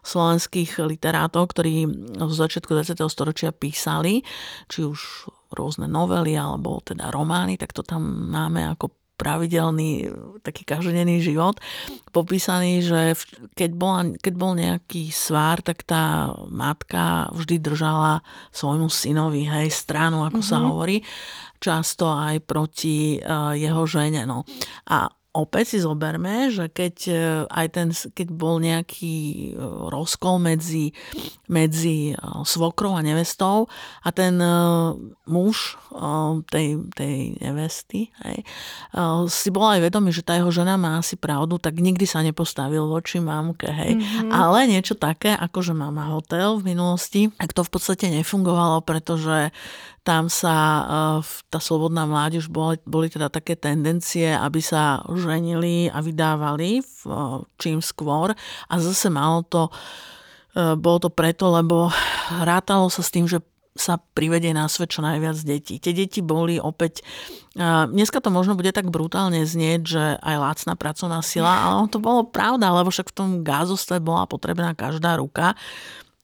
slovenských 0.00 0.80
literátov, 0.80 1.52
ktorí 1.52 1.84
v 2.16 2.32
začiatku 2.32 2.72
20. 2.72 3.04
storočia 3.12 3.52
písali, 3.52 4.24
či 4.72 4.88
už 4.88 5.28
rôzne 5.54 5.86
novely 5.86 6.34
alebo 6.34 6.82
teda 6.82 7.12
romány, 7.14 7.60
tak 7.60 7.70
to 7.76 7.86
tam 7.86 8.32
máme 8.32 8.64
ako 8.74 9.03
pravidelný 9.14 10.10
taký 10.42 10.66
každodenný 10.66 11.22
život 11.22 11.62
popísaný, 12.10 12.82
že 12.82 13.18
keď, 13.54 13.70
bola, 13.74 14.00
keď 14.18 14.34
bol 14.34 14.52
nejaký 14.54 15.10
svár, 15.10 15.62
tak 15.62 15.82
tá 15.86 16.34
matka 16.50 17.30
vždy 17.34 17.58
držala 17.58 18.22
svojmu 18.54 18.86
synovi, 18.90 19.46
hej, 19.46 19.70
stranu, 19.70 20.26
ako 20.26 20.42
mm-hmm. 20.42 20.52
sa 20.54 20.58
mhm. 20.62 20.66
hovorí, 20.70 20.96
často 21.58 22.10
aj 22.12 22.44
proti 22.44 23.18
uh, 23.18 23.56
jeho 23.56 23.82
žene. 23.88 24.28
No. 24.28 24.46
A 24.90 25.08
opäť 25.34 25.74
si 25.74 25.78
zoberme, 25.82 26.48
že 26.54 26.70
keď 26.70 26.96
e, 27.10 27.14
aj 27.50 27.66
ten, 27.74 27.88
keď 27.90 28.28
bol 28.30 28.62
nejaký 28.62 29.50
e, 29.50 29.60
rozkol 29.90 30.38
medzi, 30.38 30.94
medzi 31.50 32.14
e, 32.14 32.16
svokrou 32.46 32.94
a 32.94 33.02
nevestou 33.02 33.66
a 34.06 34.08
ten 34.14 34.38
muž 35.26 35.74
tej, 36.50 36.86
tej 36.94 37.16
nevesty 37.42 38.14
hej, 38.26 38.46
si 39.26 39.48
bol 39.50 39.66
aj 39.66 39.90
vedomý, 39.90 40.14
že 40.14 40.22
tá 40.22 40.38
jeho 40.38 40.52
žena 40.54 40.78
má 40.78 41.02
asi 41.02 41.18
pravdu, 41.18 41.58
tak 41.58 41.78
nikdy 41.78 42.06
sa 42.06 42.22
nepostavil 42.22 42.86
voči 42.86 43.18
mamke. 43.18 43.66
Hej. 43.66 43.98
Mm-hmm. 43.98 44.30
Ale 44.30 44.70
niečo 44.70 44.94
také, 44.94 45.34
ako 45.34 45.64
že 45.64 45.74
mama 45.74 46.14
hotel 46.14 46.60
v 46.60 46.74
minulosti, 46.74 47.32
tak 47.34 47.56
to 47.56 47.66
v 47.66 47.72
podstate 47.72 48.06
nefungovalo, 48.12 48.84
pretože 48.84 49.50
tam 50.04 50.28
sa 50.28 50.84
tá 51.48 51.56
slobodná 51.56 52.04
mládež 52.04 52.52
boli, 52.52 52.76
boli 52.84 53.08
teda 53.08 53.32
také 53.32 53.56
tendencie, 53.56 54.36
aby 54.36 54.60
sa 54.60 55.00
ženili 55.24 55.88
a 55.88 56.04
vydávali 56.04 56.84
v, 56.84 56.98
čím 57.56 57.80
skôr 57.80 58.36
a 58.68 58.74
zase 58.76 59.08
malo 59.08 59.40
to 59.48 59.72
bolo 60.54 60.98
to 61.02 61.10
preto, 61.10 61.50
lebo 61.50 61.90
rátalo 62.30 62.86
sa 62.86 63.02
s 63.02 63.10
tým, 63.10 63.26
že 63.26 63.42
sa 63.74 63.98
privedie 63.98 64.54
na 64.54 64.70
svet 64.70 64.94
čo 64.94 65.02
najviac 65.02 65.34
detí. 65.42 65.82
Tie 65.82 65.90
deti 65.90 66.22
boli 66.22 66.62
opäť, 66.62 67.02
dneska 67.90 68.22
to 68.22 68.30
možno 68.30 68.54
bude 68.54 68.70
tak 68.70 68.86
brutálne 68.86 69.42
znieť, 69.42 69.80
že 69.82 70.04
aj 70.22 70.36
lacná 70.38 70.78
pracovná 70.78 71.18
sila, 71.26 71.50
ale 71.50 71.90
to 71.90 71.98
bolo 71.98 72.22
pravda, 72.22 72.70
lebo 72.70 72.94
však 72.94 73.10
v 73.10 73.16
tom 73.18 73.30
gázostve 73.42 73.98
bola 73.98 74.30
potrebná 74.30 74.78
každá 74.78 75.18
ruka. 75.18 75.58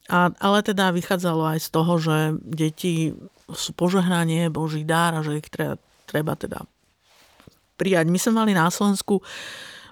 A, 0.07 0.31
ale 0.39 0.63
teda 0.63 0.95
vychádzalo 0.95 1.51
aj 1.51 1.59
z 1.59 1.69
toho, 1.75 1.93
že 1.99 2.17
deti 2.39 3.11
sú 3.51 3.75
požehnanie, 3.75 4.47
Boží 4.47 4.87
dár 4.87 5.19
a 5.19 5.23
že 5.23 5.43
ich 5.43 5.51
treba, 5.51 5.75
treba 6.07 6.39
teda 6.39 6.63
prijať. 7.81 8.05
My 8.13 8.21
sme 8.21 8.45
mali 8.45 8.53
na 8.53 8.69
Slovensku 8.69 9.25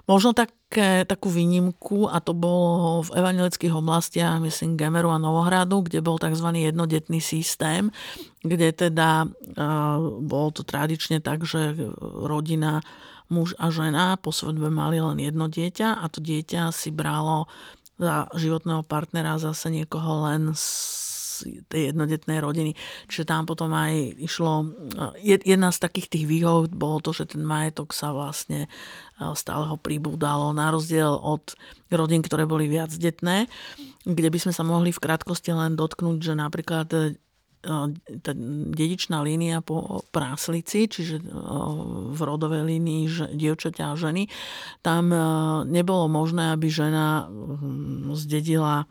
možno 0.06 0.30
také, 0.30 1.02
takú 1.06 1.26
výnimku 1.26 2.06
a 2.06 2.22
to 2.22 2.30
bolo 2.30 3.02
v 3.06 3.14
evangelických 3.18 3.74
oblastiach, 3.74 4.38
myslím 4.42 4.78
Gemeru 4.78 5.10
a 5.10 5.18
Novohradu, 5.18 5.82
kde 5.86 5.98
bol 5.98 6.18
tzv. 6.18 6.46
jednodetný 6.54 7.18
systém, 7.18 7.90
kde 8.46 8.70
teda 8.70 9.26
uh, 9.26 9.98
bolo 10.22 10.54
to 10.54 10.62
tradične 10.62 11.18
tak, 11.18 11.42
že 11.42 11.74
rodina 11.98 12.82
muž 13.30 13.54
a 13.62 13.70
žena 13.70 14.18
po 14.18 14.34
svadbe 14.34 14.70
mali 14.70 14.98
len 14.98 15.18
jedno 15.22 15.46
dieťa 15.46 16.02
a 16.02 16.04
to 16.10 16.18
dieťa 16.18 16.74
si 16.74 16.90
bralo 16.90 17.46
za 18.00 18.26
životného 18.34 18.82
partnera 18.82 19.38
zase 19.38 19.70
niekoho 19.70 20.26
len 20.26 20.50
z 20.56 20.66
tej 21.68 21.92
jednodetnej 21.92 22.38
rodiny. 22.38 22.72
Čiže 23.08 23.24
tam 23.28 23.48
potom 23.48 23.72
aj 23.72 24.20
išlo, 24.20 24.70
jedna 25.22 25.72
z 25.72 25.78
takých 25.78 26.08
tých 26.12 26.26
výhod 26.28 26.72
bolo 26.72 27.00
to, 27.00 27.16
že 27.16 27.36
ten 27.36 27.42
majetok 27.44 27.92
sa 27.96 28.12
vlastne 28.14 28.70
stále 29.36 29.68
ho 29.68 29.76
pribúdalo, 29.76 30.56
na 30.56 30.72
rozdiel 30.72 31.12
od 31.12 31.52
rodín, 31.92 32.24
ktoré 32.24 32.48
boli 32.48 32.66
viac 32.72 32.92
detné, 32.96 33.52
kde 34.08 34.28
by 34.32 34.38
sme 34.40 34.52
sa 34.56 34.64
mohli 34.64 34.96
v 34.96 35.02
krátkosti 35.02 35.52
len 35.52 35.76
dotknúť, 35.76 36.18
že 36.24 36.34
napríklad 36.38 36.88
e, 36.88 37.20
tá 38.24 38.32
dedičná 38.72 39.20
línia 39.20 39.60
po 39.60 40.00
práslici, 40.08 40.88
čiže 40.88 41.20
v 42.08 42.20
rodovej 42.24 42.64
línii 42.64 43.36
dievčaťa 43.36 43.92
a 43.92 44.00
ženy, 44.00 44.32
tam 44.80 45.12
nebolo 45.68 46.08
možné, 46.08 46.56
aby 46.56 46.72
žena 46.72 47.28
zdedila 48.16 48.88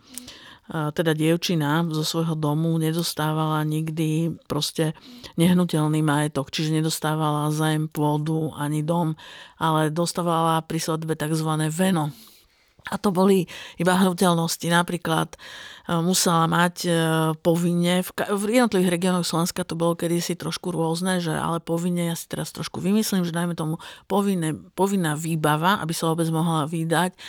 teda 0.70 1.18
dievčina 1.18 1.82
zo 1.90 2.06
svojho 2.06 2.38
domu 2.38 2.78
nedostávala 2.78 3.66
nikdy 3.66 4.38
proste 4.46 4.94
nehnuteľný 5.34 6.06
majetok, 6.06 6.54
čiže 6.54 6.78
nedostávala 6.78 7.50
zem, 7.50 7.90
pôdu 7.90 8.54
ani 8.54 8.86
dom, 8.86 9.18
ale 9.58 9.90
dostávala 9.90 10.62
pri 10.62 10.78
svadbe 10.78 11.18
tzv. 11.18 11.50
veno. 11.74 12.14
A 12.88 12.96
to 12.96 13.12
boli 13.12 13.46
iba 13.76 14.00
hnutelnosti. 14.00 14.72
Napríklad 14.72 15.36
musela 15.98 16.46
mať 16.46 16.76
e, 16.86 16.92
povinne, 17.42 18.06
v 18.14 18.44
jednotlivých 18.46 18.94
regiónoch 18.94 19.26
Slovenska 19.26 19.66
to 19.66 19.74
bolo 19.74 19.98
kedysi 19.98 20.38
trošku 20.38 20.70
rôzne, 20.70 21.18
že 21.18 21.34
ale 21.34 21.58
povinne, 21.58 22.14
ja 22.14 22.16
si 22.16 22.30
teraz 22.30 22.54
trošku 22.54 22.78
vymyslím, 22.78 23.26
že 23.26 23.34
dajme 23.34 23.58
tomu 23.58 23.82
povinne, 24.06 24.54
povinná 24.78 25.18
výbava, 25.18 25.82
aby 25.82 25.90
sa 25.98 26.14
vôbec 26.14 26.30
mohla 26.30 26.70
vydať, 26.70 27.18
e, 27.18 27.20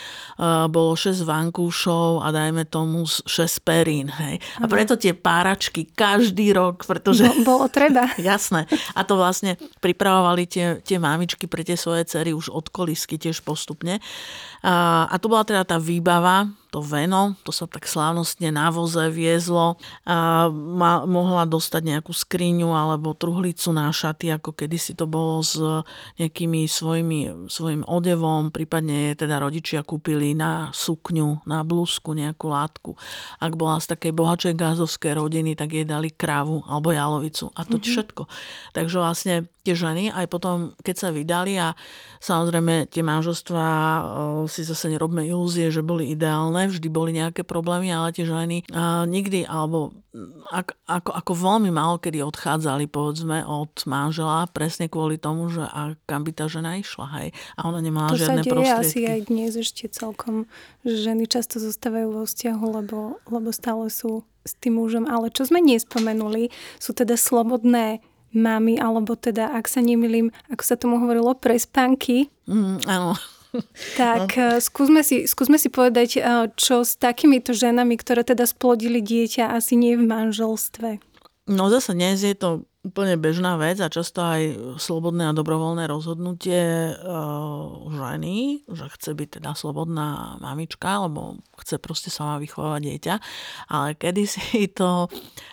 bolo 0.69 0.93
6 0.93 1.25
vankúšov 1.25 2.21
a 2.21 2.29
dajme 2.29 2.69
tomu 2.69 3.09
6 3.09 3.25
perín. 3.65 4.13
Hej. 4.13 4.37
A 4.61 4.69
preto 4.69 4.93
tie 4.93 5.17
páračky 5.17 5.89
každý 5.89 6.53
rok, 6.53 6.85
pretože... 6.85 7.25
No, 7.25 7.41
bolo 7.41 7.65
treba. 7.65 8.13
Jasné. 8.21 8.69
A 8.93 9.01
to 9.01 9.17
vlastne 9.17 9.57
pripravovali 9.81 10.45
tie, 10.45 10.77
tie 10.85 11.01
mamičky 11.01 11.49
pre 11.49 11.65
tie 11.65 11.73
svoje 11.73 12.05
cery 12.05 12.29
už 12.29 12.53
od 12.53 12.69
kolisky 12.69 13.17
tiež 13.17 13.41
postupne. 13.41 13.97
A, 14.61 15.09
a 15.09 15.15
to 15.17 15.25
bola 15.25 15.40
teda 15.43 15.65
tá 15.65 15.77
výbava, 15.77 16.47
to 16.71 16.79
veno, 16.79 17.35
to 17.43 17.51
sa 17.51 17.67
tak 17.67 17.83
slávnostne 17.83 18.47
na 18.47 18.71
voze 18.71 19.11
viezlo 19.11 19.75
a 20.07 20.47
ma, 20.47 21.03
mohla 21.03 21.43
dostať 21.43 21.83
nejakú 21.83 22.15
skriňu 22.15 22.71
alebo 22.71 23.11
truhlicu 23.11 23.75
na 23.75 23.91
šaty, 23.91 24.31
ako 24.31 24.55
kedysi 24.55 24.95
to 24.95 25.03
bolo 25.03 25.43
s 25.43 25.59
nejakými 26.15 26.65
svojimi, 26.71 27.51
svojim 27.51 27.83
odevom, 27.83 28.55
prípadne 28.55 29.19
teda 29.19 29.43
rodičia 29.43 29.83
kúpili 29.83 30.31
na 30.31 30.71
sukňu, 30.71 31.43
na 31.43 31.67
blúzku 31.67 32.15
nejakú 32.15 32.47
látku. 32.47 32.95
Ak 33.43 33.59
bola 33.59 33.83
z 33.83 33.91
takej 33.91 34.15
bohačej 34.15 34.53
gázovskej 34.55 35.19
rodiny, 35.19 35.59
tak 35.59 35.75
jej 35.75 35.83
dali 35.83 36.07
krávu 36.07 36.63
alebo 36.71 36.95
jalovicu 36.95 37.51
a 37.51 37.67
to 37.67 37.75
mm-hmm. 37.75 37.91
všetko. 37.91 38.23
Takže 38.71 38.95
vlastne 38.95 39.35
tie 39.61 39.77
ženy 39.77 40.09
aj 40.09 40.25
potom, 40.25 40.73
keď 40.81 40.95
sa 40.97 41.09
vydali 41.13 41.53
a 41.61 41.77
samozrejme 42.17 42.89
tie 42.89 43.05
manželstvá 43.05 43.67
si 44.49 44.65
zase 44.65 44.89
nerobme 44.89 45.21
ilúzie, 45.25 45.69
že 45.69 45.85
boli 45.85 46.09
ideálne, 46.09 46.60
vždy 46.69 46.87
boli 46.91 47.15
nejaké 47.15 47.41
problémy, 47.47 47.89
ale 47.89 48.13
tie 48.13 48.27
ženy 48.27 48.67
nikdy 49.07 49.47
alebo 49.47 49.95
ako, 50.51 50.75
ako, 50.91 51.11
ako 51.15 51.31
veľmi 51.31 51.71
málo 51.71 51.95
kedy 51.95 52.19
odchádzali 52.19 52.91
povedzme 52.91 53.47
od 53.47 53.71
manžela 53.87 54.43
presne 54.51 54.91
kvôli 54.91 55.15
tomu, 55.15 55.47
že 55.47 55.63
a 55.63 55.95
kam 56.03 56.27
by 56.27 56.35
tá 56.35 56.51
žena 56.51 56.75
išla, 56.75 57.07
hej. 57.21 57.27
A 57.55 57.71
ona 57.71 57.79
nemala 57.79 58.11
to 58.11 58.19
žiadne 58.19 58.43
prostriedky. 58.43 58.67
To 58.67 58.75
sa 58.75 58.83
asi 58.83 58.99
aj 59.07 59.19
dnes 59.31 59.51
ešte 59.55 59.87
celkom, 59.87 60.51
že 60.83 61.07
ženy 61.07 61.31
často 61.31 61.63
zostávajú 61.63 62.11
vo 62.11 62.23
vzťahu, 62.27 62.65
lebo, 62.83 63.23
lebo 63.31 63.49
stále 63.55 63.87
sú 63.87 64.27
s 64.43 64.51
tým 64.59 64.83
mužom. 64.83 65.07
Ale 65.07 65.31
čo 65.31 65.47
sme 65.47 65.63
nespomenuli, 65.63 66.51
sú 66.75 66.91
teda 66.91 67.15
slobodné 67.15 68.03
mami, 68.35 68.79
alebo 68.79 69.15
teda, 69.15 69.55
ak 69.55 69.71
sa 69.71 69.79
nemýlim, 69.79 70.31
ako 70.51 70.63
sa 70.63 70.75
tomu 70.75 70.99
hovorilo, 70.99 71.35
prespánky. 71.39 72.27
Mm, 72.51 72.83
áno. 72.83 73.15
Tak 73.99 74.27
no. 74.37 74.63
skúsme, 74.63 75.03
si, 75.03 75.27
skúsme 75.27 75.59
si 75.59 75.67
povedať, 75.67 76.09
eh, 76.17 76.47
čo 76.55 76.87
s 76.87 76.95
takýmito 76.95 77.51
ženami, 77.51 77.99
ktoré 77.99 78.23
teda 78.23 78.47
splodili 78.47 79.03
dieťa, 79.03 79.51
asi 79.51 79.75
nie 79.75 79.99
v 79.99 80.07
manželstve. 80.07 81.03
No 81.51 81.67
zase 81.67 81.91
dnes 81.97 82.23
je 82.23 82.37
to 82.37 82.63
úplne 82.81 83.13
bežná 83.13 83.61
vec 83.61 83.77
a 83.77 83.93
často 83.93 84.25
aj 84.25 84.41
slobodné 84.81 85.29
a 85.29 85.37
dobrovoľné 85.37 85.85
rozhodnutie 85.85 86.93
uh, 86.97 87.65
ženy, 87.93 88.65
že 88.65 88.89
chce 88.97 89.13
byť 89.13 89.29
teda 89.41 89.53
slobodná 89.53 90.41
mamička, 90.41 91.01
alebo 91.01 91.37
chce 91.61 91.77
proste 91.77 92.09
sama 92.09 92.41
vychovávať 92.41 92.81
dieťa. 92.81 93.15
Ale 93.69 93.93
kedysi 93.93 94.65
to, 94.79 95.09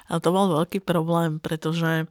to 0.09 0.28
bol 0.32 0.57
veľký 0.57 0.80
problém, 0.80 1.36
pretože 1.36 2.09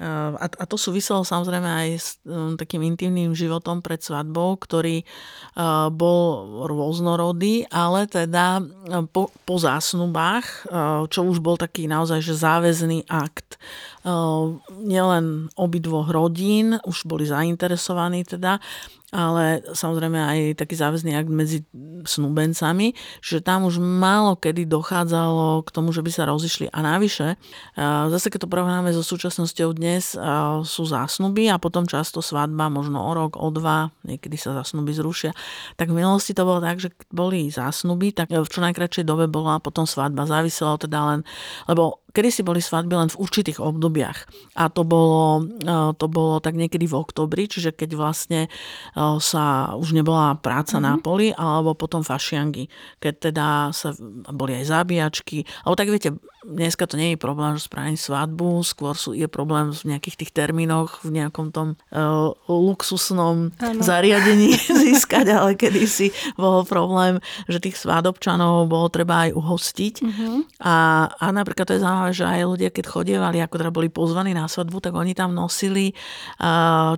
a, 0.00 0.46
a 0.46 0.64
to 0.64 0.80
súviselo 0.80 1.22
samozrejme 1.22 1.68
aj 1.68 1.88
s 1.94 2.08
um, 2.24 2.56
takým 2.56 2.82
intimným 2.82 3.36
životom 3.36 3.84
pred 3.84 4.00
svadbou, 4.00 4.56
ktorý 4.56 5.04
uh, 5.04 5.92
bol 5.92 6.64
rôznorodý, 6.66 7.68
ale 7.68 8.08
teda 8.08 8.64
po, 9.12 9.30
po 9.44 9.56
zásnubách, 9.60 10.66
čo 11.12 11.20
už 11.22 11.38
bol 11.38 11.54
taký 11.60 11.86
naozaj 11.86 12.24
že 12.24 12.34
záväzný 12.34 13.06
akt 13.06 13.60
nielen 14.82 15.48
obidvoch 15.54 16.10
rodín, 16.10 16.78
už 16.82 17.06
boli 17.06 17.22
zainteresovaní 17.22 18.26
teda, 18.26 18.58
ale 19.12 19.60
samozrejme 19.76 20.16
aj 20.16 20.38
taký 20.56 20.72
záväzný 20.72 21.12
akt 21.12 21.28
medzi 21.28 21.68
snúbencami, 22.08 22.96
že 23.20 23.44
tam 23.44 23.68
už 23.68 23.76
málo 23.76 24.40
kedy 24.40 24.64
dochádzalo 24.64 25.68
k 25.68 25.70
tomu, 25.70 25.92
že 25.92 26.00
by 26.00 26.08
sa 26.08 26.24
rozišli. 26.24 26.72
A 26.72 26.80
navyše, 26.80 27.36
zase 27.76 28.32
keď 28.32 28.48
to 28.48 28.50
porovnáme 28.50 28.88
so 28.96 29.04
súčasnosťou 29.04 29.76
dnes, 29.76 30.16
sú 30.64 30.82
zásnuby 30.88 31.52
a 31.52 31.60
potom 31.60 31.84
často 31.84 32.24
svadba, 32.24 32.72
možno 32.72 33.04
o 33.04 33.12
rok, 33.12 33.36
o 33.36 33.52
dva, 33.52 33.92
niekedy 34.08 34.40
sa 34.40 34.56
zásnuby 34.56 34.96
zrušia. 34.96 35.36
Tak 35.76 35.92
v 35.92 36.00
minulosti 36.00 36.32
to 36.32 36.48
bolo 36.48 36.64
tak, 36.64 36.80
že 36.80 36.88
boli 37.12 37.52
zásnuby, 37.52 38.16
tak 38.16 38.32
v 38.32 38.48
čo 38.48 38.64
najkračšej 38.64 39.04
dobe 39.04 39.28
bola 39.28 39.60
potom 39.60 39.84
svadba. 39.84 40.24
Záviselo 40.24 40.80
teda 40.80 40.98
len, 41.12 41.20
lebo 41.68 42.00
kedy 42.12 42.28
si 42.28 42.42
boli 42.44 42.60
svadby 42.60 42.94
len 42.94 43.10
v 43.10 43.20
určitých 43.20 43.58
obdobiach. 43.58 44.28
A 44.56 44.68
to 44.68 44.84
bolo, 44.84 45.48
to 45.96 46.06
bolo 46.08 46.38
tak 46.38 46.56
niekedy 46.56 46.84
v 46.84 46.96
oktobri, 46.96 47.48
čiže 47.48 47.72
keď 47.72 47.90
vlastne 47.96 48.40
sa 49.18 49.74
už 49.74 49.96
nebola 49.96 50.36
práca 50.38 50.76
mm-hmm. 50.78 50.88
na 50.88 51.00
poli, 51.00 51.28
alebo 51.32 51.72
potom 51.72 52.04
fašiangy, 52.04 52.68
keď 53.00 53.14
teda 53.32 53.46
sa, 53.72 53.96
boli 54.30 54.60
aj 54.60 54.70
zabíjačky. 54.70 55.48
Alebo 55.64 55.76
tak 55.76 55.88
viete, 55.88 56.10
dneska 56.42 56.90
to 56.90 56.98
nie 56.98 57.14
je 57.14 57.18
problém, 57.18 57.54
že 57.56 57.70
spraviť 57.70 57.98
svadbu, 57.98 58.66
skôr 58.66 58.94
sú, 58.98 59.14
je 59.14 59.26
problém 59.30 59.70
v 59.70 59.94
nejakých 59.94 60.26
tých 60.26 60.32
termínoch, 60.34 61.06
v 61.06 61.22
nejakom 61.22 61.54
tom 61.54 61.78
uh, 61.94 62.34
luxusnom 62.50 63.54
ano. 63.56 63.80
zariadení 63.80 64.58
získať, 64.82 65.30
ale 65.30 65.54
kedysi 65.54 66.10
bol 66.34 66.66
problém, 66.66 67.22
že 67.46 67.62
tých 67.62 67.78
svadobčanov 67.78 68.66
bolo 68.66 68.90
treba 68.90 69.30
aj 69.30 69.30
uhostiť. 69.38 69.94
Uh-huh. 70.02 70.42
A, 70.62 70.74
a 71.14 71.26
napríklad 71.30 71.70
to 71.70 71.74
je 71.78 71.84
zaujímavé, 71.84 72.01
že 72.10 72.26
aj 72.26 72.42
ľudia, 72.42 72.74
keď 72.74 72.90
chodievali, 72.90 73.38
ako 73.38 73.62
teda 73.62 73.70
boli 73.70 73.86
pozvaní 73.86 74.34
na 74.34 74.50
svadbu, 74.50 74.82
tak 74.82 74.98
oni 74.98 75.14
tam 75.14 75.30
nosili 75.36 75.94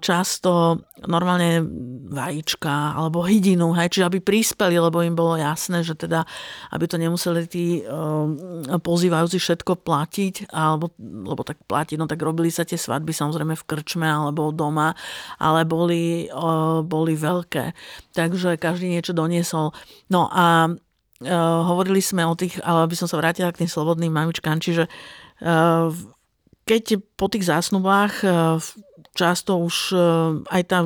často 0.01 0.81
normálne 1.05 1.61
vajíčka 2.09 2.97
alebo 2.97 3.27
hydinu, 3.27 3.77
hej, 3.77 3.93
čiže 3.93 4.09
aby 4.09 4.19
prispeli, 4.25 4.81
lebo 4.81 5.05
im 5.05 5.13
bolo 5.13 5.37
jasné, 5.37 5.85
že 5.85 5.93
teda, 5.93 6.25
aby 6.73 6.85
to 6.89 6.97
nemuseli 6.97 7.45
tí 7.45 7.85
uh, 7.85 8.81
pozývajúci 8.81 9.37
všetko 9.37 9.85
platiť, 9.85 10.49
alebo, 10.55 10.95
lebo 11.03 11.45
tak 11.45 11.61
platiť, 11.67 12.01
no 12.01 12.09
tak 12.09 12.23
robili 12.25 12.49
sa 12.49 12.65
tie 12.65 12.79
svadby 12.81 13.13
samozrejme 13.13 13.53
v 13.59 13.67
krčme 13.67 14.07
alebo 14.07 14.55
doma, 14.55 14.95
ale 15.43 15.67
boli, 15.67 16.31
boli 16.87 17.15
veľké. 17.19 17.75
Takže 18.15 18.55
každý 18.57 18.95
niečo 18.95 19.11
doniesol. 19.11 19.75
No 20.09 20.31
a 20.31 20.71
hovorili 21.69 22.01
sme 22.05 22.25
o 22.29 22.37
tých, 22.37 22.61
ale 22.61 22.89
by 22.89 22.97
som 22.97 23.09
sa 23.09 23.17
vrátila 23.19 23.53
k 23.53 23.65
tým 23.65 23.71
slobodným 23.71 24.13
mamičkám, 24.13 24.61
čiže 24.61 24.87
keď 26.65 26.85
po 27.17 27.27
tých 27.29 27.45
zásnubách 27.45 28.25
často 29.15 29.59
už 29.59 29.95
e, 29.95 29.99
aj 30.49 30.63
tá 30.71 30.79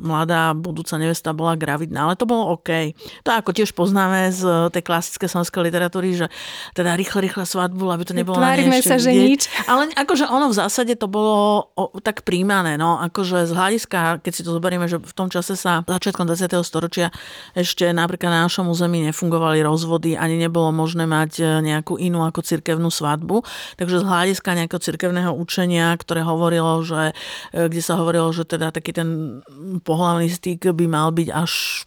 mladá 0.00 0.54
budúca 0.54 0.96
nevesta 0.96 1.34
bola 1.34 1.58
gravidná, 1.58 2.06
ale 2.06 2.14
to 2.18 2.26
bolo 2.26 2.54
OK. 2.54 2.94
To 3.26 3.30
ako 3.30 3.50
tiež 3.54 3.74
poznáme 3.74 4.30
z 4.30 4.72
tej 4.74 4.82
klasické 4.86 5.26
slovenskej 5.26 5.66
literatúry, 5.66 6.14
že 6.14 6.26
teda 6.74 6.94
rýchle, 6.94 7.26
rýchle 7.26 7.44
svadbu, 7.46 7.90
aby 7.90 8.04
to 8.06 8.14
nebolo 8.14 8.38
Tvárime 8.38 8.78
sa, 8.82 8.96
že 8.96 9.10
nič. 9.10 9.50
Ale 9.66 9.90
akože 9.94 10.30
ono 10.30 10.50
v 10.50 10.56
zásade 10.56 10.94
to 10.94 11.10
bolo 11.10 11.70
tak 12.02 12.22
príjmané, 12.22 12.78
no 12.78 12.98
akože 13.02 13.46
z 13.46 13.52
hľadiska, 13.52 14.22
keď 14.22 14.32
si 14.32 14.42
to 14.46 14.50
zoberieme, 14.54 14.86
že 14.86 14.98
v 14.98 15.14
tom 15.14 15.28
čase 15.28 15.58
sa 15.58 15.82
začiatkom 15.82 16.26
20. 16.26 16.50
storočia 16.62 17.10
ešte 17.54 17.90
napríklad 17.90 18.30
na 18.30 18.40
našom 18.46 18.70
území 18.70 19.02
nefungovali 19.10 19.60
rozvody, 19.64 20.14
ani 20.14 20.38
nebolo 20.38 20.70
možné 20.70 21.04
mať 21.04 21.32
e, 21.40 21.44
nejakú 21.60 21.98
inú 21.98 22.22
ako 22.22 22.46
cirkevnú 22.46 22.88
svadbu, 22.88 23.42
takže 23.76 24.02
z 24.02 24.04
hľadiska 24.06 24.48
nejakého 24.54 24.80
cirkevného 24.80 25.32
učenia, 25.34 25.92
ktoré 25.98 26.22
hovorilo, 26.22 26.80
že 26.86 27.10
e, 27.10 27.14
kde 27.52 27.80
sa 27.80 27.98
hovorilo, 28.00 28.30
že 28.32 28.48
teda 28.48 28.72
taký 28.74 28.94
ten 28.96 29.40
pohľavný 29.82 30.28
styk 30.30 30.72
by 30.72 30.86
mal 30.88 31.12
byť 31.12 31.28
až 31.30 31.84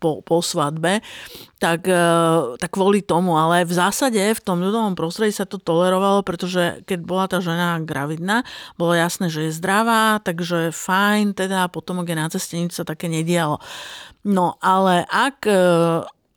po, 0.00 0.24
po 0.24 0.40
svadbe, 0.40 1.04
tak, 1.60 1.84
e, 1.86 2.06
tak 2.56 2.70
kvôli 2.72 3.04
tomu. 3.04 3.36
Ale 3.36 3.68
v 3.68 3.72
zásade 3.76 4.20
v 4.20 4.40
tom 4.40 4.60
ľudovom 4.60 4.96
prostredí 4.96 5.36
sa 5.36 5.44
to 5.44 5.60
tolerovalo, 5.60 6.24
pretože 6.24 6.82
keď 6.88 6.98
bola 7.04 7.24
tá 7.28 7.38
žena 7.44 7.78
gravidná, 7.80 8.42
bolo 8.80 8.96
jasné, 8.96 9.28
že 9.28 9.48
je 9.48 9.56
zdravá, 9.56 10.18
takže 10.24 10.72
fajn, 10.72 11.36
teda 11.36 11.68
potom, 11.68 12.02
je 12.02 12.16
na 12.16 12.28
ceste, 12.32 12.56
nič 12.58 12.74
sa 12.74 12.84
také 12.88 13.06
nedialo. 13.06 13.60
No 14.26 14.56
ale 14.60 15.04
ak 15.06 15.38
e, 15.46 15.60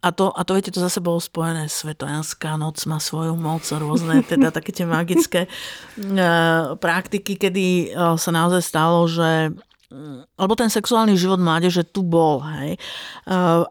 a 0.03 0.11
to, 0.11 0.35
a 0.35 0.43
to 0.43 0.59
viete, 0.59 0.75
to 0.75 0.83
zase 0.83 0.99
bolo 0.99 1.23
spojené, 1.23 1.71
svetojanská 1.71 2.59
noc 2.59 2.83
má 2.83 2.99
svoju 2.99 3.39
moc, 3.39 3.63
rôzne 3.63 4.19
teda 4.27 4.51
také 4.51 4.75
tie 4.75 4.83
magické 4.83 5.47
e, 5.47 6.27
praktiky, 6.75 7.39
kedy 7.39 7.65
e, 7.65 7.85
sa 8.19 8.31
naozaj 8.35 8.61
stalo, 8.67 9.07
že 9.07 9.55
mm, 9.87 10.35
alebo 10.35 10.53
ten 10.59 10.67
sexuálny 10.67 11.15
život 11.15 11.39
mládeže 11.39 11.87
tu 11.87 12.03
bol, 12.03 12.43
hej. 12.43 12.75
E, 12.75 12.79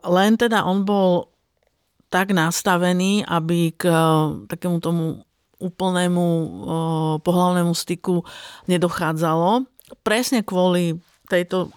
len 0.09 0.41
teda 0.41 0.65
on 0.65 0.89
bol 0.89 1.29
tak 2.09 2.33
nastavený, 2.33 3.29
aby 3.29 3.77
k 3.77 3.89
takému 4.49 4.81
tomu 4.85 5.25
úplnému 5.57 6.27
pohľavnému 7.25 7.73
styku 7.73 8.21
nedochádzalo. 8.69 9.65
Presne 10.05 10.45
kvôli 10.45 11.01
tejto 11.31 11.73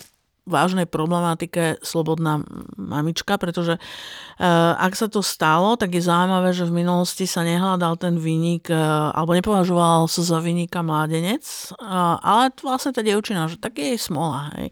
vážnej 0.46 0.86
problematike 0.86 1.82
slobodná 1.82 2.46
mamička, 2.78 3.42
pretože 3.42 3.82
eh, 3.82 4.46
ak 4.78 4.94
sa 4.94 5.10
to 5.10 5.26
stalo, 5.26 5.74
tak 5.74 5.98
je 5.98 6.06
zaujímavé, 6.06 6.54
že 6.54 6.70
v 6.70 6.86
minulosti 6.86 7.26
sa 7.26 7.42
nehľadal 7.42 7.98
ten 7.98 8.22
vynik, 8.22 8.70
eh, 8.70 8.78
alebo 9.14 9.34
nepovažoval 9.34 10.06
sa 10.06 10.22
za 10.22 10.40
vynika 10.46 10.86
mládenec, 10.86 11.42
eh, 11.42 12.16
ale 12.22 12.54
vlastne 12.62 12.94
tá 12.94 13.02
dievčina, 13.02 13.50
že 13.50 13.58
tak 13.58 13.82
je 13.82 13.98
jej 13.98 14.00
smola. 14.00 14.54
Hej. 14.54 14.70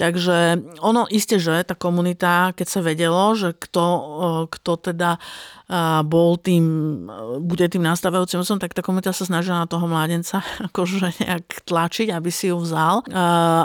Takže 0.00 0.36
ono 0.80 1.04
isté, 1.12 1.36
že 1.36 1.60
tá 1.68 1.76
komunita, 1.76 2.56
keď 2.56 2.66
sa 2.66 2.80
vedelo, 2.80 3.36
že 3.36 3.52
kto, 3.52 3.84
kto 4.48 4.72
teda 4.80 5.20
bol 6.04 6.36
tým, 6.36 6.64
bude 7.40 7.64
tým 7.64 7.80
nastávajúcim 7.80 8.44
som, 8.44 8.60
tak 8.60 8.76
tá 8.76 8.84
komunita 8.84 9.08
sa 9.16 9.24
snažila 9.24 9.64
na 9.64 9.70
toho 9.70 9.88
mládenca 9.88 10.44
akože 10.68 11.24
nejak 11.24 11.64
tlačiť, 11.64 12.12
aby 12.12 12.28
si 12.28 12.52
ju 12.52 12.60
vzal. 12.60 13.00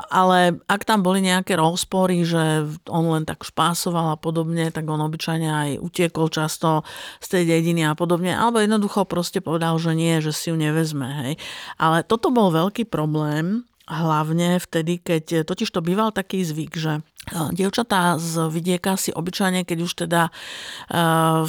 Ale 0.08 0.56
ak 0.72 0.88
tam 0.88 1.04
boli 1.04 1.20
nejaké 1.20 1.37
rozpory, 1.46 2.26
že 2.26 2.66
on 2.88 3.06
len 3.12 3.28
tak 3.28 3.46
špásoval 3.46 4.16
a 4.16 4.18
podobne, 4.18 4.74
tak 4.74 4.90
on 4.90 5.04
obyčajne 5.04 5.50
aj 5.50 5.70
utiekol 5.84 6.32
často 6.34 6.88
z 7.22 7.28
tej 7.38 7.44
dediny 7.46 7.86
a 7.86 7.94
podobne. 7.94 8.34
Alebo 8.34 8.64
jednoducho 8.64 9.06
proste 9.06 9.44
povedal, 9.44 9.78
že 9.78 9.94
nie, 9.94 10.18
že 10.24 10.34
si 10.34 10.50
ju 10.50 10.58
nevezme. 10.58 11.06
Hej. 11.26 11.34
Ale 11.78 12.02
toto 12.08 12.34
bol 12.34 12.50
veľký 12.50 12.88
problém, 12.88 13.68
hlavne 13.88 14.60
vtedy, 14.60 15.00
keď 15.00 15.48
totiž 15.48 15.72
to 15.72 15.80
býval 15.80 16.12
taký 16.12 16.44
zvyk, 16.44 16.74
že 16.76 16.94
Dievčatá 17.28 18.16
z 18.16 18.48
vidieka 18.48 18.96
si 18.96 19.12
obyčajne, 19.12 19.68
keď 19.68 19.78
už 19.84 19.92
teda 20.08 20.32
uh, 20.32 21.44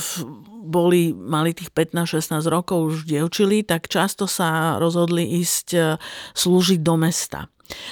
boli, 0.67 1.15
mali 1.15 1.55
tých 1.55 1.71
15-16 1.71 2.43
rokov, 2.51 2.79
už 2.83 2.97
dievčili, 3.07 3.63
tak 3.63 3.87
často 3.87 4.27
sa 4.27 4.83
rozhodli 4.83 5.23
ísť 5.39 5.69
uh, 5.79 5.95
slúžiť 6.35 6.83
do 6.83 6.95
mesta. 6.99 7.47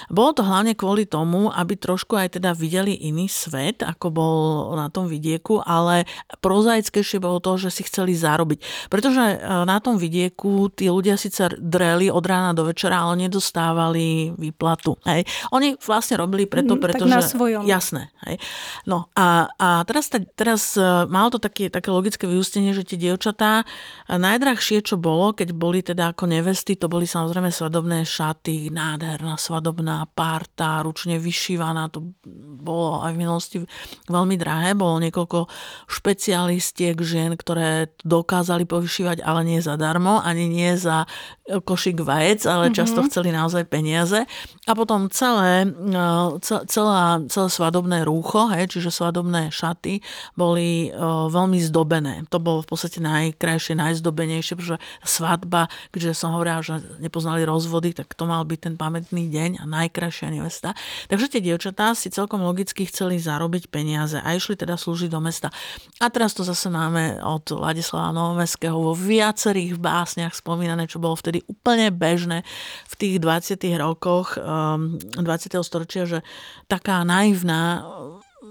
Bolo 0.08 0.32
to 0.32 0.42
hlavne 0.42 0.72
kvôli 0.72 1.04
tomu, 1.04 1.52
aby 1.52 1.76
trošku 1.76 2.16
aj 2.16 2.40
teda 2.40 2.56
videli 2.56 2.96
iný 2.96 3.28
svet, 3.28 3.84
ako 3.84 4.06
bol 4.08 4.36
na 4.72 4.88
tom 4.88 5.04
vidieku, 5.04 5.60
ale 5.60 6.08
prozaickejšie 6.40 7.20
bolo 7.20 7.38
to, 7.44 7.60
že 7.60 7.68
si 7.68 7.82
chceli 7.84 8.16
zarobiť. 8.16 8.88
Pretože 8.88 9.22
e, 9.36 9.36
na 9.68 9.76
tom 9.84 10.00
vidieku 10.00 10.72
tí 10.72 10.88
ľudia 10.88 11.20
síce 11.20 11.52
dreli 11.60 12.08
od 12.08 12.24
rána 12.24 12.56
do 12.56 12.64
večera, 12.64 13.04
ale 13.04 13.28
nedostávali 13.28 14.32
výplatu. 14.40 14.96
Hej. 15.04 15.28
Oni 15.52 15.76
vlastne 15.84 16.16
robili 16.16 16.48
preto, 16.48 16.76
mm, 16.76 16.80
pretože... 16.80 17.12
Tak 17.12 17.20
na 17.20 17.22
svojom. 17.22 17.62
Jasné. 17.68 18.08
Hej. 18.24 18.40
No 18.88 19.12
a, 19.12 19.52
a 19.60 19.84
teraz, 19.84 20.08
teraz 20.32 20.74
e, 20.80 20.82
malo 21.10 21.36
to 21.36 21.38
také, 21.42 21.68
také 21.68 21.92
logické 21.92 22.24
vyústenie, 22.24 22.72
že 22.72 22.86
tie 22.86 22.96
dievčatá 22.96 23.62
e, 24.08 24.16
najdrahšie, 24.16 24.80
čo 24.80 24.96
bolo, 24.96 25.36
keď 25.36 25.52
boli 25.52 25.84
teda 25.84 26.16
ako 26.16 26.24
nevesty, 26.30 26.80
to 26.80 26.88
boli 26.88 27.04
samozrejme 27.04 27.52
svadobné 27.52 28.08
šaty, 28.08 28.72
nádherná 28.72 29.36
svadobná 29.36 29.65
svadobná 29.66 30.06
parta, 30.14 30.86
ručne 30.86 31.18
vyšívaná, 31.18 31.90
to 31.90 32.14
bolo 32.62 33.02
aj 33.02 33.10
v 33.10 33.18
minulosti 33.18 33.56
veľmi 34.06 34.38
drahé, 34.38 34.78
bolo 34.78 35.02
niekoľko 35.02 35.50
špecialistiek 35.90 36.94
žien, 37.02 37.34
ktoré 37.34 37.90
dokázali 38.06 38.62
povyšívať, 38.62 39.26
ale 39.26 39.42
nie 39.42 39.58
zadarmo, 39.58 40.22
ani 40.22 40.46
nie 40.46 40.78
za 40.78 41.10
košik 41.46 41.98
vajec, 41.98 42.46
ale 42.46 42.70
mm-hmm. 42.70 42.78
často 42.78 43.02
chceli 43.10 43.34
naozaj 43.34 43.66
peniaze. 43.66 44.22
A 44.70 44.72
potom 44.78 45.10
celé, 45.10 45.66
e, 45.66 45.98
celá, 46.70 47.22
celé 47.26 47.48
svadobné 47.50 48.06
rúcho, 48.06 48.46
hej, 48.54 48.70
čiže 48.70 48.94
svadobné 48.94 49.50
šaty, 49.50 49.98
boli 50.38 50.90
e, 50.90 50.98
veľmi 51.26 51.58
zdobené. 51.58 52.22
To 52.30 52.38
bolo 52.38 52.62
v 52.62 52.70
podstate 52.70 53.02
najkrajšie, 53.02 53.74
najzdobenejšie, 53.78 54.54
pretože 54.54 54.78
svadba, 55.02 55.66
keďže 55.90 56.14
som 56.14 56.34
hovorila, 56.38 56.62
že 56.62 56.82
nepoznali 57.02 57.42
rozvody, 57.42 57.94
tak 57.94 58.14
to 58.14 58.30
mal 58.30 58.46
byť 58.46 58.58
ten 58.62 58.74
pamätný 58.78 59.26
deň 59.26 59.55
a 59.60 59.64
najkrajšia 59.64 60.32
nevesta. 60.32 60.76
Takže 61.08 61.36
tie 61.36 61.40
dievčatá 61.40 61.92
si 61.94 62.12
celkom 62.12 62.42
logicky 62.42 62.84
chceli 62.88 63.16
zarobiť 63.16 63.68
peniaze 63.72 64.18
a 64.20 64.28
išli 64.36 64.58
teda 64.58 64.76
slúžiť 64.76 65.08
do 65.10 65.20
mesta. 65.22 65.48
A 66.00 66.12
teraz 66.12 66.36
to 66.36 66.44
zase 66.44 66.68
máme 66.68 67.20
od 67.22 67.48
Ladislava 67.54 68.12
Novomestského 68.12 68.76
vo 68.76 68.92
viacerých 68.92 69.78
básniach 69.80 70.34
spomínané, 70.36 70.90
čo 70.90 71.00
bolo 71.00 71.16
vtedy 71.16 71.40
úplne 71.46 71.88
bežné 71.88 72.42
v 72.90 72.94
tých 72.94 73.16
20. 73.22 73.62
rokoch 73.80 74.36
20. 74.36 75.20
Ehm, 75.22 75.64
storočia, 75.64 76.04
že 76.04 76.18
taká 76.68 77.06
naivná 77.06 77.86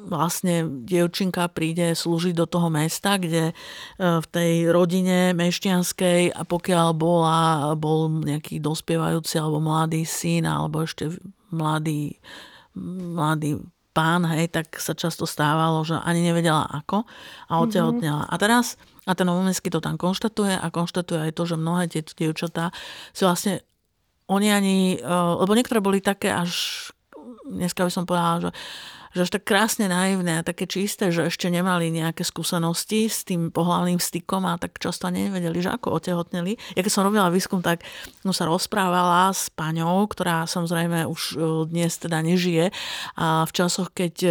vlastne 0.05 0.85
dievčinka 0.85 1.49
príde 1.49 1.97
slúžiť 1.97 2.35
do 2.37 2.45
toho 2.45 2.69
mesta, 2.69 3.17
kde 3.17 3.51
e, 3.51 3.53
v 3.97 4.25
tej 4.29 4.69
rodine 4.69 5.33
mešťanskej 5.33 6.35
a 6.35 6.41
pokiaľ 6.45 6.87
bola, 6.93 7.73
bol 7.73 8.11
nejaký 8.21 8.61
dospievajúci 8.61 9.41
alebo 9.41 9.63
mladý 9.63 10.05
syn 10.05 10.45
alebo 10.45 10.85
ešte 10.85 11.09
mladý, 11.49 12.19
mladý 12.77 13.63
pán, 13.95 14.27
hej, 14.27 14.51
tak 14.51 14.75
sa 14.75 14.91
často 14.91 15.23
stávalo, 15.23 15.87
že 15.87 15.95
ani 15.95 16.19
nevedela 16.19 16.67
ako 16.67 17.07
a 17.47 17.53
mhm. 17.55 17.61
otehotnela. 17.63 18.23
Mm-hmm. 18.27 18.35
A 18.35 18.41
teraz, 18.41 18.75
a 19.07 19.15
ten 19.15 19.25
Novomestský 19.25 19.71
to 19.71 19.79
tam 19.79 19.95
konštatuje 19.95 20.53
a 20.59 20.67
konštatuje 20.67 21.31
aj 21.31 21.31
to, 21.31 21.43
že 21.47 21.55
mnohé 21.55 21.87
tieto 21.87 22.11
dievčatá 22.13 22.75
si 23.15 23.23
vlastne 23.23 23.63
oni 24.27 24.49
ani, 24.51 24.77
e, 24.99 25.15
lebo 25.39 25.55
niektoré 25.55 25.79
boli 25.79 26.03
také 26.03 26.33
až, 26.33 26.51
dneska 27.47 27.87
by 27.87 27.91
som 27.93 28.03
povedala, 28.03 28.49
že 28.49 28.51
že 29.15 29.23
až 29.23 29.31
tak 29.39 29.47
krásne 29.47 29.87
naivné 29.87 30.43
a 30.43 30.45
také 30.45 30.67
čisté, 30.67 31.07
že 31.07 31.31
ešte 31.31 31.47
nemali 31.47 31.87
nejaké 31.87 32.27
skúsenosti 32.27 33.07
s 33.07 33.23
tým 33.23 33.47
pohľavným 33.47 33.95
stykom 33.95 34.43
a 34.43 34.59
tak 34.59 34.75
často 34.75 35.07
nevedeli, 35.07 35.63
že 35.63 35.71
ako 35.71 35.95
otehotneli. 36.03 36.59
Ja 36.75 36.83
keď 36.83 36.91
som 36.91 37.07
robila 37.07 37.31
výskum, 37.31 37.63
tak 37.63 37.87
no, 38.27 38.35
sa 38.35 38.43
rozprávala 38.43 39.31
s 39.31 39.47
paňou, 39.55 40.03
ktorá 40.11 40.43
samozrejme 40.43 41.07
už 41.07 41.21
e, 41.31 41.35
dnes 41.71 41.95
teda 41.95 42.19
nežije 42.19 42.75
a 43.15 43.47
v 43.47 43.51
časoch, 43.55 43.95
keď 43.95 44.13
e, 44.27 44.29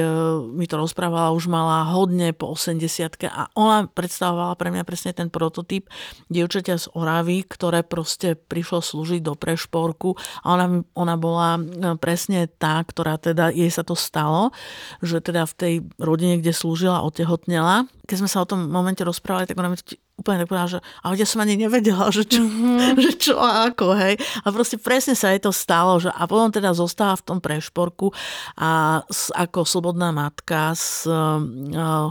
mi 0.52 0.68
to 0.68 0.76
rozprávala, 0.76 1.32
už 1.32 1.48
mala 1.48 1.88
hodne 1.88 2.36
po 2.36 2.52
80 2.52 3.24
a 3.32 3.48
ona 3.56 3.88
predstavovala 3.88 4.52
pre 4.60 4.68
mňa 4.68 4.84
presne 4.84 5.16
ten 5.16 5.32
prototyp 5.32 5.88
dievčaťa 6.28 6.76
z 6.76 6.86
Oravy, 6.92 7.40
ktoré 7.48 7.80
proste 7.80 8.36
prišlo 8.36 8.84
slúžiť 8.84 9.24
do 9.24 9.32
prešporku 9.32 10.12
a 10.44 10.60
ona, 10.60 10.66
ona 10.92 11.16
bola 11.16 11.56
e, 11.56 11.60
presne 11.96 12.52
tá, 12.52 12.84
ktorá 12.84 13.16
teda 13.16 13.48
jej 13.48 13.72
sa 13.72 13.80
to 13.80 13.96
stalo 13.96 14.52
že 15.00 15.24
teda 15.24 15.48
v 15.48 15.54
tej 15.54 15.74
rodine, 15.96 16.38
kde 16.38 16.52
slúžila, 16.52 17.04
otehotnela. 17.06 17.88
Keď 18.04 18.16
sme 18.20 18.30
sa 18.30 18.42
o 18.42 18.48
tom 18.48 18.68
momente 18.68 19.00
rozprávali, 19.02 19.48
tak 19.48 19.58
ona 19.58 19.72
mi 19.72 19.78
úplne 20.14 20.46
tak 20.46 20.48
povedala, 20.48 20.78
že 20.78 20.80
a 21.02 21.10
ja 21.18 21.26
som 21.26 21.42
ani 21.42 21.58
nevedela, 21.58 22.06
že 22.14 22.22
čo, 22.22 22.46
mm-hmm. 22.46 22.94
že 23.02 23.12
čo 23.18 23.34
a 23.34 23.66
ako, 23.66 23.98
hej. 23.98 24.14
A 24.46 24.54
proste 24.54 24.78
presne 24.78 25.18
sa 25.18 25.34
jej 25.34 25.42
to 25.42 25.50
stalo, 25.50 25.98
že 25.98 26.06
a 26.06 26.22
potom 26.30 26.54
teda 26.54 26.70
zostáva 26.70 27.18
v 27.18 27.26
tom 27.26 27.38
prešporku 27.42 28.14
a 28.54 29.02
s, 29.10 29.34
ako 29.34 29.66
slobodná 29.66 30.14
matka 30.14 30.70
s 30.70 31.02
uh, 31.10 31.42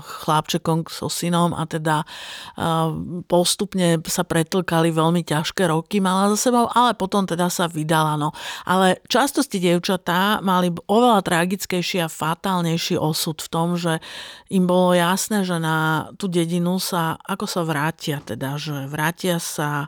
chlapčekom, 0.03 0.83
so 0.91 1.07
synom 1.07 1.55
a 1.55 1.63
teda 1.63 2.03
uh, 2.03 2.91
postupne 3.23 4.03
sa 4.03 4.27
pretlkali 4.27 4.91
veľmi 4.91 5.23
ťažké 5.23 5.71
roky, 5.71 6.03
mala 6.03 6.35
za 6.35 6.51
sebou, 6.51 6.67
ale 6.75 6.99
potom 6.99 7.23
teda 7.23 7.47
sa 7.47 7.71
vydala, 7.71 8.19
no. 8.19 8.35
Ale 8.67 8.99
často 9.07 9.39
tie 9.39 9.63
dievčatá 9.63 10.43
mali 10.43 10.75
oveľa 10.91 11.23
tragickejší 11.23 12.03
a 12.03 12.11
fatálnejší 12.11 12.99
osud 12.99 13.39
v 13.39 13.47
tom, 13.47 13.79
že 13.79 14.03
im 14.51 14.67
bolo 14.67 14.91
jasné, 14.91 15.47
že 15.47 15.55
na 15.55 16.11
tú 16.19 16.27
dedinu 16.27 16.83
sa, 16.83 17.15
ako 17.23 17.47
sa 17.47 17.63
vráti 17.63 17.92
vrátia, 17.93 18.17
teda, 18.25 18.57
že 18.57 18.89
vrátia 18.89 19.37
sa 19.37 19.85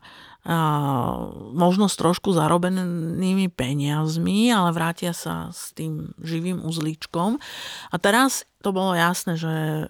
možno 1.58 1.90
s 1.90 1.98
trošku 1.98 2.38
zarobenými 2.38 3.50
peniazmi, 3.50 4.54
ale 4.54 4.70
vrátia 4.78 5.10
sa 5.10 5.50
s 5.50 5.74
tým 5.74 6.14
živým 6.22 6.62
uzlíčkom. 6.62 7.42
A 7.90 7.96
teraz 7.98 8.46
to 8.62 8.70
bolo 8.70 8.94
jasné, 8.94 9.42
že 9.42 9.90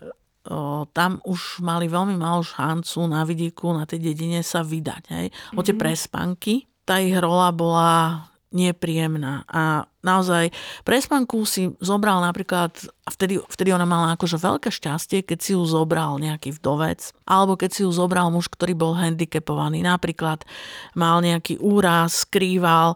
tam 0.96 1.20
už 1.28 1.60
mali 1.60 1.92
veľmi 1.92 2.16
malú 2.16 2.48
šancu 2.48 3.04
na 3.04 3.28
vidíku, 3.28 3.76
na 3.76 3.84
tej 3.84 4.00
dedine 4.00 4.40
sa 4.48 4.64
vydať. 4.64 5.04
Hej. 5.12 5.28
O 5.60 5.62
tie 5.66 5.76
mhm. 5.76 5.82
prespanky, 5.84 6.72
tá 6.88 7.04
ich 7.04 7.20
rola 7.20 7.52
bola 7.52 8.24
nepríjemná. 8.56 9.44
A 9.52 9.92
naozaj 10.06 10.54
prespanku 10.86 11.42
si 11.50 11.74
zobral 11.82 12.22
napríklad, 12.22 12.72
a 13.04 13.10
vtedy, 13.10 13.42
vtedy 13.42 13.74
ona 13.74 13.90
mala 13.90 14.14
akože 14.14 14.38
veľké 14.38 14.70
šťastie, 14.70 15.26
keď 15.26 15.40
si 15.42 15.52
ju 15.58 15.66
zobral 15.66 16.22
nejaký 16.22 16.54
vdovec, 16.62 17.10
alebo 17.26 17.58
keď 17.58 17.70
si 17.74 17.82
ju 17.84 17.90
zobral 17.90 18.30
muž, 18.30 18.48
ktorý 18.54 18.78
bol 18.78 18.94
handicapovaný. 18.94 19.82
Napríklad 19.82 20.46
mal 20.94 21.26
nejaký 21.26 21.58
úraz, 21.58 22.30
skrýval, 22.30 22.94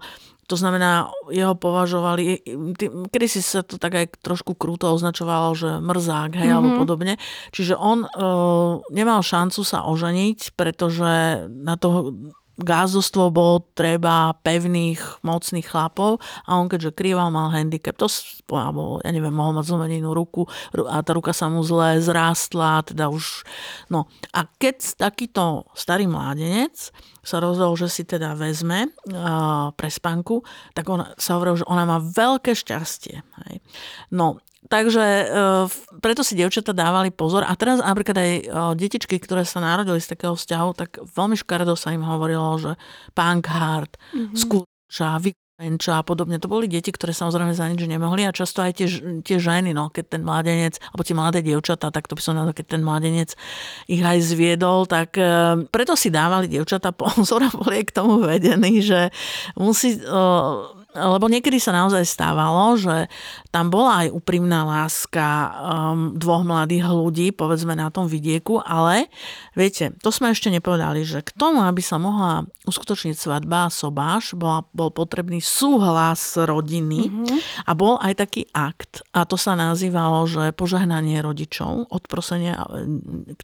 to 0.49 0.57
znamená, 0.57 1.13
jeho 1.29 1.53
považovali, 1.53 2.41
kedy 3.13 3.27
si 3.29 3.45
sa 3.45 3.61
to 3.61 3.77
tak 3.77 3.93
aj 3.93 4.05
trošku 4.25 4.57
krúto 4.57 4.89
označovalo, 4.89 5.53
že 5.53 5.77
mrzák, 5.77 6.33
hej, 6.33 6.49
mm-hmm. 6.49 6.57
alebo 6.57 6.69
podobne. 6.81 7.21
Čiže 7.53 7.77
on 7.77 8.01
e, 8.01 8.09
nemal 8.89 9.21
šancu 9.21 9.61
sa 9.61 9.85
oženiť, 9.85 10.57
pretože 10.57 11.45
na 11.53 11.77
toho 11.77 12.17
gázdostvo 12.59 13.31
bolo 13.31 13.63
treba 13.73 14.35
pevných, 14.43 15.23
mocných 15.23 15.67
chlapov 15.67 16.19
a 16.45 16.59
on 16.59 16.67
keďže 16.67 16.95
krýval, 16.95 17.31
mal 17.31 17.49
handicap, 17.49 17.95
to 17.95 18.11
alebo, 18.51 18.99
ja 19.05 19.09
neviem, 19.13 19.33
mohol 19.33 19.55
mať 19.55 19.71
zlomeninu 19.71 20.11
ruku 20.11 20.43
a 20.89 20.99
tá 21.01 21.11
ruka 21.15 21.31
sa 21.31 21.47
mu 21.47 21.63
zle 21.63 22.01
zrástla, 22.03 22.83
teda 22.83 23.07
už, 23.07 23.45
no. 23.93 24.09
A 24.35 24.45
keď 24.59 24.99
takýto 24.99 25.69
starý 25.77 26.09
mládenec 26.09 26.91
sa 27.23 27.37
rozhodol, 27.39 27.77
že 27.77 27.87
si 27.91 28.03
teda 28.07 28.33
vezme 28.33 28.89
uh, 28.89 29.69
pre 29.75 29.89
spanku, 29.91 30.41
tak 30.73 30.89
on 30.89 31.05
sa 31.19 31.37
hovoril, 31.37 31.61
že 31.61 31.69
ona 31.69 31.85
má 31.85 32.01
veľké 32.01 32.57
šťastie. 32.57 33.21
Hej. 33.21 33.55
No, 34.09 34.41
Takže 34.67 35.03
e, 35.03 35.25
preto 36.03 36.19
si 36.27 36.35
dievčatá 36.35 36.75
dávali 36.75 37.15
pozor. 37.15 37.47
A 37.47 37.55
teraz 37.55 37.79
napríklad 37.79 38.17
aj 38.19 38.31
e, 38.35 38.43
detičky, 38.75 39.15
ktoré 39.15 39.47
sa 39.47 39.63
narodili 39.63 40.03
z 40.03 40.11
takého 40.11 40.35
vzťahu, 40.35 40.69
tak 40.75 40.99
veľmi 40.99 41.39
škaredo 41.39 41.79
sa 41.79 41.95
im 41.95 42.03
hovorilo, 42.03 42.59
že 42.59 42.71
punk 43.15 43.47
hard, 43.47 43.95
mm-hmm. 43.95 44.35
skúča, 44.35 45.15
Penča 45.59 45.99
a 45.99 46.07
podobne. 46.07 46.39
To 46.39 46.47
boli 46.47 46.71
deti, 46.71 46.87
ktoré 46.87 47.11
samozrejme 47.11 47.51
za 47.51 47.67
nič 47.67 47.83
nemohli 47.83 48.23
a 48.23 48.31
často 48.31 48.63
aj 48.63 48.79
tie, 48.79 48.87
tie 49.19 49.37
ženy, 49.43 49.75
no, 49.75 49.91
keď 49.91 50.15
ten 50.15 50.23
mladenec, 50.23 50.79
alebo 50.79 51.03
tie 51.03 51.11
mladé 51.19 51.39
dievčatá, 51.43 51.91
tak 51.91 52.07
to 52.07 52.15
by 52.15 52.23
som 52.23 52.39
nazval, 52.39 52.55
keď 52.55 52.79
ten 52.79 52.81
mladenec 52.87 53.35
ich 53.91 53.99
aj 53.99 54.23
zviedol, 54.23 54.87
tak 54.87 55.19
e, 55.19 55.67
preto 55.67 55.99
si 55.99 56.15
dávali 56.15 56.47
dievčatá 56.47 56.95
pozor 56.95 57.43
a 57.43 57.51
boli 57.51 57.83
k 57.83 57.91
tomu 57.91 58.23
vedení, 58.23 58.79
že 58.79 59.11
musí... 59.59 59.99
E, 59.99 60.79
lebo 60.97 61.29
niekedy 61.29 61.61
sa 61.61 61.69
naozaj 61.69 62.01
stávalo, 62.01 62.73
že 62.73 63.05
tam 63.53 63.69
bola 63.69 64.05
aj 64.05 64.07
úprimná 64.09 64.65
láska 64.65 65.53
um, 65.53 66.17
dvoch 66.17 66.41
mladých 66.41 66.89
ľudí, 66.89 67.27
povedzme 67.29 67.77
na 67.77 67.93
tom 67.93 68.09
vidieku, 68.09 68.57
ale 68.65 69.05
viete, 69.53 69.93
to 70.01 70.09
sme 70.09 70.33
ešte 70.33 70.49
nepovedali, 70.49 71.05
že 71.05 71.21
k 71.21 71.29
tomu, 71.37 71.61
aby 71.61 71.77
sa 71.85 72.01
mohla 72.01 72.49
uskutočniť 72.65 73.13
svadba 73.13 73.69
a 73.69 73.73
sobáš, 73.73 74.33
bola, 74.33 74.65
bol 74.73 74.89
potrebný 74.89 75.45
súhlas 75.45 76.33
rodiny 76.33 77.05
mm-hmm. 77.05 77.69
a 77.69 77.71
bol 77.77 78.01
aj 78.01 78.25
taký 78.25 78.49
akt 78.49 79.05
a 79.13 79.29
to 79.29 79.37
sa 79.37 79.53
nazývalo, 79.53 80.25
že 80.25 80.57
požehnanie 80.57 81.21
rodičov, 81.21 81.85
odprosenie 81.93 82.57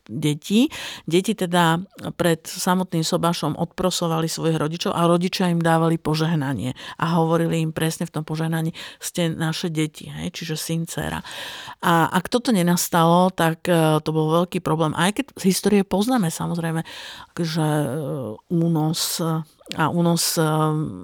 detí. 0.10 0.74
Deti 1.06 1.38
teda 1.38 1.78
pred 2.18 2.42
samotným 2.42 3.06
sobášom 3.06 3.54
odprosovali 3.54 4.26
svojich 4.26 4.58
rodičov 4.58 4.98
a 4.98 5.06
rodičia 5.06 5.54
im 5.54 5.62
dávali 5.62 6.02
požehnanie 6.02 6.74
a 6.98 7.06
hovorili 7.22 7.35
hovorili 7.36 7.68
im 7.68 7.76
presne 7.76 8.08
v 8.08 8.16
tom 8.16 8.24
požehnaní, 8.24 8.72
ste 9.04 9.28
naše 9.28 9.68
deti, 9.68 10.08
hej, 10.08 10.32
čiže 10.32 10.56
syn, 10.56 10.88
dcera. 10.88 11.20
A 11.84 12.08
ak 12.08 12.32
toto 12.32 12.56
nenastalo, 12.56 13.28
tak 13.36 13.68
e, 13.68 14.00
to 14.00 14.10
bol 14.16 14.32
veľký 14.32 14.64
problém. 14.64 14.96
Aj 14.96 15.12
keď 15.12 15.36
z 15.36 15.44
histórie 15.52 15.84
poznáme 15.84 16.32
samozrejme, 16.32 16.88
že 17.36 17.60
e, 17.60 17.88
únos 18.56 19.20
a 19.76 19.92
únos 19.92 20.40
e, 20.40 20.48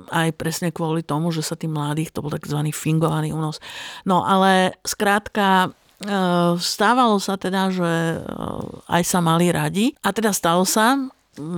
aj 0.08 0.32
presne 0.40 0.72
kvôli 0.72 1.04
tomu, 1.04 1.36
že 1.36 1.44
sa 1.44 1.60
tým 1.60 1.76
mladých, 1.76 2.16
to 2.16 2.24
bol 2.24 2.32
tzv. 2.32 2.64
fingovaný 2.72 3.36
únos. 3.36 3.60
No 4.08 4.24
ale 4.24 4.80
skrátka 4.88 5.76
stávalo 6.58 7.22
sa 7.22 7.38
teda, 7.38 7.70
že 7.70 8.26
aj 8.90 9.04
sa 9.06 9.22
mali 9.22 9.54
radi 9.54 9.94
a 10.02 10.10
teda 10.10 10.34
stalo 10.34 10.66
sa, 10.66 10.98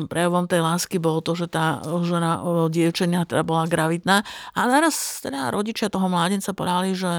prejavom 0.07 0.47
tej 0.47 0.63
lásky 0.63 0.97
bolo 0.97 1.19
to, 1.19 1.35
že 1.37 1.51
tá 1.51 1.79
žena, 2.03 2.39
dievčenia 2.67 3.27
teda 3.27 3.43
bola 3.45 3.69
gravidná 3.69 4.25
a 4.55 4.59
naraz 4.65 5.21
teda 5.21 5.51
rodičia 5.53 5.91
toho 5.91 6.07
mládenca 6.09 6.55
povedali, 6.55 6.97
že 6.97 7.11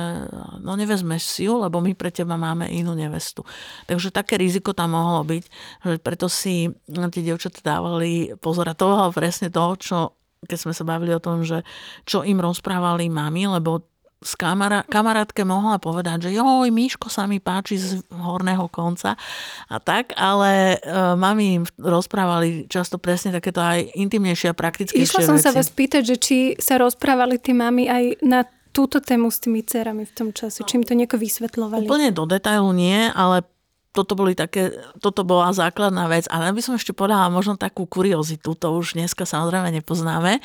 no 0.60 0.74
nevezmeš 0.74 1.22
si 1.24 1.46
ju, 1.46 1.60
lebo 1.60 1.78
my 1.78 1.94
pre 1.94 2.10
teba 2.10 2.34
máme 2.34 2.68
inú 2.72 2.96
nevestu. 2.96 3.46
Takže 3.86 4.10
také 4.10 4.36
riziko 4.36 4.74
tam 4.74 4.96
mohlo 4.96 5.22
byť, 5.24 5.44
že 5.84 5.96
preto 6.02 6.26
si 6.26 6.68
tie 6.88 7.22
dievčatá 7.22 7.60
dávali 7.62 8.34
pozor 8.40 8.68
a 8.68 8.74
to 8.74 8.90
bolo 8.90 9.08
presne 9.14 9.48
to, 9.48 9.64
čo 9.78 9.96
keď 10.44 10.58
sme 10.60 10.76
sa 10.76 10.84
bavili 10.84 11.16
o 11.16 11.24
tom, 11.24 11.40
že 11.40 11.64
čo 12.04 12.20
im 12.20 12.36
rozprávali 12.36 13.08
mami, 13.08 13.48
lebo 13.48 13.93
s 14.24 14.34
kamara, 14.34 14.82
kamarátke 14.88 15.44
mohla 15.44 15.76
povedať, 15.76 16.28
že 16.28 16.30
joj, 16.34 16.72
Míško 16.72 17.12
sa 17.12 17.28
mi 17.28 17.38
páči 17.38 17.76
z 17.76 18.00
horného 18.08 18.66
konca 18.72 19.20
a 19.68 19.76
tak, 19.76 20.16
ale 20.16 20.80
uh, 20.80 21.12
mami 21.14 21.60
im 21.60 21.64
rozprávali 21.76 22.64
často 22.66 22.96
presne 22.96 23.36
takéto 23.36 23.60
aj 23.60 23.92
intimnejšie 23.94 24.50
a 24.50 24.54
praktickejšie 24.56 25.04
Išla 25.04 25.20
som 25.22 25.36
veci. 25.36 25.44
sa 25.44 25.52
vás 25.52 25.68
pýtať, 25.68 26.02
že 26.02 26.16
či 26.16 26.38
sa 26.56 26.80
rozprávali 26.80 27.36
tie 27.36 27.52
mami 27.52 27.86
aj 27.86 28.04
na 28.24 28.48
túto 28.74 28.98
tému 28.98 29.30
s 29.30 29.38
tými 29.38 29.62
cerami 29.62 30.02
v 30.02 30.12
tom 30.12 30.28
čase, 30.34 30.66
či 30.66 30.82
im 30.82 30.84
to 30.84 30.98
nieko 30.98 31.14
vysvetľovali? 31.14 31.86
Úplne 31.86 32.10
do 32.10 32.26
detailu 32.26 32.74
nie, 32.74 33.06
ale 33.14 33.46
toto, 33.94 34.18
boli 34.18 34.34
také, 34.34 34.74
toto 34.98 35.22
bola 35.22 35.54
základná 35.54 36.10
vec. 36.10 36.26
Ale 36.26 36.50
by 36.50 36.58
som 36.58 36.74
ešte 36.74 36.90
podala 36.90 37.30
možno 37.30 37.54
takú 37.54 37.86
kuriozitu, 37.86 38.58
to 38.58 38.74
už 38.74 38.98
dneska 38.98 39.22
samozrejme 39.22 39.70
nepoznáme, 39.78 40.42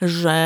že 0.00 0.36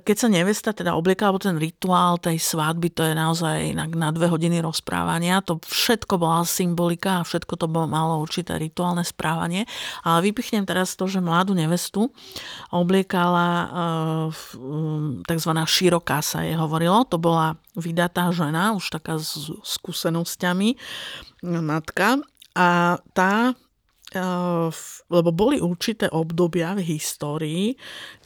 keď 0.00 0.16
sa 0.16 0.28
nevesta 0.32 0.72
teda 0.72 0.96
oblieka, 0.96 1.28
alebo 1.28 1.44
ten 1.44 1.60
rituál 1.60 2.16
tej 2.16 2.40
svadby, 2.40 2.88
to 2.96 3.04
je 3.04 3.12
naozaj 3.12 3.76
na, 3.76 3.84
na 3.92 4.08
dve 4.08 4.32
hodiny 4.32 4.64
rozprávania, 4.64 5.44
to 5.44 5.60
všetko 5.68 6.16
bola 6.16 6.48
symbolika 6.48 7.20
a 7.20 7.26
všetko 7.28 7.60
to 7.60 7.68
bolo, 7.68 7.84
malo 7.84 8.24
určité 8.24 8.56
rituálne 8.56 9.04
správanie. 9.04 9.68
Ale 10.00 10.32
vypichnem 10.32 10.64
teraz 10.64 10.96
to, 10.96 11.04
že 11.04 11.20
mladú 11.20 11.52
nevestu 11.52 12.08
obliekala 12.72 13.48
uh, 13.68 15.22
tzv. 15.28 15.52
široká 15.68 16.24
sa 16.24 16.40
je 16.40 16.56
hovorilo, 16.56 17.04
to 17.04 17.20
bola 17.20 17.60
vydatá 17.76 18.32
žena, 18.32 18.72
už 18.72 18.88
taká 18.96 19.20
s 19.20 19.52
skúsenosťami, 19.62 20.74
matka 21.42 22.18
a 22.58 22.98
tá 23.14 23.54
e, 24.10 24.22
lebo 25.08 25.30
boli 25.30 25.62
určité 25.62 26.10
obdobia 26.10 26.74
v 26.74 26.98
histórii, 26.98 27.64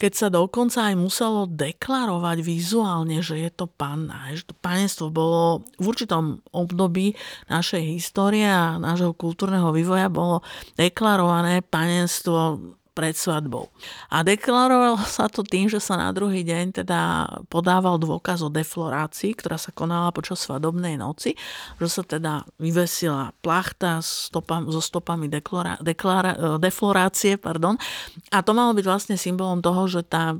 keď 0.00 0.12
sa 0.16 0.28
dokonca 0.32 0.88
aj 0.88 0.94
muselo 0.96 1.44
deklarovať 1.50 2.38
vizuálne, 2.40 3.20
že 3.20 3.42
je 3.42 3.50
to 3.52 3.68
panna. 3.68 4.32
Že 4.32 4.52
to 4.52 4.54
panenstvo 4.58 5.06
bolo 5.12 5.66
v 5.76 5.84
určitom 5.84 6.40
období 6.54 7.12
našej 7.52 7.82
histórie 8.00 8.48
a 8.48 8.80
nášho 8.80 9.12
kultúrneho 9.12 9.68
vývoja 9.74 10.08
bolo 10.08 10.40
deklarované 10.80 11.60
panenstvo 11.60 12.74
pred 12.92 13.16
svadbou. 13.16 13.72
A 14.12 14.20
deklarovalo 14.20 15.00
sa 15.08 15.26
to 15.32 15.40
tým, 15.40 15.66
že 15.66 15.80
sa 15.80 15.96
na 15.96 16.12
druhý 16.12 16.44
deň 16.44 16.84
teda 16.84 17.00
podával 17.48 17.96
dôkaz 17.96 18.44
o 18.44 18.52
deflorácii, 18.52 19.32
ktorá 19.36 19.56
sa 19.56 19.72
konala 19.72 20.12
počas 20.12 20.44
svadobnej 20.44 21.00
noci, 21.00 21.34
že 21.80 21.88
sa 21.88 22.04
teda 22.04 22.44
vyvesila 22.60 23.32
plachta 23.40 24.04
stopam, 24.04 24.68
so 24.68 24.84
stopami 24.84 25.32
deklara, 25.32 25.80
deklara, 25.80 26.32
e, 26.36 26.38
deflorácie. 26.60 27.40
Pardon. 27.40 27.80
A 28.28 28.44
to 28.44 28.52
malo 28.52 28.76
byť 28.76 28.84
vlastne 28.84 29.16
symbolom 29.16 29.64
toho, 29.64 29.88
že 29.88 30.04
tá 30.04 30.36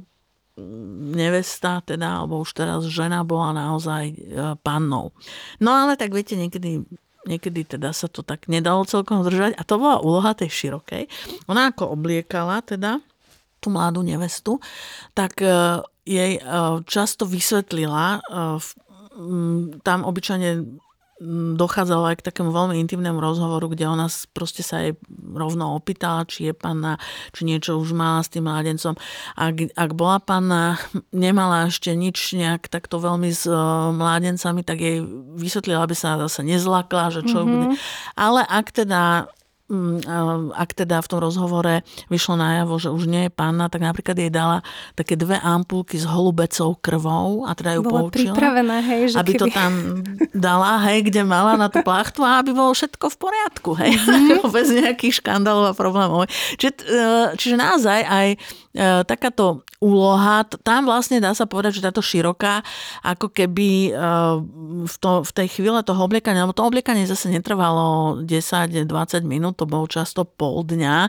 nevesta, 1.17 1.81
teda, 1.81 2.21
alebo 2.21 2.45
už 2.45 2.53
teraz 2.53 2.85
žena 2.85 3.25
bola 3.25 3.57
naozaj 3.57 4.05
e, 4.13 4.17
pannou. 4.61 5.17
No 5.57 5.73
ale 5.73 5.97
tak 5.97 6.13
viete, 6.13 6.37
niekedy 6.37 6.85
niekedy 7.27 7.67
teda 7.67 7.95
sa 7.95 8.11
to 8.11 8.27
tak 8.27 8.51
nedalo 8.51 8.83
celkom 8.87 9.23
zdržať 9.23 9.55
a 9.55 9.63
to 9.63 9.75
bola 9.79 10.03
úloha 10.03 10.35
tej 10.35 10.51
širokej. 10.51 11.07
Ona 11.47 11.71
ako 11.71 11.95
obliekala 11.95 12.63
teda 12.63 12.99
tú 13.63 13.71
mladú 13.71 14.03
nevestu, 14.03 14.59
tak 15.15 15.39
e, 15.39 15.79
jej 16.03 16.35
e, 16.37 16.43
často 16.83 17.23
vysvetlila, 17.23 18.19
e, 18.19 18.21
tam 19.87 19.99
obyčajne 20.03 20.67
dochádzalo 21.57 22.11
aj 22.11 22.17
k 22.21 22.27
takému 22.29 22.51
veľmi 22.51 22.77
intimnému 22.83 23.23
rozhovoru, 23.23 23.71
kde 23.71 23.87
ona 23.87 24.11
proste 24.35 24.67
sa 24.67 24.83
jej 24.83 24.99
rovno 25.15 25.79
opýtala, 25.79 26.27
či 26.27 26.51
je 26.51 26.55
panna, 26.55 26.99
či 27.31 27.47
niečo 27.47 27.79
už 27.79 27.95
mala 27.95 28.27
s 28.27 28.33
tým 28.33 28.45
mládencom. 28.47 28.99
Ak, 29.39 29.55
ak 29.73 29.91
bola 29.95 30.19
panna, 30.19 30.77
nemala 31.15 31.71
ešte 31.71 31.95
nič 31.95 32.35
nejak 32.35 32.67
takto 32.67 32.99
veľmi 32.99 33.31
s 33.31 33.47
uh, 33.47 33.95
mládencami, 33.95 34.67
tak 34.67 34.83
jej 34.83 35.01
vysvetlila, 35.39 35.87
aby 35.87 35.95
sa 35.95 36.19
zase 36.19 36.43
nezlakla, 36.43 37.15
že 37.15 37.23
čo 37.23 37.43
mm-hmm. 37.43 37.51
bude. 37.51 37.67
Ale 38.19 38.43
ak 38.43 38.75
teda 38.75 39.31
ak 40.53 40.71
teda 40.77 41.01
v 41.01 41.09
tom 41.09 41.21
rozhovore 41.25 41.81
vyšlo 42.13 42.37
najavo, 42.37 42.75
že 42.77 42.93
už 42.93 43.09
nie 43.09 43.29
je 43.29 43.31
panna, 43.33 43.73
tak 43.73 43.81
napríklad 43.81 44.17
jej 44.17 44.29
dala 44.29 44.61
také 44.93 45.17
dve 45.17 45.41
ampulky 45.41 45.97
s 45.97 46.05
holubecou 46.05 46.77
krvou 46.77 47.49
a 47.49 47.57
teda 47.57 47.81
ju 47.81 47.83
Bola 47.83 48.09
poučila. 48.09 48.37
hej, 48.85 49.03
že 49.13 49.17
aby 49.17 49.33
keby... 49.35 49.41
to 49.41 49.47
tam 49.51 49.73
dala, 50.37 50.85
hej, 50.89 51.09
kde 51.09 51.23
mala 51.25 51.57
na 51.57 51.73
tú 51.73 51.81
plachtu 51.81 52.21
a 52.21 52.45
aby 52.45 52.53
bolo 52.53 52.77
všetko 52.77 53.07
v 53.09 53.17
poriadku, 53.17 53.71
hej, 53.81 53.93
mm. 54.01 54.53
bez 54.53 54.69
nejakých 54.71 55.25
škandálov 55.25 55.73
a 55.73 55.75
problémov. 55.75 56.29
Čiže, 56.61 56.73
e, 56.85 57.01
čiže 57.41 57.57
naozaj 57.57 58.01
aj 58.05 58.29
e, 58.33 58.37
takáto 59.09 59.65
úloha, 59.83 60.47
tam 60.63 60.87
vlastne 60.87 61.19
dá 61.19 61.35
sa 61.35 61.43
povedať, 61.43 61.83
že 61.83 61.87
táto 61.91 61.99
široká, 61.99 62.63
ako 63.03 63.35
keby 63.35 63.91
e, 63.91 63.93
v, 64.87 64.97
to, 65.03 65.27
v 65.27 65.31
tej 65.35 65.49
chvíle 65.59 65.83
toho 65.83 66.07
obliekania, 66.07 66.47
lebo 66.47 66.55
to 66.55 66.63
obliekanie 66.63 67.03
zase 67.03 67.27
netrvalo 67.27 68.23
10-20 68.23 68.87
minút, 69.27 69.59
to 69.63 69.71
bolo 69.71 69.87
často 69.87 70.27
pol 70.27 70.67
dňa, 70.67 71.07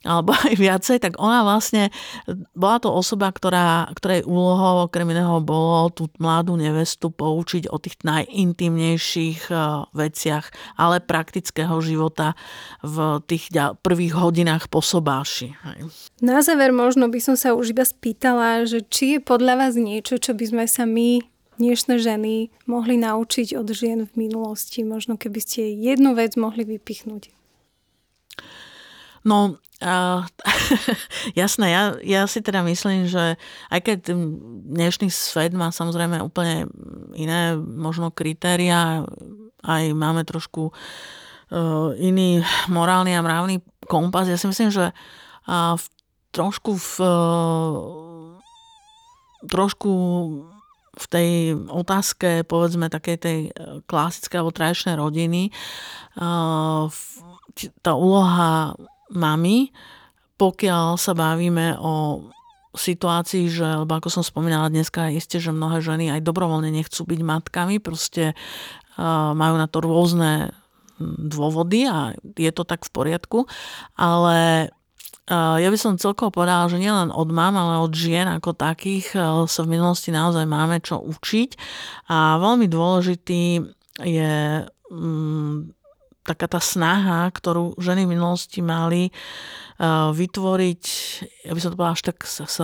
alebo 0.00 0.32
aj 0.32 0.56
viacej, 0.56 0.96
tak 1.04 1.20
ona 1.20 1.44
vlastne 1.44 1.92
bola 2.56 2.80
to 2.80 2.88
osoba, 2.88 3.28
ktorá, 3.28 3.84
ktorej 3.92 4.24
úlohou 4.24 4.88
okrem 4.88 5.12
iného 5.12 5.44
bolo 5.44 5.92
tú 5.92 6.08
mladú 6.16 6.56
nevestu 6.56 7.12
poučiť 7.12 7.68
o 7.68 7.76
tých 7.76 8.00
najintimnejších 8.00 9.52
eh, 9.52 9.60
veciach, 9.92 10.48
ale 10.80 11.04
praktického 11.04 11.76
života 11.84 12.32
v 12.80 13.20
tých 13.28 13.52
prvých 13.84 14.16
hodinách 14.16 14.72
po 14.72 14.80
sobáši. 14.80 15.52
Na 16.24 16.40
záver 16.40 16.72
možno 16.72 17.12
by 17.12 17.20
som 17.20 17.36
sa 17.36 17.52
už 17.52 17.76
iba 17.76 17.84
spýtala, 17.84 18.64
že 18.64 18.80
či 18.88 19.16
je 19.16 19.20
podľa 19.20 19.68
vás 19.68 19.74
niečo, 19.76 20.16
čo 20.16 20.32
by 20.32 20.44
sme 20.48 20.64
sa 20.64 20.88
my 20.88 21.20
dnešné 21.60 22.00
ženy 22.00 22.48
mohli 22.64 22.96
naučiť 22.96 23.52
od 23.52 23.68
žien 23.68 24.08
v 24.08 24.12
minulosti? 24.16 24.80
Možno 24.80 25.20
keby 25.20 25.38
ste 25.44 25.76
jednu 25.76 26.16
vec 26.16 26.40
mohli 26.40 26.64
vypichnúť. 26.64 27.39
No, 29.24 29.60
uh, 29.84 30.20
jasné, 31.40 31.66
ja, 31.70 31.82
ja 32.00 32.22
si 32.24 32.40
teda 32.40 32.64
myslím, 32.64 33.04
že 33.04 33.36
aj 33.68 33.80
keď 33.84 33.98
dnešný 34.70 35.12
svet 35.12 35.52
má 35.52 35.68
samozrejme 35.72 36.24
úplne 36.24 36.68
iné 37.12 37.56
možno 37.56 38.08
kritéria, 38.08 39.04
aj 39.60 39.92
máme 39.92 40.24
trošku 40.24 40.72
uh, 40.72 41.92
iný 42.00 42.40
morálny 42.72 43.12
a 43.12 43.24
mravný 43.24 43.60
kompas, 43.84 44.28
ja 44.28 44.40
si 44.40 44.48
myslím, 44.48 44.72
že 44.72 44.92
uh, 44.92 45.76
v, 45.76 45.84
trošku 46.32 46.80
v, 46.80 46.92
uh, 47.04 47.72
trošku 49.44 49.92
v 51.00 51.06
tej 51.08 51.30
otázke, 51.70 52.44
povedzme, 52.44 52.92
takej 52.92 53.16
tej 53.16 53.38
e, 53.48 53.50
klasickej 53.88 54.36
alebo 54.36 54.52
tradičnej 54.52 54.96
rodiny, 55.00 55.48
e, 55.48 55.52
tá 57.80 57.92
úloha 57.96 58.76
mami, 59.12 59.74
pokiaľ 60.40 60.96
sa 60.96 61.12
bavíme 61.12 61.76
o 61.78 62.26
situácii, 62.70 63.50
že, 63.50 63.66
lebo 63.82 63.98
ako 63.98 64.08
som 64.08 64.22
spomínala 64.22 64.70
dneska, 64.70 65.10
isté, 65.10 65.42
že 65.42 65.50
mnohé 65.50 65.82
ženy 65.82 66.14
aj 66.14 66.22
dobrovoľne 66.22 66.70
nechcú 66.70 67.02
byť 67.02 67.20
matkami, 67.20 67.82
proste 67.82 68.32
uh, 68.32 69.34
majú 69.34 69.54
na 69.58 69.66
to 69.66 69.82
rôzne 69.82 70.54
dôvody 71.00 71.88
a 71.88 72.12
je 72.36 72.52
to 72.52 72.62
tak 72.62 72.84
v 72.84 72.92
poriadku, 72.92 73.38
ale 73.96 74.68
ja 75.30 75.68
by 75.70 75.78
som 75.78 75.94
celkovo 75.94 76.34
povedala, 76.34 76.66
že 76.66 76.82
nielen 76.82 77.14
od 77.14 77.30
mám, 77.30 77.54
ale 77.54 77.78
od 77.78 77.94
žien 77.94 78.26
ako 78.26 78.50
takých 78.50 79.14
sa 79.46 79.60
v 79.62 79.78
minulosti 79.78 80.10
naozaj 80.10 80.42
máme 80.42 80.82
čo 80.82 80.98
učiť. 80.98 81.54
A 82.10 82.34
veľmi 82.42 82.66
dôležitý 82.66 83.62
je 84.02 84.34
taká 86.24 86.46
tá 86.46 86.60
snaha, 86.60 87.28
ktorú 87.32 87.76
ženy 87.80 88.04
v 88.04 88.12
minulosti 88.16 88.60
mali 88.60 89.08
vytvoriť, 90.12 90.84
ja 91.48 91.52
by 91.56 91.60
som 91.60 91.72
to 91.72 91.78
povedala 91.80 91.96
až 91.96 92.04
tak, 92.04 92.18
sa, 92.28 92.44
sa 92.44 92.62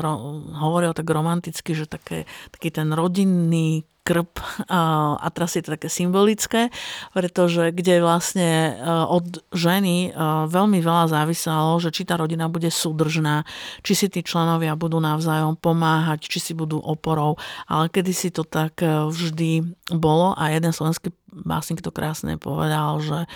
hovoril 0.60 0.92
tak 0.92 1.08
romanticky, 1.08 1.72
že 1.72 1.88
také, 1.88 2.28
taký 2.52 2.68
ten 2.68 2.92
rodinný 2.92 3.88
krp 4.06 4.38
a 4.70 5.26
teraz 5.34 5.58
je 5.58 5.66
to 5.66 5.74
také 5.74 5.90
symbolické, 5.90 6.70
pretože 7.10 7.74
kde 7.74 7.98
vlastne 7.98 8.70
e, 8.70 8.72
od 8.86 9.42
ženy 9.50 10.14
e, 10.14 10.20
veľmi 10.46 10.78
veľa 10.78 11.10
záviselo, 11.10 11.82
že 11.82 11.90
či 11.90 12.06
tá 12.06 12.14
rodina 12.14 12.46
bude 12.46 12.70
súdržná, 12.70 13.42
či 13.82 13.98
si 13.98 14.06
tí 14.06 14.22
členovia 14.22 14.78
budú 14.78 15.02
navzájom 15.02 15.58
pomáhať, 15.58 16.30
či 16.30 16.38
si 16.38 16.52
budú 16.54 16.78
oporou, 16.78 17.34
ale 17.66 17.90
kedy 17.90 18.12
si 18.14 18.30
to 18.30 18.46
tak 18.46 18.78
e, 18.78 19.10
vždy 19.10 19.74
bolo 19.90 20.38
a 20.38 20.54
jeden 20.54 20.70
slovenský 20.70 21.10
básnik 21.42 21.82
to 21.82 21.90
krásne 21.90 22.38
povedal, 22.38 23.02
že 23.02 23.26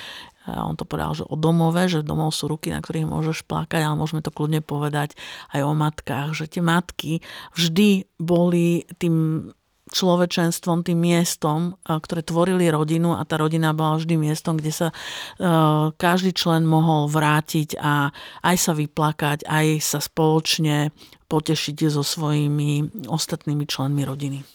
on 0.58 0.74
to 0.74 0.82
povedal, 0.88 1.14
že 1.14 1.22
o 1.28 1.38
domove, 1.38 1.86
že 1.86 2.02
domov 2.02 2.34
sú 2.34 2.50
ruky, 2.50 2.74
na 2.74 2.82
ktorých 2.82 3.06
môžeš 3.06 3.46
plakať, 3.46 3.86
ale 3.86 3.94
môžeme 3.94 4.24
to 4.24 4.34
kľudne 4.34 4.64
povedať 4.64 5.14
aj 5.54 5.60
o 5.62 5.72
matkách, 5.76 6.34
že 6.34 6.50
tie 6.50 6.62
matky 6.64 7.22
vždy 7.54 8.10
boli 8.18 8.88
tým 8.98 9.48
človečenstvom, 9.90 10.86
tým 10.86 11.02
miestom, 11.02 11.74
ktoré 11.82 12.22
tvorili 12.22 12.70
rodinu 12.70 13.18
a 13.18 13.26
tá 13.26 13.34
rodina 13.34 13.74
bola 13.74 13.98
vždy 13.98 14.22
miestom, 14.22 14.54
kde 14.54 14.70
sa 14.70 14.88
každý 15.98 16.30
člen 16.30 16.62
mohol 16.62 17.10
vrátiť 17.10 17.74
a 17.74 18.14
aj 18.46 18.56
sa 18.56 18.72
vyplakať, 18.78 19.50
aj 19.50 19.66
sa 19.82 19.98
spoločne 19.98 20.94
potešiť 21.26 21.90
so 21.90 22.06
svojimi 22.06 23.02
ostatnými 23.10 23.66
členmi 23.66 24.06
rodiny. 24.06 24.46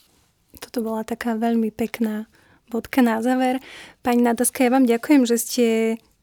Toto 0.56 0.80
bola 0.80 1.04
taká 1.04 1.36
veľmi 1.36 1.68
pekná 1.68 2.32
bodka 2.70 3.02
na 3.02 3.22
záver. 3.22 3.60
Pani 4.02 4.22
Nadaska, 4.22 4.66
ja 4.66 4.72
vám 4.74 4.86
ďakujem, 4.90 5.24
že 5.26 5.36
ste 5.38 5.68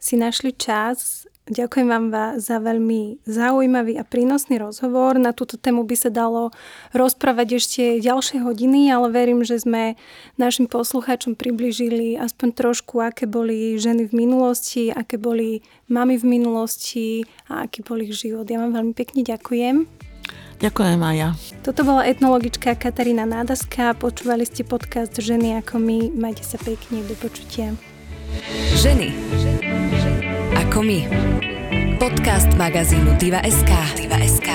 si 0.03 0.14
našli 0.18 0.51
čas 0.55 1.26
Ďakujem 1.43 1.90
vám 1.90 2.07
za 2.38 2.62
veľmi 2.62 3.26
zaujímavý 3.26 3.99
a 3.99 4.07
prínosný 4.07 4.62
rozhovor. 4.62 5.18
Na 5.18 5.34
túto 5.34 5.59
tému 5.59 5.82
by 5.82 5.97
sa 5.99 6.07
dalo 6.07 6.55
rozprávať 6.95 7.59
ešte 7.59 7.82
ďalšie 7.99 8.47
hodiny, 8.47 8.95
ale 8.95 9.11
verím, 9.11 9.43
že 9.43 9.59
sme 9.59 9.99
našim 10.38 10.70
poslucháčom 10.70 11.34
približili 11.34 12.14
aspoň 12.14 12.49
trošku, 12.55 13.03
aké 13.03 13.26
boli 13.26 13.74
ženy 13.74 14.07
v 14.07 14.22
minulosti, 14.22 14.95
aké 14.95 15.18
boli 15.18 15.66
mamy 15.90 16.14
v 16.14 16.30
minulosti 16.30 17.26
a 17.51 17.66
aký 17.66 17.82
bol 17.82 17.99
ich 17.99 18.14
život. 18.14 18.47
Ja 18.47 18.62
vám 18.62 18.78
veľmi 18.78 18.95
pekne 18.95 19.26
ďakujem. 19.26 20.01
Ďakujem 20.62 21.00
aj 21.02 21.16
ja. 21.18 21.30
Toto 21.66 21.82
bola 21.82 22.06
etnologička 22.06 22.78
Katarína 22.78 23.26
Nádaska. 23.26 23.98
Počúvali 23.98 24.46
ste 24.46 24.62
podcast 24.62 25.10
Ženy 25.10 25.58
ako 25.58 25.82
my. 25.82 26.14
Majte 26.14 26.46
sa 26.46 26.54
pekne. 26.62 27.02
Do 27.02 27.18
počutia. 27.18 27.74
Ženy 28.78 29.10
ako 30.62 30.78
my. 30.86 31.00
Podcast 31.98 32.50
magazínu 32.54 33.18
Diva.sk. 33.18 33.70
Diva.sk. 33.98 34.48